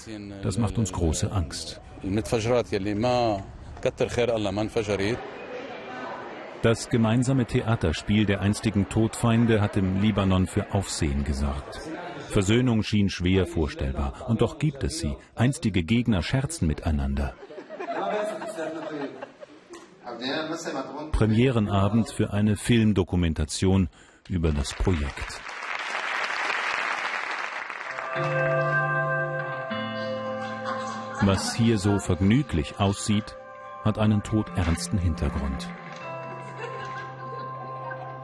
das 0.43 0.57
macht 0.57 0.77
uns 0.77 0.91
große 0.91 1.31
Angst. 1.31 1.81
Das 6.61 6.89
gemeinsame 6.89 7.45
Theaterspiel 7.45 8.25
der 8.25 8.41
einstigen 8.41 8.89
Todfeinde 8.89 9.61
hat 9.61 9.77
im 9.77 10.01
Libanon 10.01 10.47
für 10.47 10.73
Aufsehen 10.73 11.23
gesorgt. 11.23 11.79
Versöhnung 12.29 12.83
schien 12.83 13.09
schwer 13.09 13.45
vorstellbar. 13.45 14.25
Und 14.27 14.41
doch 14.41 14.59
gibt 14.59 14.83
es 14.83 14.99
sie. 14.99 15.15
Einstige 15.35 15.83
Gegner 15.83 16.21
scherzen 16.23 16.67
miteinander. 16.67 17.33
Premierenabend 21.11 22.11
für 22.11 22.33
eine 22.33 22.57
Filmdokumentation 22.57 23.89
über 24.27 24.51
das 24.51 24.73
Projekt. 24.73 25.41
Was 31.21 31.53
hier 31.53 31.77
so 31.77 31.99
vergnüglich 31.99 32.79
aussieht, 32.79 33.35
hat 33.83 33.97
einen 33.99 34.23
todernsten 34.23 34.97
Hintergrund. 34.97 35.67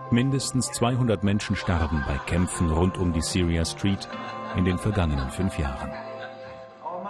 Mindestens 0.10 0.72
200 0.72 1.24
Menschen 1.24 1.56
starben 1.56 2.04
bei 2.08 2.18
Kämpfen 2.26 2.72
rund 2.72 2.98
um 2.98 3.14
die 3.14 3.22
Syria 3.22 3.66
Street 3.66 4.08
in 4.56 4.64
den 4.64 4.78
vergangenen 4.78 5.32
fünf 5.32 5.58
Jahren. 5.58 5.92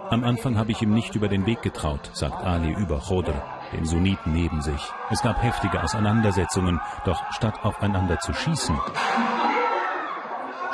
Am 0.10 0.24
Anfang 0.24 0.58
habe 0.58 0.72
ich 0.72 0.82
ihm 0.82 0.94
nicht 0.94 1.16
über 1.16 1.28
den 1.28 1.46
Weg 1.46 1.62
getraut, 1.62 2.12
sagt 2.14 2.44
Ali 2.44 2.72
über 2.74 3.00
Chodr, 3.00 3.34
den 3.72 3.86
Sunniten 3.86 4.34
neben 4.34 4.62
sich. 4.62 4.82
Es 5.10 5.22
gab 5.22 5.42
heftige 5.42 5.84
Auseinandersetzungen, 5.84 6.80
doch 7.06 7.22
statt 7.32 7.60
aufeinander 7.64 8.20
zu 8.20 8.34
schießen, 8.34 8.78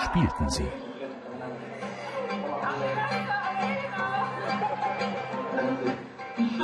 spielten 0.04 0.50
sie. 0.50 0.68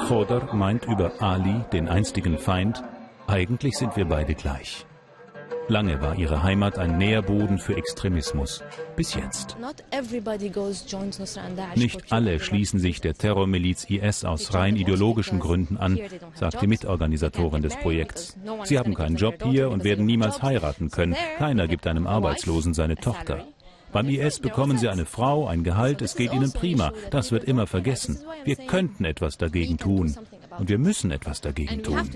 Chodr 0.08 0.53
meint 0.53 0.86
über 0.86 1.20
Ali, 1.20 1.62
den 1.74 1.88
einstigen 1.88 2.38
Feind, 2.38 2.84
eigentlich 3.26 3.76
sind 3.76 3.97
wir 3.97 4.06
beide 4.06 4.36
gleich. 4.36 4.86
Lange 5.68 5.99
war 5.99 6.16
ihre 6.16 6.43
Heimat 6.43 6.78
ein 6.78 6.99
Nährboden 6.99 7.58
für 7.58 7.76
Extremismus. 7.76 8.64
Bis 8.95 9.16
jetzt. 9.16 9.58
Nicht 11.76 12.14
alle 12.14 12.39
schließen 12.39 12.80
sich 12.80 13.01
der 13.01 13.16
Terrormiliz 13.16 13.86
IS 13.89 14.26
aus 14.26 14.53
rein 14.53 14.76
ideologischen 14.76 15.39
Gründen 15.39 15.78
an, 15.78 15.99
sagt 16.36 16.62
die 16.62 16.68
Mitorganisatorin 16.68 17.64
des 17.64 17.76
Projekts. 17.78 18.38
Sie 18.66 18.78
haben 18.78 18.93
keinen 18.93 19.16
Job 19.16 19.43
hier 19.43 19.72
und 19.72 19.84
werden 19.84 20.06
niemals 20.06 20.43
heiraten 20.43 20.91
können. 20.91 21.16
Keiner 21.39 21.68
gibt 21.68 21.88
einem 21.88 22.06
Arbeitslosen 22.06 22.76
seine 22.76 22.95
Tochter. 22.95 23.47
Beim 23.91 24.09
IS 24.09 24.39
bekommen 24.39 24.77
sie 24.77 24.89
eine 24.89 25.05
Frau, 25.05 25.47
ein 25.47 25.63
Gehalt, 25.63 26.01
es 26.01 26.15
geht 26.15 26.33
ihnen 26.33 26.51
prima. 26.51 26.91
Das 27.11 27.31
wird 27.31 27.45
immer 27.45 27.67
vergessen. 27.67 28.19
Wir 28.43 28.55
könnten 28.55 29.05
etwas 29.05 29.38
dagegen 29.38 29.77
tun. 29.77 30.15
Und 30.57 30.69
wir 30.69 30.77
müssen 30.77 31.11
etwas 31.11 31.41
dagegen 31.41 31.83
tun. 31.83 32.09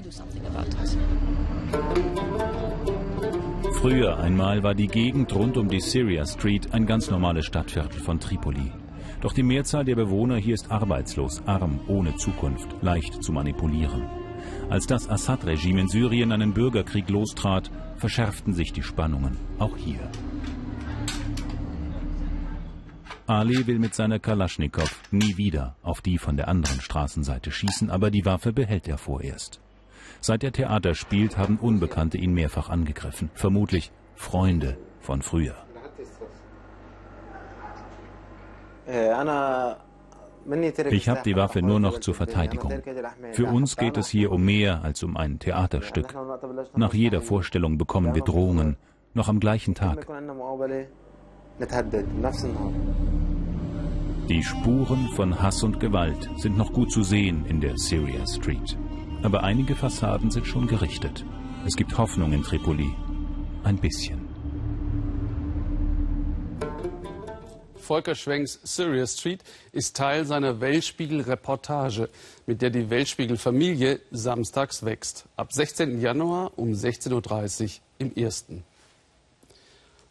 Früher 3.82 4.18
einmal 4.18 4.62
war 4.64 4.76
die 4.76 4.88
Gegend 4.88 5.34
rund 5.34 5.56
um 5.56 5.70
die 5.70 5.80
Syria 5.80 6.26
Street 6.26 6.74
ein 6.74 6.86
ganz 6.86 7.10
normales 7.10 7.46
Stadtviertel 7.46 8.02
von 8.02 8.20
Tripoli. 8.20 8.72
Doch 9.22 9.34
die 9.34 9.44
Mehrzahl 9.44 9.86
der 9.86 9.96
Bewohner 9.96 10.38
hier 10.38 10.56
ist 10.56 10.72
arbeitslos, 10.72 11.42
arm, 11.46 11.80
ohne 11.88 12.16
Zukunft, 12.16 12.68
leicht 12.82 13.24
zu 13.24 13.32
manipulieren. 13.32 14.06
Als 14.70 14.86
das 14.86 15.10
Assad-Regime 15.10 15.82
in 15.82 15.88
Syrien 15.88 16.32
einen 16.32 16.54
Bürgerkrieg 16.54 17.10
lostrat, 17.10 17.72
verschärften 17.98 18.54
sich 18.54 18.72
die 18.72 18.84
Spannungen, 18.84 19.38
auch 19.60 19.76
hier. 19.76 20.00
Ali 23.30 23.68
will 23.68 23.78
mit 23.78 23.94
seiner 23.94 24.18
Kalaschnikow 24.18 24.90
nie 25.12 25.38
wieder 25.38 25.76
auf 25.84 26.02
die 26.02 26.18
von 26.18 26.36
der 26.36 26.48
anderen 26.48 26.82
Straßenseite 26.82 27.52
schießen, 27.52 27.92
aber 27.92 28.10
die 28.10 28.26
Waffe 28.26 28.52
behält 28.54 28.88
er 28.88 28.98
vorerst. 28.98 29.60
Seit 30.20 30.44
er 30.44 30.52
Theater 30.52 30.96
spielt, 30.96 31.38
haben 31.38 31.58
Unbekannte 31.58 32.18
ihn 32.18 32.34
mehrfach 32.34 32.72
angegriffen. 32.72 33.30
Vermutlich 33.36 33.92
Freunde 34.16 34.78
von 35.00 35.22
früher. 35.22 35.54
Ich 40.90 41.08
habe 41.08 41.22
die 41.24 41.36
Waffe 41.36 41.62
nur 41.62 41.80
noch 41.80 42.00
zur 42.00 42.16
Verteidigung. 42.16 42.82
Für 43.34 43.46
uns 43.46 43.78
geht 43.78 43.98
es 43.98 44.08
hier 44.08 44.32
um 44.32 44.44
mehr 44.44 44.84
als 44.84 45.04
um 45.04 45.16
ein 45.16 45.38
Theaterstück. 45.38 46.16
Nach 46.76 46.96
jeder 46.96 47.22
Vorstellung 47.22 47.78
bekommen 47.78 48.16
wir 48.16 48.24
Drohungen, 48.24 48.78
noch 49.14 49.28
am 49.28 49.40
gleichen 49.40 49.76
Tag. 49.76 50.08
Die 54.30 54.44
Spuren 54.44 55.10
von 55.16 55.42
Hass 55.42 55.62
und 55.62 55.80
Gewalt 55.80 56.30
sind 56.38 56.56
noch 56.56 56.72
gut 56.72 56.90
zu 56.90 57.04
sehen 57.04 57.46
in 57.48 57.60
der 57.60 57.78
Syria 57.78 58.26
Street. 58.26 58.78
Aber 59.24 59.44
einige 59.44 59.76
Fassaden 59.76 60.32
sind 60.32 60.48
schon 60.48 60.68
gerichtet. 60.68 61.26
Es 61.66 61.76
gibt 61.76 61.98
Hoffnung 61.98 62.32
in 62.32 62.44
Tripoli. 62.44 62.96
Ein 63.64 63.78
bisschen. 63.78 64.30
Volker 67.76 68.16
Schwenks 68.16 68.60
Syria 68.64 69.06
Street 69.08 69.44
ist 69.74 69.98
Teil 69.98 70.24
seiner 70.24 70.62
Weltspiegel-Reportage, 70.62 72.08
mit 72.46 72.62
der 72.62 72.70
die 72.70 72.90
Weltspiegel-Familie 72.90 74.00
samstags 74.12 74.86
wächst. 74.86 75.26
Ab 75.36 75.52
16. 75.52 76.00
Januar 76.00 76.52
um 76.56 76.72
16.30 76.72 77.64
Uhr 77.64 77.70
im 77.98 78.16
Ersten. 78.16 78.64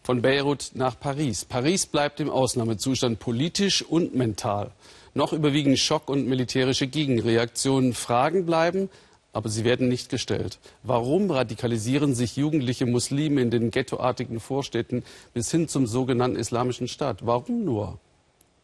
Von 0.08 0.22
Beirut 0.22 0.70
nach 0.72 0.98
Paris. 0.98 1.44
Paris 1.44 1.84
bleibt 1.84 2.18
im 2.18 2.30
Ausnahmezustand 2.30 3.18
politisch 3.18 3.82
und 3.82 4.14
mental. 4.14 4.70
Noch 5.12 5.34
überwiegen 5.34 5.76
Schock 5.76 6.08
und 6.08 6.26
militärische 6.26 6.86
Gegenreaktionen. 6.86 7.92
Fragen 7.92 8.46
bleiben, 8.46 8.88
aber 9.34 9.50
sie 9.50 9.64
werden 9.64 9.88
nicht 9.88 10.08
gestellt. 10.08 10.60
Warum 10.82 11.30
radikalisieren 11.30 12.14
sich 12.14 12.38
jugendliche 12.38 12.86
Muslime 12.86 13.42
in 13.42 13.50
den 13.50 13.70
ghettoartigen 13.70 14.40
Vorstädten 14.40 15.04
bis 15.34 15.50
hin 15.50 15.68
zum 15.68 15.86
sogenannten 15.86 16.38
Islamischen 16.38 16.88
Staat? 16.88 17.26
Warum 17.26 17.66
nur? 17.66 17.98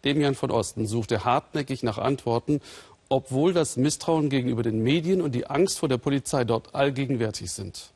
Demian 0.02 0.36
von 0.36 0.50
Osten 0.50 0.86
suchte 0.86 1.26
hartnäckig 1.26 1.82
nach 1.82 1.98
Antworten, 1.98 2.62
obwohl 3.10 3.52
das 3.52 3.76
Misstrauen 3.76 4.30
gegenüber 4.30 4.62
den 4.62 4.82
Medien 4.82 5.20
und 5.20 5.34
die 5.34 5.46
Angst 5.46 5.78
vor 5.78 5.90
der 5.90 5.98
Polizei 5.98 6.44
dort 6.44 6.74
allgegenwärtig 6.74 7.50
sind. 7.50 7.90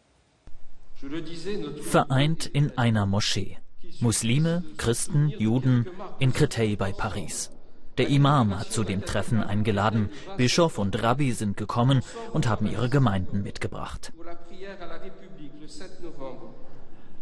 Vereint 1.82 2.46
in 2.46 2.76
einer 2.76 3.06
Moschee. 3.06 3.58
Muslime, 4.00 4.64
Christen, 4.76 5.28
Juden 5.28 5.86
in 6.18 6.32
Créteil 6.32 6.76
bei 6.76 6.92
Paris. 6.92 7.50
Der 7.98 8.08
Imam 8.08 8.58
hat 8.58 8.72
zu 8.72 8.82
dem 8.82 9.02
Treffen 9.04 9.42
eingeladen. 9.42 10.10
Bischof 10.36 10.78
und 10.78 11.00
Rabbi 11.00 11.32
sind 11.32 11.56
gekommen 11.56 12.02
und 12.32 12.48
haben 12.48 12.66
ihre 12.66 12.88
Gemeinden 12.88 13.42
mitgebracht. 13.42 14.12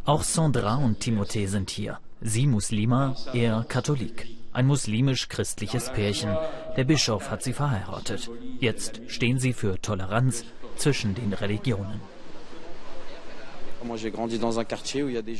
Auch 0.04 0.22
Sandra 0.22 0.76
und 0.76 1.02
Timothée 1.02 1.46
sind 1.46 1.68
hier. 1.70 1.98
Sie 2.22 2.46
Muslima, 2.46 3.14
er 3.34 3.64
Katholik. 3.68 4.26
Ein 4.52 4.66
muslimisch-christliches 4.66 5.92
Pärchen. 5.92 6.34
Der 6.78 6.84
Bischof 6.84 7.30
hat 7.30 7.42
sie 7.42 7.52
verheiratet. 7.52 8.30
Jetzt 8.58 9.02
stehen 9.08 9.38
sie 9.38 9.52
für 9.52 9.80
Toleranz 9.82 10.44
zwischen 10.76 11.14
den 11.14 11.34
Religionen. 11.34 12.00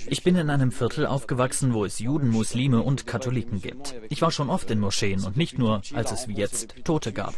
Ich 0.09 0.23
bin 0.23 0.37
in 0.37 0.51
einem 0.51 0.73
Viertel 0.73 1.07
aufgewachsen, 1.07 1.75
wo 1.75 1.85
es 1.85 1.99
Juden, 1.99 2.29
Muslime 2.29 2.83
und 2.83 3.07
Katholiken 3.07 3.61
gibt. 3.61 3.95
Ich 4.09 4.23
war 4.23 4.31
schon 4.31 4.51
oft 4.51 4.71
in 4.71 4.81
Moscheen 4.81 5.25
und 5.25 5.37
nicht 5.37 5.59
nur, 5.59 5.83
als 5.95 6.13
es 6.13 6.29
wie 6.29 6.35
jetzt 6.35 6.75
Tote 6.85 7.13
gab. 7.13 7.35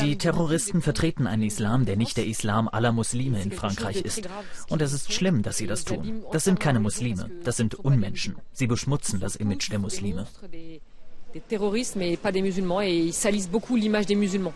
Die 0.00 0.18
Terroristen 0.18 0.82
vertreten 0.82 1.26
einen 1.26 1.42
Islam, 1.42 1.84
der 1.84 1.96
nicht 1.96 2.16
der 2.16 2.26
Islam 2.26 2.68
aller 2.68 2.92
Muslime 2.92 3.40
in 3.40 3.52
Frankreich 3.52 4.00
ist. 4.00 4.28
Und 4.68 4.82
es 4.82 4.92
ist 4.92 5.12
schlimm, 5.12 5.42
dass 5.42 5.58
sie 5.58 5.66
das 5.66 5.84
tun. 5.84 6.24
Das 6.32 6.44
sind 6.44 6.58
keine 6.58 6.80
Muslime, 6.80 7.30
das 7.44 7.56
sind 7.56 7.74
Unmenschen. 7.76 8.36
Sie 8.52 8.66
beschmutzen 8.66 9.20
das 9.20 9.36
Image 9.36 9.70
der 9.70 9.78
Muslime 9.78 10.26
des 11.36 11.42
terroristes, 11.42 11.96
mais 11.96 12.16
pas 12.16 12.32
des 12.32 12.42
musulmans, 12.42 12.80
et 12.80 12.96
ils 12.96 13.12
salissent 13.12 13.50
beaucoup 13.50 13.76
l'image 13.76 14.06
des 14.06 14.16
musulmans. 14.16 14.54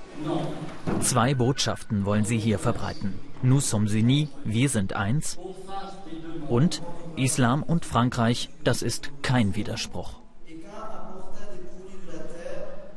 Zwei 1.00 1.34
Botschaften 1.34 2.04
wollen 2.04 2.24
sie 2.24 2.38
hier 2.38 2.58
verbreiten. 2.58 3.12
Nous 3.42 3.60
sommes 3.60 3.92
unis, 3.92 4.28
wir 4.44 4.68
sind 4.68 4.94
eins. 4.94 5.38
Und 6.48 6.82
Islam 7.16 7.62
und 7.62 7.84
Frankreich, 7.84 8.48
das 8.64 8.82
ist 8.82 9.10
kein 9.22 9.54
Widerspruch. 9.54 10.20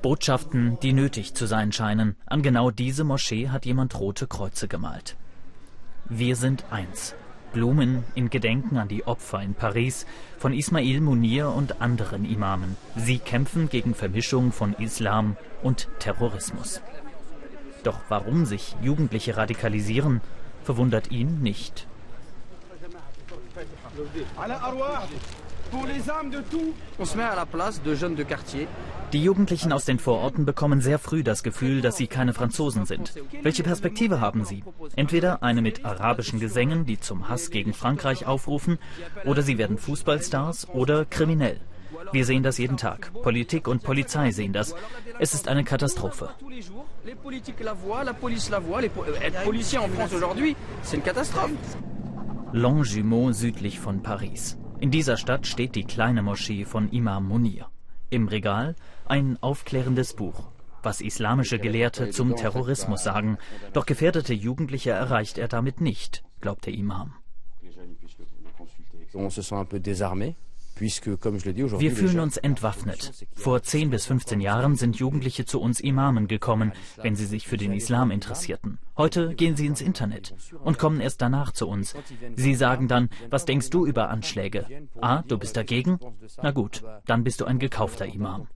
Botschaften, 0.02 0.78
die 0.82 0.94
nötig 0.94 1.34
zu 1.34 1.46
sein 1.46 1.72
scheinen. 1.72 2.16
An 2.26 2.42
genau 2.42 2.72
diese 2.72 3.04
Moschee 3.04 3.50
hat 3.50 3.66
jemand 3.66 4.00
rote 4.00 4.28
Kreuze 4.28 4.68
gemalt. 4.68 5.16
Wir 6.10 6.36
sind 6.36 6.66
eins. 6.72 7.16
Blumen 7.54 8.04
in 8.16 8.30
Gedenken 8.30 8.78
an 8.78 8.88
die 8.88 9.06
Opfer 9.06 9.42
in 9.42 9.54
Paris 9.54 10.06
von 10.38 10.54
Ismail 10.54 11.00
Munir 11.00 11.50
und 11.50 11.82
anderen 11.82 12.26
Imamen. 12.26 12.76
Sie 12.96 13.20
kämpfen 13.20 13.70
gegen 13.70 13.94
Vermischung 13.96 14.52
von 14.52 14.74
Islam 14.74 15.38
und 15.62 15.88
Terrorismus. 16.00 16.82
Doch 17.84 18.00
warum 18.10 18.46
sich 18.46 18.76
Jugendliche 18.82 19.38
radikalisieren, 19.38 20.22
verwundert 20.64 21.12
ihn 21.12 21.42
nicht. 21.42 21.88
Die 29.12 29.24
Jugendlichen 29.24 29.72
aus 29.72 29.86
den 29.86 30.00
Vororten 30.00 30.46
bekommen 30.46 30.82
sehr 30.82 31.00
früh 31.00 31.24
das 31.24 31.44
Gefühl, 31.44 31.82
dass 31.82 31.98
sie 31.98 32.08
keine 32.08 32.34
Franzosen 32.34 32.86
sind. 32.86 33.14
Welche 33.42 33.64
Perspektive 33.64 34.22
haben 34.22 34.46
sie? 34.46 34.64
Entweder 34.96 35.42
eine 35.42 35.62
mit 35.62 35.84
arabischen 35.84 36.40
Gesängen, 36.40 36.86
die 36.86 37.00
zum 37.00 37.28
Hass 37.28 37.50
gegen 37.50 37.74
Frankreich 37.74 38.26
aufrufen, 38.26 38.78
oder 39.26 39.42
sie 39.42 39.58
werden 39.58 39.78
Fußballstars 39.78 40.70
oder 40.70 41.06
kriminell. 41.06 41.60
Wir 42.12 42.26
sehen 42.26 42.44
das 42.44 42.58
jeden 42.58 42.78
Tag. 42.78 43.12
Politik 43.24 43.68
und 43.68 43.84
Polizei 43.84 44.32
sehen 44.32 44.54
das. 44.54 44.76
Es 45.20 45.34
ist 45.34 45.48
eine 45.48 45.64
Katastrophe. 45.64 46.30
Longjumeau 52.52 53.32
südlich 53.32 53.80
von 53.80 54.04
Paris. 54.04 54.58
In 54.84 54.92
dieser 54.92 55.16
Stadt 55.16 55.48
steht 55.48 55.76
die 55.76 55.86
kleine 55.86 56.22
Moschee 56.22 56.66
von 56.66 56.90
Imam 56.90 57.30
Munir. 57.30 57.70
Im 58.10 58.28
Regal 58.28 58.76
ein 59.06 59.42
aufklärendes 59.42 60.14
Buch, 60.14 60.52
was 60.82 61.00
islamische 61.00 61.58
Gelehrte 61.58 62.10
zum 62.10 62.36
Terrorismus 62.36 63.02
sagen. 63.02 63.38
Doch 63.72 63.86
gefährdete 63.86 64.34
Jugendliche 64.34 64.92
erreicht 64.92 65.38
er 65.38 65.48
damit 65.48 65.80
nicht, 65.80 66.26
glaubt 66.42 66.66
der 66.66 66.74
Imam. 66.74 67.14
Wir 70.80 71.92
fühlen 71.92 72.20
uns 72.20 72.38
entwaffnet. 72.38 73.26
Vor 73.36 73.62
10 73.62 73.90
bis 73.90 74.06
15 74.06 74.42
Jahren 74.42 74.76
sind 74.76 74.96
Jugendliche 74.96 75.46
zu 75.46 75.62
uns 75.62 75.80
Imamen 75.80 76.28
gekommen, 76.28 76.74
wenn 77.02 77.16
sie 77.16 77.26
sich 77.26 77.48
für 77.48 77.58
den 77.58 77.74
Islam 77.74 78.12
interessierten. 78.12 78.80
Heute 78.98 79.34
gehen 79.36 79.56
sie 79.56 79.66
ins 79.66 79.82
Internet 79.82 80.36
und 80.64 80.78
kommen 80.78 81.00
erst 81.00 81.22
danach 81.22 81.52
zu 81.52 81.68
uns. 81.68 81.96
Sie 82.36 82.56
sagen 82.56 82.88
dann, 82.88 83.10
was 83.30 83.46
denkst 83.46 83.70
du 83.70 83.86
über 83.86 84.10
Anschläge? 84.10 84.66
Ah, 85.02 85.24
du 85.28 85.38
bist 85.38 85.58
dagegen? 85.58 86.00
Na 86.42 86.52
gut, 86.52 86.84
dann 87.06 87.24
bist 87.24 87.42
du 87.42 87.46
ein 87.46 87.60
gekaufter 87.60 88.06
Imam. 88.06 88.48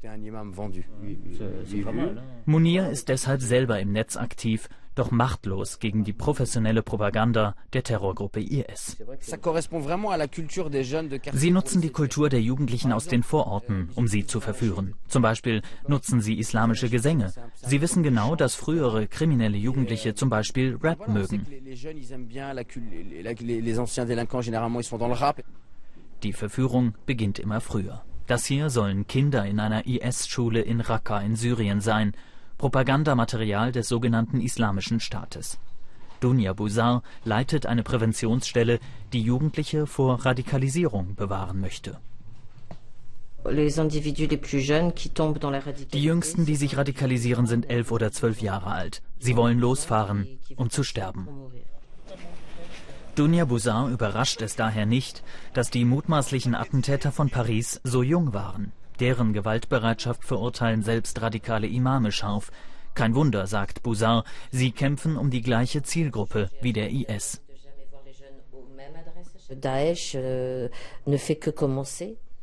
Munir 2.46 2.90
ist 2.90 3.10
deshalb 3.10 3.42
selber 3.42 3.80
im 3.80 3.92
Netz 3.92 4.18
aktiv 4.18 4.70
doch 4.98 5.12
machtlos 5.12 5.80
gegen 5.80 6.04
die 6.04 6.14
professionelle 6.14 6.84
Propaganda 6.84 7.56
der 7.74 7.84
Terrorgruppe 7.84 8.42
IS. 8.42 8.98
Sie 11.34 11.52
nutzen 11.52 11.82
die 11.82 11.90
Kultur 11.90 12.30
der 12.30 12.42
Jugendlichen 12.42 12.92
aus 12.92 13.08
den 13.08 13.24
Vororten, 13.24 13.90
um 13.96 14.08
sie 14.08 14.26
zu 14.26 14.40
verführen. 14.40 14.96
Zum 15.08 15.22
Beispiel 15.22 15.62
nutzen 15.88 16.22
sie 16.22 16.38
islamische 16.40 16.90
Gesänge. 16.90 17.34
Sie 17.56 17.82
wissen 17.82 18.04
genau, 18.04 18.36
dass 18.36 18.56
frühere 18.56 19.08
kriminelle 19.08 19.58
Jugendliche 19.58 20.16
zum 20.16 20.30
Beispiel 20.30 20.78
Rap 20.82 21.08
mögen. 21.08 21.46
Die 26.24 26.34
Verführung 26.34 26.96
beginnt 27.06 27.40
immer 27.40 27.62
früher. 27.62 28.04
Das 28.28 28.46
hier 28.46 28.70
sollen 28.70 29.08
Kinder 29.08 29.46
in 29.46 29.60
einer 29.60 29.86
IS-Schule 29.86 30.62
in 30.62 30.82
Raqqa 30.82 31.22
in 31.22 31.36
Syrien 31.36 31.80
sein. 31.80 32.14
Propagandamaterial 32.58 33.72
des 33.72 33.88
sogenannten 33.88 34.42
Islamischen 34.42 35.00
Staates. 35.00 35.60
Dunia 36.20 36.54
Buzar 36.54 37.04
leitet 37.24 37.68
eine 37.68 37.84
Präventionsstelle, 37.84 38.80
die 39.14 39.22
Jugendliche 39.22 39.86
vor 39.86 40.26
Radikalisierung 40.26 41.16
bewahren 41.16 41.62
möchte. 41.62 42.00
Die 45.94 46.04
Jüngsten, 46.04 46.46
die 46.46 46.56
sich 46.56 46.76
radikalisieren, 46.76 47.46
sind 47.46 47.70
elf 47.70 47.92
oder 47.92 48.12
zwölf 48.12 48.42
Jahre 48.42 48.72
alt. 48.72 49.02
Sie 49.20 49.36
wollen 49.36 49.60
losfahren, 49.60 50.28
um 50.56 50.70
zu 50.70 50.84
sterben. 50.84 51.28
Dunia 53.16 53.46
Buzar 53.46 53.90
überrascht 53.90 54.42
es 54.42 54.56
daher 54.56 54.86
nicht, 54.86 55.24
dass 55.54 55.70
die 55.70 55.86
mutmaßlichen 55.86 56.56
Attentäter 56.56 57.12
von 57.12 57.30
Paris 57.30 57.80
so 57.84 58.04
jung 58.04 58.34
waren. 58.34 58.74
Deren 59.00 59.34
Gewaltbereitschaft 59.34 60.24
verurteilen 60.24 60.82
selbst 60.82 61.22
radikale 61.22 61.68
Imame 61.68 62.12
scharf. 62.12 62.52
Kein 62.96 63.14
Wunder, 63.14 63.46
sagt 63.46 63.84
Bouzar, 63.84 64.24
sie 64.52 64.72
kämpfen 64.72 65.18
um 65.18 65.30
die 65.30 65.44
gleiche 65.44 65.84
Zielgruppe 65.84 66.50
wie 66.62 66.74
der 66.74 66.90
IS. 66.90 67.42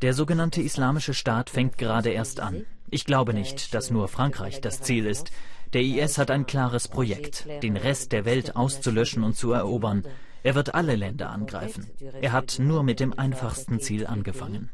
Der 0.01 0.13
sogenannte 0.13 0.63
Islamische 0.63 1.15
Staat 1.15 1.51
fängt 1.51 1.77
gerade 1.77 2.11
erst 2.11 2.41
an. 2.41 2.65
Ich 2.91 3.05
glaube 3.05 3.35
nicht, 3.35 3.75
dass 3.75 3.91
nur 3.91 4.07
Frankreich 4.09 4.61
das 4.61 4.81
Ziel 4.81 5.07
ist. 5.07 5.33
Der 5.73 5.83
IS 5.83 6.19
hat 6.19 6.31
ein 6.31 6.47
klares 6.47 6.87
Projekt, 6.87 7.49
den 7.63 7.77
Rest 7.77 8.13
der 8.13 8.25
Welt 8.25 8.55
auszulöschen 8.55 9.25
und 9.25 9.37
zu 9.37 9.51
erobern. 9.51 10.05
Er 10.45 10.55
wird 10.55 10.75
alle 10.75 10.95
Länder 10.95 11.31
angreifen. 11.31 11.91
Er 12.21 12.33
hat 12.33 12.59
nur 12.61 12.85
mit 12.85 13.01
dem 13.01 13.19
einfachsten 13.19 13.81
Ziel 13.81 14.07
angefangen. 14.07 14.71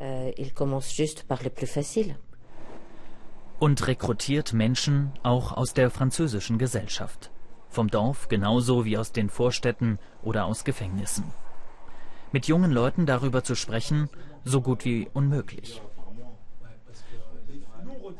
Euh. 0.00 0.32
Und 3.58 3.86
rekrutiert 3.86 4.52
Menschen 4.54 5.12
auch 5.22 5.52
aus 5.52 5.74
der 5.74 5.90
französischen 5.90 6.58
Gesellschaft. 6.58 7.30
Vom 7.68 7.88
Dorf 7.88 8.28
genauso 8.28 8.84
wie 8.86 8.96
aus 8.96 9.12
den 9.12 9.28
Vorstädten 9.28 9.98
oder 10.22 10.46
aus 10.46 10.64
Gefängnissen. 10.64 11.24
Mit 12.32 12.46
jungen 12.46 12.70
Leuten 12.70 13.04
darüber 13.04 13.44
zu 13.44 13.54
sprechen, 13.54 14.08
so 14.44 14.62
gut 14.62 14.84
wie 14.84 15.08
unmöglich. 15.12 15.82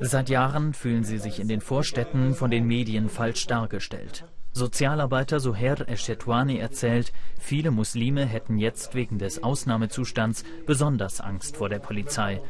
Seit 0.00 0.28
Jahren 0.28 0.74
fühlen 0.74 1.04
sie 1.04 1.18
sich 1.18 1.40
in 1.40 1.48
den 1.48 1.60
Vorstädten 1.60 2.34
von 2.34 2.50
den 2.50 2.66
Medien 2.66 3.08
falsch 3.08 3.46
dargestellt. 3.46 4.26
Sozialarbeiter 4.52 5.38
Suher 5.38 5.88
Eshetwani 5.88 6.58
erzählt, 6.58 7.12
viele 7.38 7.70
Muslime 7.70 8.26
hätten 8.26 8.58
jetzt 8.58 8.94
wegen 8.94 9.18
des 9.18 9.42
Ausnahmezustands 9.42 10.44
besonders 10.66 11.20
Angst 11.20 11.56
vor 11.56 11.68
der 11.68 11.78
Polizei. 11.78 12.40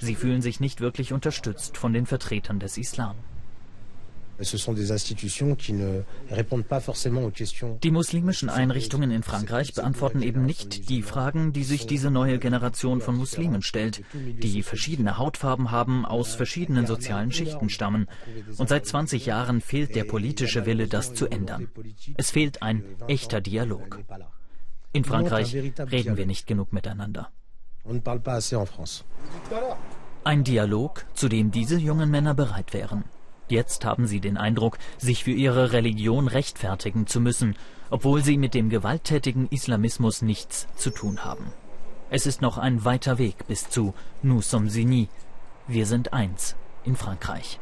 Sie 0.00 0.14
fühlen 0.14 0.40
sich 0.40 0.60
nicht 0.60 0.80
wirklich 0.80 1.12
unterstützt 1.12 1.76
von 1.76 1.92
den 1.92 2.06
Vertretern 2.06 2.60
des 2.60 2.78
Islam. 2.78 3.16
Die 7.82 7.90
muslimischen 7.90 8.48
Einrichtungen 8.48 9.10
in 9.10 9.22
Frankreich 9.24 9.74
beantworten 9.74 10.22
eben 10.22 10.44
nicht 10.46 10.88
die 10.88 11.02
Fragen, 11.02 11.52
die 11.52 11.64
sich 11.64 11.86
diese 11.86 12.10
neue 12.10 12.38
Generation 12.38 13.00
von 13.00 13.16
Muslimen 13.16 13.62
stellt, 13.62 14.02
die 14.14 14.62
verschiedene 14.62 15.18
Hautfarben 15.18 15.72
haben, 15.72 16.06
aus 16.06 16.34
verschiedenen 16.36 16.86
sozialen 16.86 17.32
Schichten 17.32 17.68
stammen. 17.68 18.06
Und 18.58 18.68
seit 18.68 18.86
20 18.86 19.26
Jahren 19.26 19.60
fehlt 19.60 19.96
der 19.96 20.04
politische 20.04 20.66
Wille, 20.66 20.86
das 20.86 21.14
zu 21.14 21.26
ändern. 21.26 21.68
Es 22.16 22.30
fehlt 22.30 22.62
ein 22.62 22.84
echter 23.08 23.40
Dialog. 23.40 23.98
In 24.92 25.04
Frankreich 25.04 25.52
reden 25.54 26.16
wir 26.16 26.26
nicht 26.26 26.46
genug 26.46 26.72
miteinander. 26.72 27.30
Ein 30.24 30.44
Dialog, 30.44 31.06
zu 31.14 31.28
dem 31.28 31.50
diese 31.50 31.78
jungen 31.78 32.10
Männer 32.10 32.34
bereit 32.34 32.72
wären. 32.72 33.04
Jetzt 33.48 33.84
haben 33.84 34.06
sie 34.06 34.20
den 34.20 34.36
Eindruck, 34.36 34.78
sich 34.98 35.24
für 35.24 35.30
ihre 35.30 35.72
Religion 35.72 36.28
rechtfertigen 36.28 37.06
zu 37.06 37.20
müssen, 37.20 37.56
obwohl 37.90 38.22
sie 38.22 38.36
mit 38.36 38.54
dem 38.54 38.68
gewalttätigen 38.68 39.48
Islamismus 39.48 40.22
nichts 40.22 40.66
zu 40.76 40.90
tun 40.90 41.24
haben. 41.24 41.52
Es 42.10 42.26
ist 42.26 42.42
noch 42.42 42.58
ein 42.58 42.84
weiter 42.84 43.18
Weg 43.18 43.46
bis 43.46 43.68
zu 43.68 43.94
Nous 44.22 44.48
sommes 44.48 44.76
unis. 44.76 45.08
Wir 45.66 45.86
sind 45.86 46.12
eins 46.12 46.56
in 46.84 46.96
Frankreich. 46.96 47.60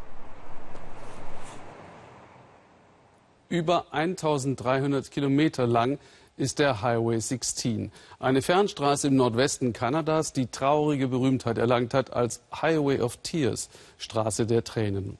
Über 3.49 3.93
1300 3.93 5.11
Kilometer 5.11 5.66
lang 5.66 5.99
ist 6.37 6.59
der 6.59 6.82
Highway 6.82 7.18
16, 7.18 7.91
eine 8.18 8.43
Fernstraße 8.43 9.09
im 9.09 9.16
Nordwesten 9.16 9.72
Kanadas, 9.72 10.32
die 10.32 10.49
traurige 10.49 11.09
Berühmtheit 11.09 11.57
erlangt 11.57 11.95
hat 11.95 12.12
als 12.12 12.43
Highway 12.55 13.01
of 13.01 13.16
Tears, 13.18 13.70
Straße 13.99 14.47
der 14.47 14.62
Tränen. 14.62 15.16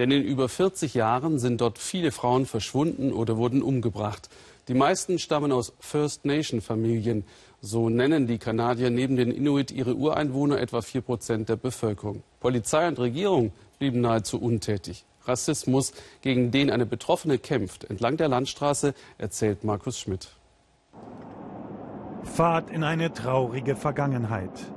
Denn 0.00 0.10
in 0.12 0.24
über 0.24 0.48
40 0.48 0.94
Jahren 0.94 1.38
sind 1.38 1.60
dort 1.60 1.76
viele 1.76 2.10
Frauen 2.10 2.46
verschwunden 2.46 3.12
oder 3.12 3.36
wurden 3.36 3.60
umgebracht. 3.60 4.30
Die 4.66 4.72
meisten 4.72 5.18
stammen 5.18 5.52
aus 5.52 5.74
First 5.78 6.24
Nation 6.24 6.62
Familien. 6.62 7.26
So 7.60 7.90
nennen 7.90 8.26
die 8.26 8.38
Kanadier 8.38 8.88
neben 8.88 9.16
den 9.16 9.30
Inuit 9.30 9.70
ihre 9.70 9.94
Ureinwohner 9.94 10.58
etwa 10.58 10.80
4 10.80 11.02
Prozent 11.02 11.50
der 11.50 11.56
Bevölkerung. 11.56 12.22
Polizei 12.40 12.88
und 12.88 12.98
Regierung 12.98 13.52
blieben 13.78 14.00
nahezu 14.00 14.40
untätig. 14.40 15.04
Rassismus, 15.26 15.92
gegen 16.22 16.50
den 16.50 16.70
eine 16.70 16.86
Betroffene 16.86 17.36
kämpft, 17.36 17.84
entlang 17.84 18.16
der 18.16 18.28
Landstraße, 18.28 18.94
erzählt 19.18 19.64
Markus 19.64 19.98
Schmidt. 19.98 20.30
Fahrt 22.22 22.70
in 22.70 22.84
eine 22.84 23.12
traurige 23.12 23.76
Vergangenheit. 23.76 24.72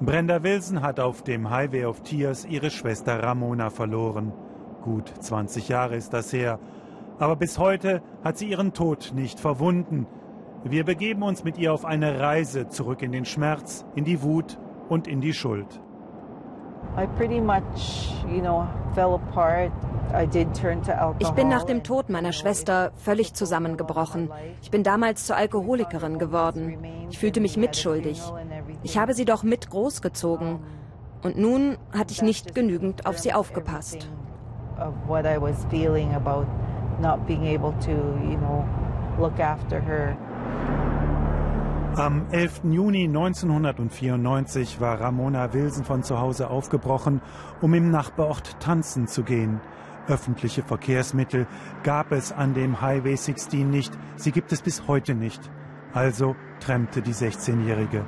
Brenda 0.00 0.44
Wilson 0.44 0.82
hat 0.82 1.00
auf 1.00 1.24
dem 1.24 1.50
Highway 1.50 1.84
of 1.84 2.04
Tears 2.04 2.44
ihre 2.44 2.70
Schwester 2.70 3.20
Ramona 3.20 3.70
verloren. 3.70 4.32
Gut 4.82 5.12
20 5.20 5.68
Jahre 5.68 5.96
ist 5.96 6.12
das 6.12 6.32
her. 6.32 6.58
Aber 7.18 7.36
bis 7.36 7.58
heute 7.58 8.02
hat 8.22 8.38
sie 8.38 8.48
ihren 8.48 8.72
Tod 8.72 9.12
nicht 9.14 9.40
verwunden. 9.40 10.06
Wir 10.64 10.84
begeben 10.84 11.22
uns 11.22 11.44
mit 11.44 11.58
ihr 11.58 11.72
auf 11.72 11.84
eine 11.84 12.20
Reise 12.20 12.68
zurück 12.68 13.02
in 13.02 13.12
den 13.12 13.24
Schmerz, 13.24 13.84
in 13.94 14.04
die 14.04 14.22
Wut 14.22 14.58
und 14.88 15.06
in 15.06 15.20
die 15.20 15.32
Schuld. 15.32 15.80
Ich 21.18 21.30
bin 21.30 21.48
nach 21.48 21.64
dem 21.64 21.82
Tod 21.82 22.08
meiner 22.08 22.32
Schwester 22.32 22.92
völlig 22.96 23.34
zusammengebrochen. 23.34 24.30
Ich 24.62 24.70
bin 24.70 24.82
damals 24.82 25.26
zur 25.26 25.36
Alkoholikerin 25.36 26.18
geworden. 26.18 26.78
Ich 27.10 27.18
fühlte 27.18 27.40
mich 27.40 27.56
mitschuldig. 27.56 28.20
Ich 28.82 28.98
habe 28.98 29.14
sie 29.14 29.24
doch 29.24 29.42
mit 29.42 29.70
großgezogen. 29.70 30.60
Und 31.22 31.36
nun 31.36 31.78
hatte 31.92 32.12
ich 32.12 32.22
nicht 32.22 32.54
genügend 32.54 33.06
auf 33.06 33.18
sie 33.18 33.32
aufgepasst. 33.32 34.08
Am 41.96 42.26
11. 42.30 42.60
Juni 42.64 43.04
1994 43.04 44.80
war 44.80 45.00
Ramona 45.00 45.52
Wilson 45.52 45.84
von 45.84 46.04
zu 46.04 46.20
Hause 46.20 46.48
aufgebrochen, 46.48 47.20
um 47.60 47.74
im 47.74 47.90
Nachbarort 47.90 48.60
tanzen 48.60 49.08
zu 49.08 49.24
gehen. 49.24 49.60
Öffentliche 50.06 50.62
Verkehrsmittel 50.62 51.48
gab 51.82 52.12
es 52.12 52.30
an 52.30 52.54
dem 52.54 52.80
Highway 52.80 53.16
16 53.16 53.68
nicht, 53.68 53.92
sie 54.14 54.30
gibt 54.30 54.52
es 54.52 54.62
bis 54.62 54.86
heute 54.86 55.14
nicht. 55.14 55.50
Also 55.92 56.36
trennte 56.60 57.02
die 57.02 57.14
16-Jährige. 57.14 58.04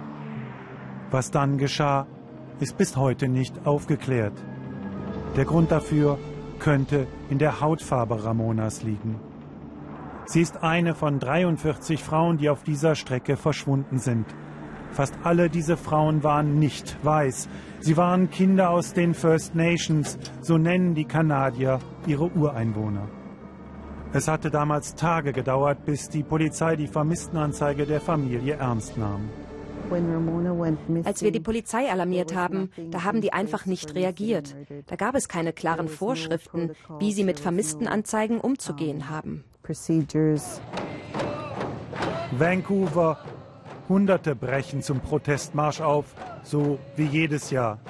Was 1.10 1.32
dann 1.32 1.58
geschah, 1.58 2.06
ist 2.60 2.76
bis 2.76 2.96
heute 2.96 3.28
nicht 3.28 3.66
aufgeklärt. 3.66 4.40
Der 5.36 5.44
Grund 5.44 5.72
dafür 5.72 6.18
könnte 6.60 7.06
in 7.28 7.38
der 7.38 7.60
Hautfarbe 7.60 8.24
Ramonas 8.24 8.82
liegen. 8.82 9.18
Sie 10.26 10.40
ist 10.40 10.62
eine 10.62 10.94
von 10.94 11.18
43 11.18 12.04
Frauen, 12.04 12.38
die 12.38 12.50
auf 12.50 12.62
dieser 12.62 12.94
Strecke 12.94 13.36
verschwunden 13.36 13.98
sind. 13.98 14.26
Fast 14.92 15.14
alle 15.24 15.50
diese 15.50 15.76
Frauen 15.76 16.22
waren 16.22 16.58
nicht 16.58 16.96
weiß. 17.04 17.48
Sie 17.80 17.96
waren 17.96 18.30
Kinder 18.30 18.70
aus 18.70 18.92
den 18.92 19.14
First 19.14 19.54
Nations, 19.54 20.18
so 20.40 20.58
nennen 20.58 20.94
die 20.94 21.04
Kanadier 21.04 21.80
ihre 22.06 22.30
Ureinwohner. 22.30 23.08
Es 24.12 24.28
hatte 24.28 24.50
damals 24.50 24.94
Tage 24.96 25.32
gedauert, 25.32 25.84
bis 25.84 26.08
die 26.08 26.24
Polizei 26.24 26.76
die 26.76 26.88
Vermisstenanzeige 26.88 27.86
der 27.86 28.00
Familie 28.00 28.54
ernst 28.54 28.98
nahm. 28.98 29.28
Als 31.04 31.22
wir 31.22 31.32
die 31.32 31.40
Polizei 31.40 31.90
alarmiert 31.90 32.34
haben, 32.34 32.70
da 32.90 33.04
haben 33.04 33.20
die 33.20 33.32
einfach 33.32 33.66
nicht 33.66 33.94
reagiert. 33.94 34.54
Da 34.86 34.96
gab 34.96 35.14
es 35.14 35.28
keine 35.28 35.52
klaren 35.52 35.88
Vorschriften, 35.88 36.72
wie 36.98 37.12
sie 37.12 37.24
mit 37.24 37.40
Vermisstenanzeigen 37.40 38.40
umzugehen 38.40 39.08
haben. 39.08 39.44
Vancouver. 42.38 43.18
Hunderte 43.88 44.36
brechen 44.36 44.82
zum 44.82 45.00
Protestmarsch 45.00 45.80
auf, 45.80 46.14
so 46.44 46.78
wie 46.94 47.06
jedes 47.06 47.50
Jahr. 47.50 47.80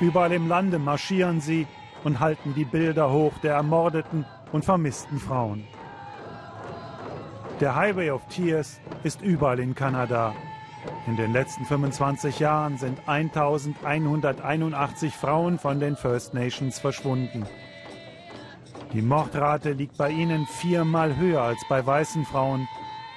Überall 0.00 0.32
im 0.32 0.48
Lande 0.48 0.78
marschieren 0.78 1.42
sie 1.42 1.66
und 2.04 2.20
halten 2.20 2.54
die 2.54 2.64
Bilder 2.64 3.12
hoch 3.12 3.36
der 3.42 3.54
ermordeten 3.54 4.24
und 4.52 4.64
vermissten 4.64 5.18
Frauen. 5.18 5.64
Der 7.60 7.76
Highway 7.76 8.10
of 8.10 8.26
Tears 8.28 8.80
ist 9.04 9.20
überall 9.20 9.60
in 9.60 9.74
Kanada. 9.74 10.34
In 11.06 11.16
den 11.16 11.32
letzten 11.32 11.64
25 11.64 12.38
Jahren 12.38 12.78
sind 12.78 13.00
1181 13.06 15.14
Frauen 15.14 15.58
von 15.58 15.80
den 15.80 15.96
First 15.96 16.34
Nations 16.34 16.78
verschwunden. 16.78 17.44
Die 18.92 19.02
Mordrate 19.02 19.72
liegt 19.72 19.96
bei 19.96 20.10
ihnen 20.10 20.46
viermal 20.46 21.16
höher 21.16 21.42
als 21.42 21.62
bei 21.68 21.84
weißen 21.84 22.24
Frauen 22.24 22.68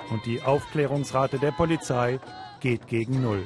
und 0.09 0.25
die 0.25 0.41
Aufklärungsrate 0.41 1.39
der 1.39 1.51
Polizei 1.51 2.19
geht 2.59 2.87
gegen 2.87 3.21
Null. 3.21 3.43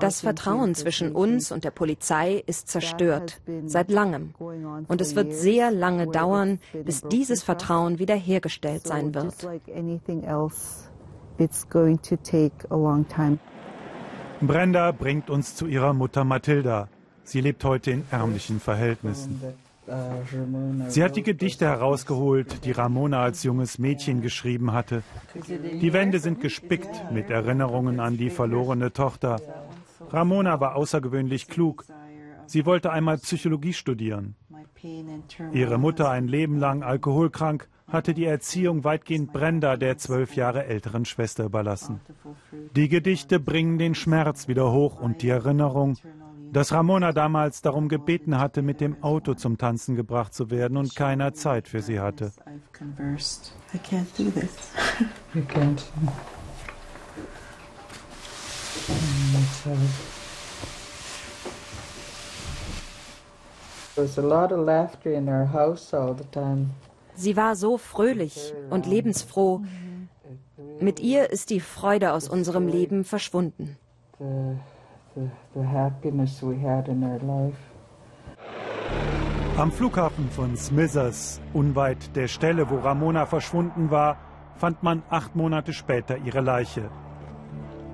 Das 0.00 0.20
Vertrauen 0.20 0.74
zwischen 0.74 1.12
uns 1.12 1.52
und 1.52 1.64
der 1.64 1.70
Polizei 1.70 2.42
ist 2.46 2.68
zerstört, 2.68 3.40
seit 3.66 3.90
langem. 3.90 4.34
Und 4.38 5.00
es 5.00 5.14
wird 5.14 5.34
sehr 5.34 5.70
lange 5.70 6.06
dauern, 6.06 6.58
bis 6.84 7.02
dieses 7.02 7.42
Vertrauen 7.42 7.98
wiederhergestellt 7.98 8.86
sein 8.86 9.14
wird. 9.14 9.34
Brenda 14.40 14.92
bringt 14.92 15.30
uns 15.30 15.54
zu 15.54 15.66
ihrer 15.66 15.92
Mutter 15.92 16.24
Mathilda. 16.24 16.88
Sie 17.24 17.40
lebt 17.40 17.64
heute 17.64 17.90
in 17.90 18.04
ärmlichen 18.10 18.60
Verhältnissen. 18.60 19.40
Sie 20.88 21.02
hat 21.02 21.16
die 21.16 21.22
Gedichte 21.22 21.66
herausgeholt, 21.66 22.64
die 22.64 22.72
Ramona 22.72 23.22
als 23.22 23.42
junges 23.42 23.78
Mädchen 23.78 24.20
geschrieben 24.20 24.72
hatte. 24.72 25.02
Die 25.80 25.92
Wände 25.92 26.18
sind 26.18 26.40
gespickt 26.40 27.10
mit 27.12 27.30
Erinnerungen 27.30 27.98
an 28.00 28.16
die 28.16 28.30
verlorene 28.30 28.92
Tochter. 28.92 29.40
Ramona 30.10 30.60
war 30.60 30.76
außergewöhnlich 30.76 31.48
klug. 31.48 31.84
Sie 32.48 32.64
wollte 32.64 32.90
einmal 32.90 33.18
Psychologie 33.18 33.74
studieren. 33.74 34.34
Ihre 35.52 35.76
Mutter, 35.76 36.10
ein 36.10 36.28
Leben 36.28 36.58
lang 36.58 36.82
alkoholkrank, 36.82 37.68
hatte 37.86 38.14
die 38.14 38.24
Erziehung 38.24 38.84
weitgehend 38.84 39.34
Brenda, 39.34 39.76
der 39.76 39.98
zwölf 39.98 40.34
Jahre 40.34 40.64
älteren 40.64 41.04
Schwester, 41.04 41.44
überlassen. 41.44 42.00
Die 42.74 42.88
Gedichte 42.88 43.38
bringen 43.38 43.76
den 43.78 43.94
Schmerz 43.94 44.48
wieder 44.48 44.72
hoch 44.72 44.98
und 44.98 45.20
die 45.20 45.28
Erinnerung, 45.28 45.98
dass 46.50 46.72
Ramona 46.72 47.12
damals 47.12 47.60
darum 47.60 47.90
gebeten 47.90 48.38
hatte, 48.38 48.62
mit 48.62 48.80
dem 48.80 49.02
Auto 49.02 49.34
zum 49.34 49.58
Tanzen 49.58 49.94
gebracht 49.94 50.32
zu 50.32 50.50
werden 50.50 50.78
und 50.78 50.96
keiner 50.96 51.34
Zeit 51.34 51.68
für 51.68 51.82
sie 51.82 52.00
hatte. 52.00 52.32
There's 58.84 59.66
a 59.66 59.68
lot 59.68 59.68
of 59.68 59.68
laughter 59.68 59.68
in 59.68 59.68
our 59.68 59.68
house 59.68 59.68
all 59.68 59.76
the 59.76 59.76
time. 59.76 60.18
Sie 67.14 67.36
war 67.36 67.56
so 67.56 67.78
fröhlich 67.78 68.54
und 68.70 68.86
lebensfroh. 68.86 69.62
Mit 70.80 71.00
ihr 71.00 71.30
ist 71.30 71.50
die 71.50 71.60
Freude 71.60 72.12
aus 72.12 72.28
unserem 72.28 72.68
Leben 72.68 73.04
verschwunden. 73.04 73.76
Am 79.56 79.72
Flughafen 79.72 80.30
von 80.30 80.56
Smithers, 80.56 81.40
unweit 81.52 82.14
der 82.14 82.28
Stelle, 82.28 82.70
wo 82.70 82.76
Ramona 82.76 83.26
verschwunden 83.26 83.90
war, 83.90 84.16
fand 84.54 84.84
man 84.84 85.02
acht 85.10 85.34
Monate 85.34 85.72
später 85.72 86.16
ihre 86.18 86.40
Leiche. 86.40 86.88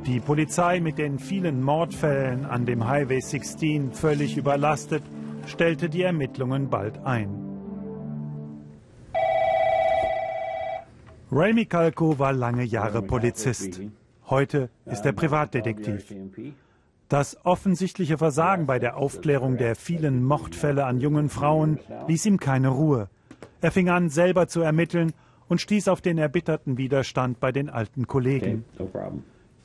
Die 0.05 0.20
Polizei 0.20 0.80
mit 0.80 0.98
den 0.98 1.18
vielen 1.18 1.62
Mordfällen 1.62 2.44
an 2.44 2.66
dem 2.66 2.86
Highway 2.86 3.20
16 3.20 3.92
völlig 3.92 4.36
überlastet, 4.36 5.02
stellte 5.47 5.88
die 5.88 6.03
Ermittlungen 6.03 6.70
bald 6.70 6.99
ein. 7.05 7.55
Ray 11.30 11.53
Michalko 11.53 12.18
war 12.18 12.32
lange 12.32 12.64
Jahre 12.64 13.03
Polizist. 13.03 13.80
Heute 14.28 14.70
ist 14.84 15.05
er 15.05 15.12
Privatdetektiv. 15.12 16.14
Das 17.09 17.45
offensichtliche 17.45 18.18
Versagen 18.18 18.66
bei 18.66 18.78
der 18.78 18.97
Aufklärung 18.97 19.57
der 19.57 19.76
vielen 19.76 20.24
Mordfälle 20.24 20.84
an 20.84 21.01
jungen 21.01 21.28
Frauen 21.28 21.78
ließ 22.09 22.26
ihm 22.26 22.38
keine 22.38 22.68
Ruhe. 22.68 23.09
Er 23.61 23.72
fing 23.72 23.88
an, 23.88 24.11
selber 24.11 24.49
zu 24.49 24.61
ermitteln 24.62 25.12
und 25.49 25.61
stieß 25.61 25.88
auf 25.88 26.01
den 26.01 26.18
erbitterten 26.18 26.78
Widerstand 26.78 27.40
bei 27.40 27.53
den 27.53 27.68
alten 27.68 28.07
Kollegen. 28.07 28.64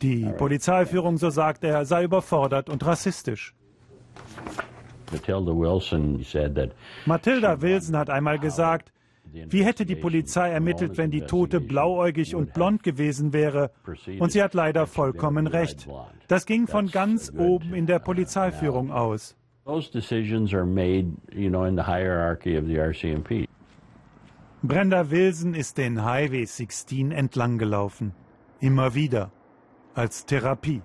Die 0.02 0.32
Polizeiführung, 0.38 1.18
so 1.18 1.30
sagt 1.30 1.64
er, 1.64 1.86
sei 1.86 2.04
überfordert 2.04 2.70
und 2.70 2.86
rassistisch. 2.86 3.54
Matilda 7.06 7.62
Wilson 7.62 7.98
hat 7.98 8.10
einmal 8.10 8.40
gesagt, 8.40 8.92
wie 9.32 9.64
hätte 9.64 9.86
die 9.86 9.96
Polizei 9.96 10.50
ermittelt, 10.50 10.98
wenn 10.98 11.12
die 11.12 11.22
Tote 11.22 11.62
blauäugig 11.62 12.36
und 12.36 12.54
blond 12.54 12.84
gewesen 12.84 13.32
wäre? 13.32 13.72
Und 14.20 14.32
sie 14.32 14.42
hat 14.42 14.54
leider 14.54 14.88
vollkommen 14.88 15.48
recht. 15.48 15.88
Das 16.28 16.46
ging 16.46 16.68
von 16.68 16.88
ganz 16.88 17.32
oben 17.38 17.74
in 17.74 17.86
der 17.86 18.00
Polizeiführung 18.00 18.92
aus. 18.92 19.36
Brenda 24.64 25.12
Wilson 25.12 25.54
ist 25.54 25.78
den 25.78 26.04
Highway 26.04 26.46
16 26.46 27.12
entlang 27.12 27.58
gelaufen. 27.60 28.14
Immer 28.60 28.96
wieder. 28.96 29.32
Als 29.94 30.26
Therapie. 30.26 30.82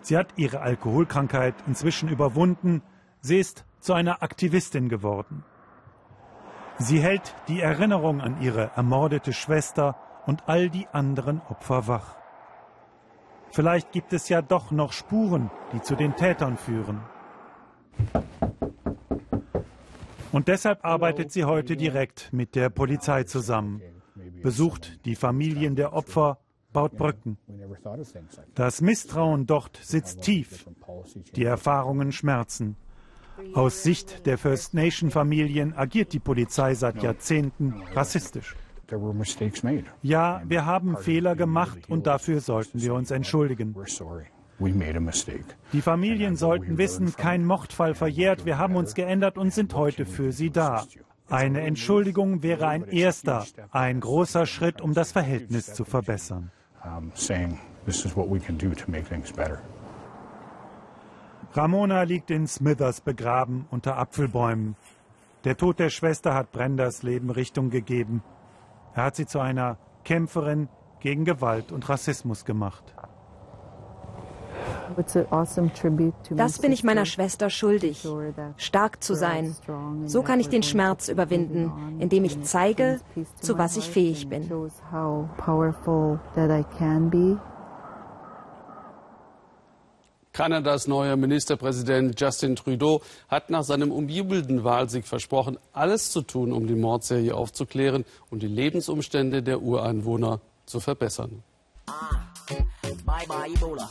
Sie 0.00 0.16
hat 0.16 0.28
ihre 0.36 0.60
Alkoholkrankheit 0.60 1.54
inzwischen 1.66 2.08
überwunden. 2.08 2.82
Sie 3.20 3.38
ist 3.38 3.64
zu 3.80 3.92
einer 3.92 4.22
Aktivistin 4.22 4.88
geworden. 4.88 5.44
Sie 6.78 7.00
hält 7.00 7.34
die 7.48 7.60
Erinnerung 7.60 8.20
an 8.20 8.40
ihre 8.40 8.70
ermordete 8.76 9.32
Schwester 9.32 9.96
und 10.26 10.48
all 10.48 10.70
die 10.70 10.86
anderen 10.88 11.40
Opfer 11.48 11.88
wach. 11.88 12.16
Vielleicht 13.50 13.92
gibt 13.92 14.12
es 14.12 14.28
ja 14.28 14.42
doch 14.42 14.70
noch 14.70 14.92
Spuren, 14.92 15.50
die 15.72 15.82
zu 15.82 15.96
den 15.96 16.14
Tätern 16.14 16.56
führen. 16.56 17.00
Und 20.30 20.48
deshalb 20.48 20.84
arbeitet 20.84 21.32
sie 21.32 21.44
heute 21.44 21.76
direkt 21.76 22.32
mit 22.32 22.54
der 22.54 22.68
Polizei 22.68 23.24
zusammen, 23.24 23.82
besucht 24.42 25.04
die 25.04 25.16
Familien 25.16 25.74
der 25.74 25.94
Opfer 25.94 26.38
baut 26.72 26.96
Brücken. 26.96 27.38
Das 28.54 28.80
Misstrauen 28.80 29.46
dort 29.46 29.78
sitzt 29.82 30.22
tief. 30.22 30.68
Die 31.34 31.44
Erfahrungen 31.44 32.12
schmerzen. 32.12 32.76
Aus 33.54 33.82
Sicht 33.82 34.26
der 34.26 34.38
First 34.38 34.74
Nation 34.74 35.10
Familien 35.10 35.74
agiert 35.76 36.12
die 36.12 36.18
Polizei 36.18 36.74
seit 36.74 37.02
Jahrzehnten 37.02 37.74
rassistisch. 37.94 38.56
Ja, 40.02 40.42
wir 40.46 40.64
haben 40.64 40.96
Fehler 40.96 41.36
gemacht 41.36 41.88
und 41.88 42.06
dafür 42.06 42.40
sollten 42.40 42.80
wir 42.80 42.94
uns 42.94 43.10
entschuldigen. 43.10 43.74
Die 45.72 45.82
Familien 45.82 46.36
sollten 46.36 46.78
wissen, 46.78 47.14
kein 47.14 47.44
Mordfall 47.44 47.94
verjährt, 47.94 48.44
wir 48.44 48.58
haben 48.58 48.76
uns 48.76 48.94
geändert 48.94 49.38
und 49.38 49.52
sind 49.52 49.74
heute 49.74 50.04
für 50.04 50.32
sie 50.32 50.50
da. 50.50 50.84
Eine 51.28 51.60
Entschuldigung 51.60 52.42
wäre 52.42 52.66
ein 52.66 52.84
erster, 52.84 53.46
ein 53.70 54.00
großer 54.00 54.46
Schritt, 54.46 54.80
um 54.80 54.94
das 54.94 55.12
Verhältnis 55.12 55.74
zu 55.74 55.84
verbessern. 55.84 56.50
Ramona 61.54 62.02
liegt 62.02 62.30
in 62.30 62.46
Smithers 62.46 63.00
begraben 63.00 63.66
unter 63.70 63.96
Apfelbäumen. 63.96 64.76
Der 65.44 65.56
Tod 65.56 65.78
der 65.78 65.90
Schwester 65.90 66.34
hat 66.34 66.52
Brenders 66.52 67.02
Leben 67.02 67.30
Richtung 67.30 67.70
gegeben. 67.70 68.22
Er 68.94 69.04
hat 69.04 69.16
sie 69.16 69.26
zu 69.26 69.40
einer 69.40 69.78
Kämpferin 70.04 70.68
gegen 71.00 71.24
Gewalt 71.24 71.72
und 71.72 71.88
Rassismus 71.88 72.44
gemacht. 72.44 72.94
Das 76.30 76.58
bin 76.58 76.72
ich 76.72 76.82
meiner 76.82 77.04
Schwester 77.06 77.50
schuldig, 77.50 78.06
stark 78.56 79.02
zu 79.02 79.14
sein. 79.14 79.54
So 80.06 80.22
kann 80.22 80.40
ich 80.40 80.48
den 80.48 80.62
Schmerz 80.62 81.08
überwinden, 81.08 81.98
indem 81.98 82.24
ich 82.24 82.42
zeige, 82.42 83.00
zu 83.40 83.58
was 83.58 83.76
ich 83.76 83.88
fähig 83.90 84.28
bin. 84.28 84.50
Kanadas 90.38 90.86
neuer 90.86 91.16
Ministerpräsident 91.16 92.14
Justin 92.20 92.54
Trudeau 92.54 93.02
hat 93.28 93.50
nach 93.50 93.64
seinem 93.64 93.90
umjubelten 93.90 94.62
Wahlsieg 94.62 95.04
versprochen, 95.04 95.58
alles 95.72 96.12
zu 96.12 96.22
tun, 96.22 96.52
um 96.52 96.68
die 96.68 96.76
Mordserie 96.76 97.34
aufzuklären 97.34 98.04
und 98.30 98.44
die 98.44 98.46
Lebensumstände 98.46 99.42
der 99.42 99.60
Ureinwohner 99.60 100.40
zu 100.64 100.78
verbessern. 100.78 101.42
Bye 103.04 103.26
bye, 103.26 103.52
Ebola. 103.52 103.90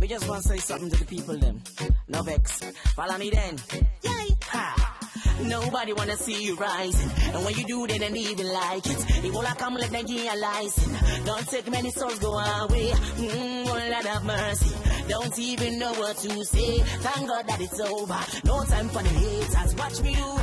We 0.00 0.06
just 0.06 0.26
want 0.26 0.42
to 0.42 0.48
say 0.48 0.58
something 0.58 0.88
to 0.88 0.96
the 0.96 1.04
people 1.04 1.38
them. 1.38 1.60
No 2.08 2.22
vex. 2.22 2.60
Follow 2.96 3.18
me 3.18 3.30
then. 3.30 3.56
Yay. 4.02 4.34
Ha. 4.52 4.93
Nobody 5.42 5.92
wanna 5.92 6.16
see 6.16 6.44
you 6.44 6.56
rising. 6.56 7.10
And 7.34 7.44
when 7.44 7.54
you 7.54 7.64
do, 7.64 7.86
they 7.86 7.98
don't 7.98 8.16
even 8.16 8.46
like 8.52 8.86
it. 8.86 8.98
Ebola 9.24 9.56
come, 9.58 9.74
let 9.74 9.90
them 9.90 10.06
a 10.06 10.36
license. 10.36 11.24
Don't 11.24 11.48
take 11.48 11.70
many 11.70 11.90
souls 11.90 12.18
go 12.18 12.32
away. 12.38 12.90
Mm, 13.18 13.66
oh, 13.66 13.88
Lord 13.90 14.06
have 14.06 14.24
mercy. 14.24 14.74
Don't 15.08 15.38
even 15.38 15.78
know 15.78 15.92
what 15.94 16.16
to 16.18 16.44
say. 16.44 16.78
Thank 16.78 17.28
God 17.28 17.46
that 17.46 17.60
it's 17.60 17.80
over. 17.80 18.18
No 18.44 18.64
time 18.64 18.88
for 18.88 19.02
the 19.02 19.08
haters. 19.08 19.74
Watch 19.76 20.02
me 20.02 20.14
do. 20.14 20.34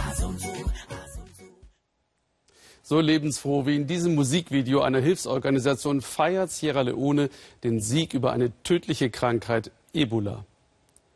So 2.92 3.00
lebensfroh 3.00 3.66
wie 3.66 3.78
in 3.78 3.88
diesem 3.88 4.16
Musikvideo 4.16 4.82
einer 4.82 5.00
Hilfsorganisation 5.00 6.02
feiert 6.02 6.52
Sierra 6.52 6.82
Leone 6.82 7.30
den 7.64 7.80
Sieg 7.80 8.14
über 8.14 8.34
eine 8.34 8.52
tödliche 8.64 9.10
Krankheit 9.10 9.72
Ebola. 9.94 10.44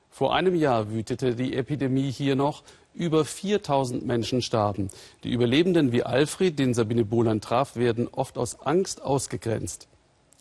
Vor 0.10 0.34
einem 0.34 0.56
Jahr 0.56 0.90
wütete 0.90 1.36
die 1.36 1.54
Epidemie 1.54 2.12
hier 2.12 2.38
noch. 2.38 2.64
Über 2.96 3.26
4000 3.26 4.06
Menschen 4.06 4.42
starben. 4.42 4.90
Die 5.26 5.30
Überlebenden 5.30 5.92
wie 5.92 6.04
Alfred, 6.04 6.58
den 6.58 6.74
Sabine 6.74 7.04
Bohland 7.04 7.44
traf, 7.44 7.76
werden 7.76 8.08
oft 8.10 8.38
aus 8.38 8.62
Angst 8.62 9.02
ausgegrenzt. 9.02 9.90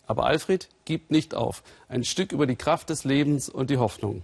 Aber 0.07 0.25
Alfred 0.25 0.69
gibt 0.85 1.11
nicht 1.11 1.35
auf. 1.35 1.63
Ein 1.89 2.05
Stück 2.05 2.31
über 2.31 2.47
die 2.47 2.55
Kraft 2.55 2.89
des 2.89 3.03
Lebens 3.03 3.49
und 3.49 3.69
die 3.69 3.77
Hoffnung. 3.77 4.23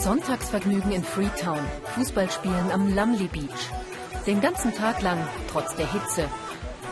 Sonntagsvergnügen 0.00 0.90
in 0.90 1.04
Freetown. 1.04 1.60
Fußballspielen 1.94 2.72
am 2.72 2.92
Lumley 2.92 3.28
Beach. 3.28 3.70
Den 4.26 4.40
ganzen 4.40 4.74
Tag 4.74 5.02
lang, 5.02 5.18
trotz 5.52 5.76
der 5.76 5.90
Hitze. 5.92 6.24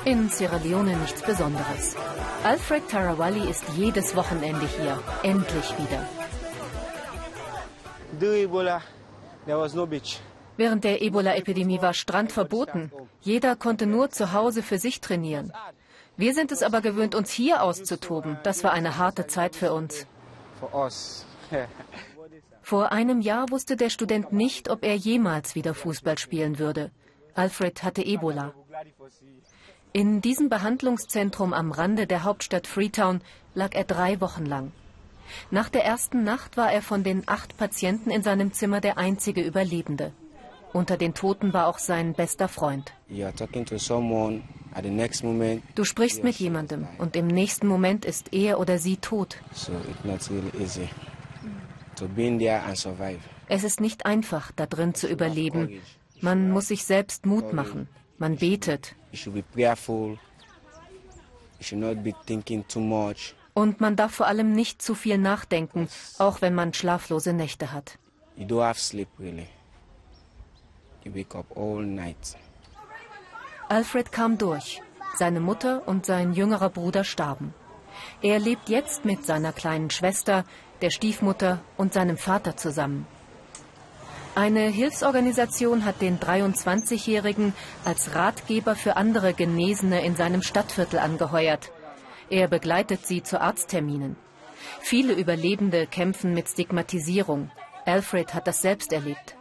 In 0.04 0.28
Sierra 0.28 0.58
Leone 0.58 0.96
nichts 0.98 1.22
Besonderes. 1.22 1.96
Alfred 2.44 2.88
Tarawali 2.88 3.50
ist 3.50 3.64
jedes 3.76 4.14
Wochenende 4.14 4.68
hier. 4.78 5.02
Endlich 5.24 5.76
wieder. 5.78 6.19
Während 10.56 10.84
der 10.84 11.02
Ebola-Epidemie 11.02 11.80
war 11.80 11.94
Strand 11.94 12.32
verboten. 12.32 12.92
Jeder 13.20 13.56
konnte 13.56 13.86
nur 13.86 14.10
zu 14.10 14.32
Hause 14.32 14.62
für 14.62 14.78
sich 14.78 15.00
trainieren. 15.00 15.52
Wir 16.16 16.34
sind 16.34 16.52
es 16.52 16.62
aber 16.62 16.80
gewöhnt, 16.80 17.14
uns 17.14 17.30
hier 17.30 17.62
auszutoben. 17.62 18.38
Das 18.42 18.62
war 18.62 18.72
eine 18.72 18.98
harte 18.98 19.26
Zeit 19.26 19.56
für 19.56 19.72
uns. 19.72 20.06
Vor 22.62 22.92
einem 22.92 23.20
Jahr 23.20 23.50
wusste 23.50 23.76
der 23.76 23.90
Student 23.90 24.32
nicht, 24.32 24.68
ob 24.68 24.84
er 24.84 24.94
jemals 24.94 25.54
wieder 25.54 25.74
Fußball 25.74 26.18
spielen 26.18 26.58
würde. 26.58 26.90
Alfred 27.34 27.82
hatte 27.82 28.04
Ebola. 28.04 28.52
In 29.92 30.20
diesem 30.20 30.48
Behandlungszentrum 30.48 31.52
am 31.52 31.72
Rande 31.72 32.06
der 32.06 32.22
Hauptstadt 32.22 32.66
Freetown 32.66 33.22
lag 33.54 33.74
er 33.74 33.84
drei 33.84 34.20
Wochen 34.20 34.46
lang. 34.46 34.72
Nach 35.50 35.68
der 35.68 35.84
ersten 35.84 36.22
Nacht 36.24 36.56
war 36.56 36.72
er 36.72 36.82
von 36.82 37.02
den 37.04 37.22
acht 37.26 37.56
Patienten 37.56 38.10
in 38.10 38.22
seinem 38.22 38.52
Zimmer 38.52 38.80
der 38.80 38.98
einzige 38.98 39.42
Überlebende. 39.42 40.12
Unter 40.72 40.96
den 40.96 41.14
Toten 41.14 41.52
war 41.52 41.66
auch 41.66 41.78
sein 41.78 42.12
bester 42.14 42.48
Freund. 42.48 42.92
Du 45.74 45.84
sprichst 45.84 46.22
mit 46.22 46.36
jemandem 46.36 46.86
und 46.98 47.16
im 47.16 47.26
nächsten 47.26 47.66
Moment 47.66 48.04
ist 48.04 48.32
er 48.32 48.60
oder 48.60 48.78
sie 48.78 48.96
tot. 48.96 49.38
Es 53.48 53.64
ist 53.64 53.80
nicht 53.80 54.06
einfach, 54.06 54.52
da 54.52 54.66
drin 54.66 54.94
zu 54.94 55.08
überleben, 55.08 55.80
man 56.20 56.50
muss 56.50 56.68
sich 56.68 56.84
selbst 56.84 57.26
Mut 57.26 57.52
machen. 57.52 57.88
Man 58.18 58.36
betet. 58.36 58.94
Und 63.54 63.80
man 63.80 63.96
darf 63.96 64.14
vor 64.14 64.26
allem 64.26 64.52
nicht 64.52 64.80
zu 64.80 64.94
viel 64.94 65.18
nachdenken, 65.18 65.88
auch 66.18 66.40
wenn 66.40 66.54
man 66.54 66.72
schlaflose 66.72 67.32
Nächte 67.32 67.72
hat. 67.72 67.98
Alfred 73.68 74.12
kam 74.12 74.38
durch. 74.38 74.82
Seine 75.16 75.40
Mutter 75.40 75.86
und 75.86 76.06
sein 76.06 76.32
jüngerer 76.32 76.70
Bruder 76.70 77.04
starben. 77.04 77.52
Er 78.22 78.38
lebt 78.38 78.68
jetzt 78.68 79.04
mit 79.04 79.24
seiner 79.24 79.52
kleinen 79.52 79.90
Schwester, 79.90 80.44
der 80.80 80.90
Stiefmutter 80.90 81.60
und 81.76 81.92
seinem 81.92 82.16
Vater 82.16 82.56
zusammen. 82.56 83.06
Eine 84.34 84.68
Hilfsorganisation 84.68 85.84
hat 85.84 86.00
den 86.00 86.20
23-Jährigen 86.20 87.52
als 87.84 88.14
Ratgeber 88.14 88.76
für 88.76 88.96
andere 88.96 89.34
Genesene 89.34 90.04
in 90.04 90.14
seinem 90.16 90.42
Stadtviertel 90.42 91.00
angeheuert. 91.00 91.72
Er 92.30 92.46
begleitet 92.46 93.06
sie 93.06 93.22
zu 93.22 93.40
Arztterminen. 93.40 94.16
Viele 94.80 95.14
Überlebende 95.14 95.86
kämpfen 95.86 96.32
mit 96.32 96.48
Stigmatisierung. 96.48 97.50
Alfred 97.86 98.34
hat 98.34 98.46
das 98.46 98.62
selbst 98.62 98.92
erlebt. 98.92 99.36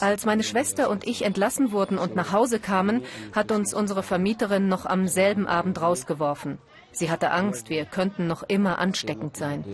Als 0.00 0.26
meine 0.26 0.42
Schwester 0.42 0.88
und 0.90 1.06
ich 1.06 1.24
entlassen 1.24 1.72
wurden 1.72 1.98
und 1.98 2.14
nach 2.14 2.32
Hause 2.32 2.60
kamen, 2.60 3.02
hat 3.34 3.52
uns 3.52 3.74
unsere 3.74 4.02
Vermieterin 4.02 4.68
noch 4.68 4.86
am 4.86 5.06
selben 5.06 5.46
Abend 5.46 5.80
rausgeworfen. 5.80 6.58
Sie 6.92 7.10
hatte 7.10 7.30
Angst, 7.30 7.70
wir 7.70 7.84
könnten 7.84 8.26
noch 8.26 8.42
immer 8.42 8.78
ansteckend 8.78 9.36
sein. 9.36 9.64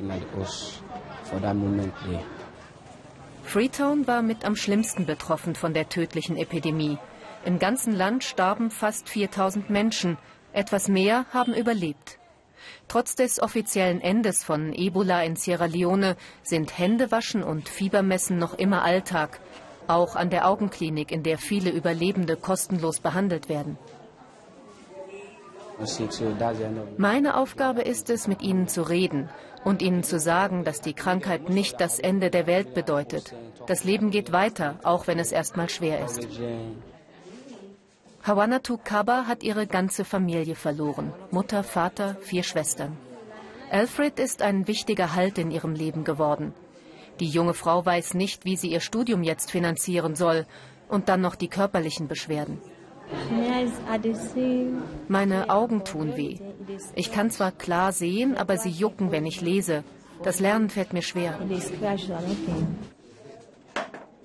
Freetown 3.45 4.07
war 4.07 4.23
mit 4.23 4.45
am 4.45 4.57
schlimmsten 4.57 5.07
betroffen 5.07 5.55
von 5.55 5.75
der 5.75 5.89
tödlichen 5.89 6.37
Epidemie. 6.37 6.99
Im 7.45 7.59
ganzen 7.59 7.95
Land 7.95 8.25
starben 8.25 8.71
fast 8.71 9.09
4000 9.09 9.71
Menschen. 9.71 10.19
Etwas 10.53 10.89
mehr 10.89 11.25
haben 11.33 11.55
überlebt. 11.55 12.19
Trotz 12.89 13.15
des 13.15 13.41
offiziellen 13.41 14.01
Endes 14.01 14.45
von 14.45 14.75
Ebola 14.75 15.23
in 15.23 15.37
Sierra 15.37 15.65
Leone 15.65 16.17
sind 16.43 16.77
Händewaschen 16.77 17.43
und 17.43 17.69
Fiebermessen 17.69 18.39
noch 18.39 18.55
immer 18.55 18.83
Alltag, 18.83 19.41
auch 19.87 20.17
an 20.17 20.29
der 20.29 20.49
Augenklinik, 20.49 21.11
in 21.11 21.23
der 21.23 21.39
viele 21.39 21.71
Überlebende 21.71 22.37
kostenlos 22.37 23.01
behandelt 23.01 23.49
werden. 23.49 23.79
Meine 26.99 27.37
Aufgabe 27.37 27.81
ist 27.81 28.11
es, 28.11 28.29
mit 28.29 28.43
ihnen 28.43 28.69
zu 28.69 28.83
reden 28.83 29.31
und 29.65 29.81
ihnen 29.81 30.03
zu 30.03 30.19
sagen, 30.19 30.65
dass 30.65 30.83
die 30.83 30.93
Krankheit 30.93 31.49
nicht 31.49 31.81
das 31.81 31.99
Ende 31.99 32.31
der 32.31 32.47
Welt 32.47 32.75
bedeutet. 32.75 33.35
Das 33.67 33.85
Leben 33.85 34.11
geht 34.11 34.31
weiter, 34.33 34.79
auch 34.83 35.07
wenn 35.07 35.19
es 35.19 35.33
erstmal 35.33 35.71
schwer 35.71 36.05
ist. 36.05 36.29
Hawanatu 38.23 38.77
Kaba 38.77 39.27
hat 39.27 39.43
ihre 39.43 39.67
ganze 39.67 40.05
Familie 40.05 40.55
verloren. 40.55 41.13
Mutter, 41.31 41.63
Vater, 41.63 42.17
vier 42.21 42.43
Schwestern. 42.43 42.99
Alfred 43.71 44.19
ist 44.19 44.43
ein 44.43 44.67
wichtiger 44.67 45.15
Halt 45.15 45.39
in 45.39 45.51
ihrem 45.51 45.75
Leben 45.75 46.05
geworden. 46.05 46.53
Die 47.19 47.29
junge 47.29 47.55
Frau 47.55 47.85
weiß 47.85 48.15
nicht, 48.15 48.45
wie 48.45 48.57
sie 48.57 48.71
ihr 48.73 48.81
Studium 48.81 49.23
jetzt 49.23 49.51
finanzieren 49.51 50.17
soll 50.17 50.47
und 50.89 51.09
dann 51.09 51.23
noch 51.23 51.35
die 51.35 51.49
körperlichen 51.49 52.09
Beschwerden. 52.09 52.59
Meine 55.09 55.51
Augen 55.51 55.85
tun 55.85 56.17
weh. 56.17 56.39
Ich 56.95 57.11
kann 57.13 57.31
zwar 57.31 57.53
klar 57.53 57.93
sehen, 57.93 58.37
aber 58.37 58.59
sie 58.59 58.71
jucken, 58.71 59.13
wenn 59.13 59.27
ich 59.27 59.41
lese. 59.41 59.83
Das 60.23 60.41
Lernen 60.41 60.69
fällt 60.69 60.93
mir 60.93 61.03
schwer. 61.03 61.39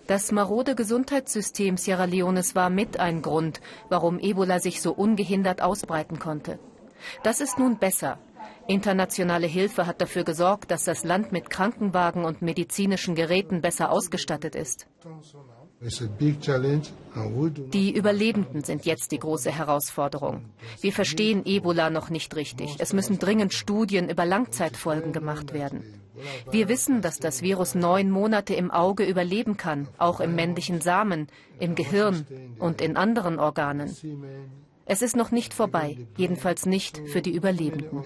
Das 0.07 0.31
marode 0.31 0.75
Gesundheitssystem 0.75 1.77
Sierra 1.77 2.05
Leones 2.05 2.53
war 2.53 2.69
mit 2.69 2.99
ein 2.99 3.23
Grund, 3.23 3.59
warum 3.89 4.19
Ebola 4.19 4.59
sich 4.59 4.81
so 4.81 4.93
ungehindert 4.93 5.61
ausbreiten 5.61 6.19
konnte. 6.19 6.59
Das 7.23 7.41
ist 7.41 7.57
nun 7.57 7.79
besser. 7.79 8.19
Internationale 8.67 9.47
Hilfe 9.47 9.87
hat 9.87 10.01
dafür 10.01 10.23
gesorgt, 10.23 10.69
dass 10.69 10.83
das 10.83 11.03
Land 11.03 11.31
mit 11.31 11.49
Krankenwagen 11.49 12.23
und 12.23 12.41
medizinischen 12.41 13.15
Geräten 13.15 13.61
besser 13.61 13.91
ausgestattet 13.91 14.55
ist. 14.55 14.87
Die 17.73 17.91
Überlebenden 17.91 18.63
sind 18.63 18.85
jetzt 18.85 19.11
die 19.11 19.19
große 19.19 19.51
Herausforderung. 19.51 20.45
Wir 20.81 20.93
verstehen 20.93 21.43
Ebola 21.45 21.89
noch 21.89 22.09
nicht 22.09 22.35
richtig. 22.35 22.75
Es 22.79 22.93
müssen 22.93 23.19
dringend 23.19 23.53
Studien 23.53 24.09
über 24.09 24.25
Langzeitfolgen 24.25 25.13
gemacht 25.13 25.53
werden. 25.53 26.04
Wir 26.51 26.69
wissen, 26.69 27.01
dass 27.01 27.19
das 27.19 27.41
Virus 27.41 27.75
neun 27.75 28.09
Monate 28.11 28.53
im 28.53 28.71
Auge 28.71 29.05
überleben 29.05 29.57
kann, 29.57 29.87
auch 29.97 30.19
im 30.19 30.35
männlichen 30.35 30.81
Samen, 30.81 31.27
im 31.59 31.75
Gehirn 31.75 32.25
und 32.59 32.81
in 32.81 32.97
anderen 32.97 33.39
Organen. 33.39 33.95
Es 34.85 35.01
ist 35.01 35.15
noch 35.15 35.31
nicht 35.31 35.53
vorbei, 35.53 35.97
jedenfalls 36.15 36.65
nicht 36.65 37.01
für 37.07 37.21
die 37.21 37.33
Überlebenden. 37.33 38.03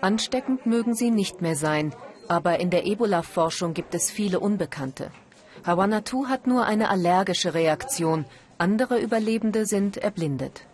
Ansteckend 0.00 0.66
mögen 0.66 0.94
sie 0.94 1.10
nicht 1.10 1.42
mehr 1.42 1.56
sein, 1.56 1.92
aber 2.28 2.60
in 2.60 2.70
der 2.70 2.86
Ebola-Forschung 2.86 3.74
gibt 3.74 3.94
es 3.94 4.10
viele 4.10 4.38
Unbekannte. 4.40 5.10
Hawanatu 5.66 6.28
hat 6.28 6.46
nur 6.46 6.64
eine 6.64 6.88
allergische 6.88 7.52
Reaktion, 7.52 8.24
andere 8.56 8.98
Überlebende 8.98 9.66
sind 9.66 9.96
erblindet. 9.96 10.66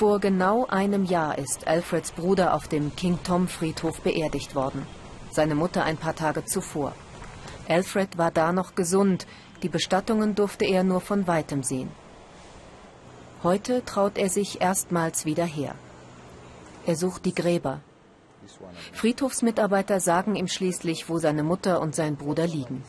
Vor 0.00 0.18
genau 0.18 0.64
einem 0.64 1.04
Jahr 1.04 1.36
ist 1.36 1.66
Alfreds 1.66 2.12
Bruder 2.12 2.54
auf 2.54 2.68
dem 2.68 2.96
King 2.96 3.18
Tom 3.22 3.48
Friedhof 3.48 4.00
beerdigt 4.00 4.54
worden. 4.54 4.86
Seine 5.30 5.54
Mutter 5.54 5.84
ein 5.84 5.98
paar 5.98 6.14
Tage 6.14 6.42
zuvor. 6.46 6.94
Alfred 7.68 8.16
war 8.16 8.30
da 8.30 8.50
noch 8.52 8.74
gesund, 8.74 9.26
die 9.62 9.68
Bestattungen 9.68 10.34
durfte 10.34 10.64
er 10.64 10.84
nur 10.84 11.02
von 11.02 11.26
weitem 11.26 11.62
sehen. 11.62 11.90
Heute 13.42 13.84
traut 13.84 14.16
er 14.16 14.30
sich 14.30 14.62
erstmals 14.62 15.26
wieder 15.26 15.44
her. 15.44 15.74
Er 16.86 16.96
sucht 16.96 17.26
die 17.26 17.34
Gräber. 17.34 17.80
Friedhofsmitarbeiter 18.94 20.00
sagen 20.00 20.34
ihm 20.34 20.48
schließlich, 20.48 21.10
wo 21.10 21.18
seine 21.18 21.42
Mutter 21.42 21.78
und 21.78 21.94
sein 21.94 22.16
Bruder 22.16 22.46
liegen. 22.46 22.82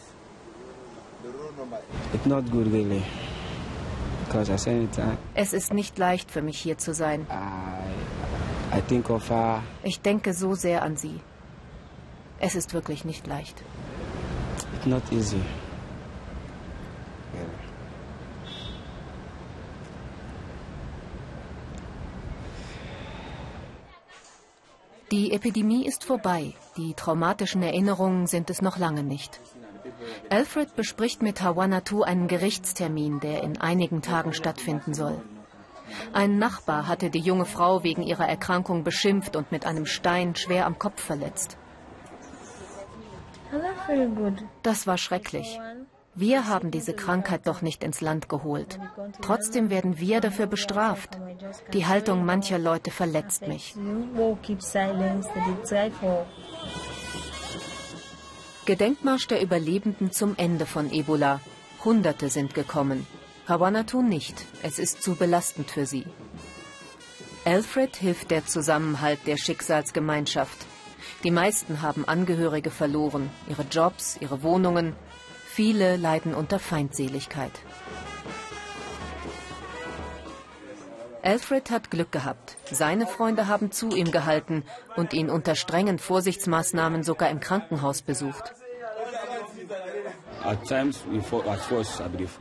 Es 5.34 5.54
ist 5.54 5.74
nicht 5.74 5.98
leicht 5.98 6.32
für 6.32 6.42
mich 6.42 6.58
hier 6.60 6.78
zu 6.78 6.94
sein. 6.94 7.28
Ich 9.84 10.02
denke 10.02 10.34
so 10.34 10.56
sehr 10.56 10.84
an 10.84 10.96
sie. 10.96 11.20
Es 12.40 12.56
ist 12.56 12.74
wirklich 12.74 13.06
nicht 13.06 13.28
leicht. 13.28 13.64
Die 25.12 25.34
Epidemie 25.34 25.86
ist 25.86 26.06
vorbei. 26.06 26.54
Die 26.78 26.94
traumatischen 26.94 27.62
Erinnerungen 27.62 28.28
sind 28.28 28.50
es 28.50 28.62
noch 28.62 28.78
lange 28.78 29.04
nicht. 29.04 29.42
Alfred 30.30 30.76
bespricht 30.76 31.22
mit 31.22 31.42
Hawanatu 31.42 32.04
einen 32.04 32.28
Gerichtstermin, 32.28 33.20
der 33.20 33.44
in 33.44 33.60
einigen 33.60 34.02
Tagen 34.02 34.34
stattfinden 34.34 34.94
soll. 34.94 35.22
Ein 36.14 36.38
Nachbar 36.38 36.88
hatte 36.88 37.10
die 37.10 37.20
junge 37.20 37.46
Frau 37.46 37.84
wegen 37.84 38.04
ihrer 38.04 38.28
Erkrankung 38.28 38.84
beschimpft 38.84 39.36
und 39.36 39.52
mit 39.52 39.66
einem 39.66 39.86
Stein 39.86 40.36
schwer 40.36 40.66
am 40.66 40.80
Kopf 40.80 41.02
verletzt. 41.02 41.58
Das 44.64 44.88
war 44.88 44.98
schrecklich. 44.98 45.60
Wir 46.14 46.48
haben 46.48 46.72
diese 46.72 46.94
Krankheit 46.94 47.48
doch 47.48 47.62
nicht 47.62 47.84
ins 47.84 48.02
Land 48.02 48.28
geholt. 48.28 48.80
Trotzdem 49.22 49.70
werden 49.70 49.98
wir 50.00 50.20
dafür 50.20 50.46
bestraft. 50.46 51.18
Die 51.74 51.86
Haltung 51.86 52.26
mancher 52.26 52.60
Leute 52.60 52.92
verletzt 52.92 53.48
mich. 53.48 53.76
Gedenkmarsch 58.66 59.28
der 59.28 59.42
Überlebenden 59.42 60.12
zum 60.12 60.36
Ende 60.38 60.66
von 60.66 60.92
Ebola. 60.92 61.40
Hunderte 61.84 62.30
sind 62.30 62.54
gekommen. 62.54 63.08
Hawanatu 63.48 64.02
nicht. 64.02 64.46
Es 64.62 64.78
ist 64.78 65.02
zu 65.02 65.16
belastend 65.16 65.72
für 65.72 65.86
sie. 65.86 66.06
Alfred 67.44 67.96
hilft 67.96 68.30
der 68.30 68.46
Zusammenhalt 68.46 69.20
der 69.26 69.38
Schicksalsgemeinschaft. 69.38 70.66
Die 71.24 71.32
meisten 71.32 71.82
haben 71.82 72.06
Angehörige 72.06 72.70
verloren, 72.70 73.30
ihre 73.50 73.64
Jobs, 73.64 74.18
ihre 74.20 74.44
Wohnungen, 74.44 74.96
Viele 75.54 75.98
leiden 75.98 76.34
unter 76.34 76.60
Feindseligkeit. 76.60 77.52
Alfred 81.24 81.70
hat 81.70 81.92
Glück 81.92 82.12
gehabt. 82.12 82.58
Seine 82.72 83.06
Freunde 83.06 83.48
haben 83.48 83.72
zu 83.72 83.90
ihm 83.90 84.12
gehalten 84.12 84.64
und 84.96 85.14
ihn 85.14 85.30
unter 85.30 85.56
strengen 85.56 86.00
Vorsichtsmaßnahmen 86.00 87.04
sogar 87.04 87.30
im 87.30 87.40
Krankenhaus 87.40 88.02
besucht. 88.02 88.54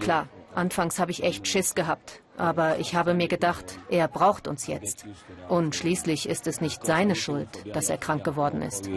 Klar, 0.00 0.28
anfangs 0.54 0.98
habe 0.98 1.10
ich 1.10 1.22
echt 1.22 1.46
Schiss 1.46 1.74
gehabt. 1.74 2.22
Aber 2.38 2.78
ich 2.78 2.94
habe 2.94 3.12
mir 3.12 3.28
gedacht, 3.28 3.78
er 3.90 4.08
braucht 4.08 4.48
uns 4.48 4.66
jetzt. 4.66 5.04
Und 5.50 5.76
schließlich 5.76 6.26
ist 6.26 6.46
es 6.46 6.62
nicht 6.62 6.86
seine 6.86 7.14
Schuld, 7.14 7.48
dass 7.74 7.90
er 7.90 7.98
krank 7.98 8.24
geworden 8.24 8.62
ist. 8.62 8.88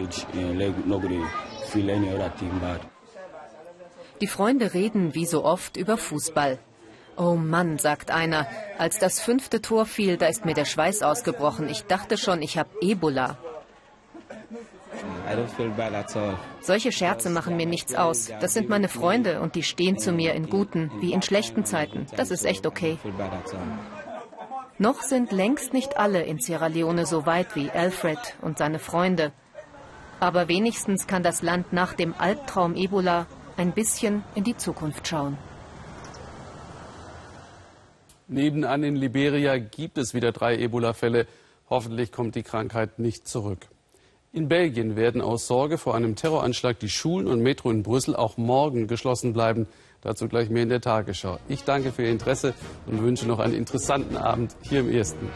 Die 4.20 4.26
Freunde 4.26 4.72
reden 4.72 5.14
wie 5.14 5.26
so 5.26 5.44
oft 5.44 5.76
über 5.76 5.98
Fußball. 5.98 6.58
Oh 7.16 7.34
Mann, 7.34 7.78
sagt 7.78 8.10
einer, 8.10 8.46
als 8.78 8.98
das 8.98 9.20
fünfte 9.20 9.62
Tor 9.62 9.86
fiel, 9.86 10.16
da 10.16 10.26
ist 10.26 10.44
mir 10.44 10.54
der 10.54 10.64
Schweiß 10.64 11.02
ausgebrochen. 11.02 11.68
Ich 11.68 11.84
dachte 11.84 12.16
schon, 12.16 12.42
ich 12.42 12.58
habe 12.58 12.70
Ebola. 12.80 13.38
Solche 16.60 16.92
Scherze 16.92 17.30
machen 17.30 17.56
mir 17.56 17.66
nichts 17.66 17.94
aus. 17.94 18.30
Das 18.40 18.54
sind 18.54 18.68
meine 18.68 18.88
Freunde 18.88 19.40
und 19.40 19.54
die 19.54 19.62
stehen 19.62 19.98
zu 19.98 20.12
mir 20.12 20.34
in 20.34 20.48
guten 20.48 20.90
wie 21.00 21.12
in 21.12 21.22
schlechten 21.22 21.64
Zeiten. 21.64 22.06
Das 22.16 22.30
ist 22.30 22.44
echt 22.44 22.66
okay. 22.66 22.98
Noch 24.78 25.02
sind 25.02 25.30
längst 25.30 25.72
nicht 25.72 25.96
alle 25.96 26.22
in 26.22 26.40
Sierra 26.40 26.66
Leone 26.66 27.06
so 27.06 27.26
weit 27.26 27.54
wie 27.54 27.70
Alfred 27.70 28.18
und 28.42 28.58
seine 28.58 28.78
Freunde. 28.80 29.32
Aber 30.20 30.48
wenigstens 30.48 31.06
kann 31.06 31.22
das 31.22 31.42
Land 31.42 31.72
nach 31.72 31.94
dem 31.94 32.14
Albtraum 32.18 32.74
Ebola 32.74 33.26
ein 33.56 33.72
bisschen 33.72 34.24
in 34.34 34.44
die 34.44 34.56
Zukunft 34.56 35.06
schauen. 35.06 35.38
Nebenan 38.34 38.82
in 38.82 38.96
Liberia 38.96 39.58
gibt 39.58 39.96
es 39.96 40.12
wieder 40.12 40.32
drei 40.32 40.58
Ebola-Fälle. 40.58 41.26
Hoffentlich 41.70 42.10
kommt 42.10 42.34
die 42.34 42.42
Krankheit 42.42 42.98
nicht 42.98 43.28
zurück. 43.28 43.68
In 44.32 44.48
Belgien 44.48 44.96
werden 44.96 45.20
aus 45.20 45.46
Sorge 45.46 45.78
vor 45.78 45.94
einem 45.94 46.16
Terroranschlag 46.16 46.80
die 46.80 46.88
Schulen 46.88 47.28
und 47.28 47.40
Metro 47.40 47.70
in 47.70 47.84
Brüssel 47.84 48.16
auch 48.16 48.36
morgen 48.36 48.88
geschlossen 48.88 49.32
bleiben. 49.32 49.68
Dazu 50.02 50.26
gleich 50.26 50.50
mehr 50.50 50.64
in 50.64 50.68
der 50.68 50.80
Tagesschau. 50.80 51.38
Ich 51.48 51.62
danke 51.62 51.92
für 51.92 52.02
Ihr 52.02 52.10
Interesse 52.10 52.54
und 52.86 53.00
wünsche 53.00 53.28
noch 53.28 53.38
einen 53.38 53.54
interessanten 53.54 54.16
Abend 54.16 54.56
hier 54.62 54.80
im 54.80 54.90
Ersten. 54.90 55.30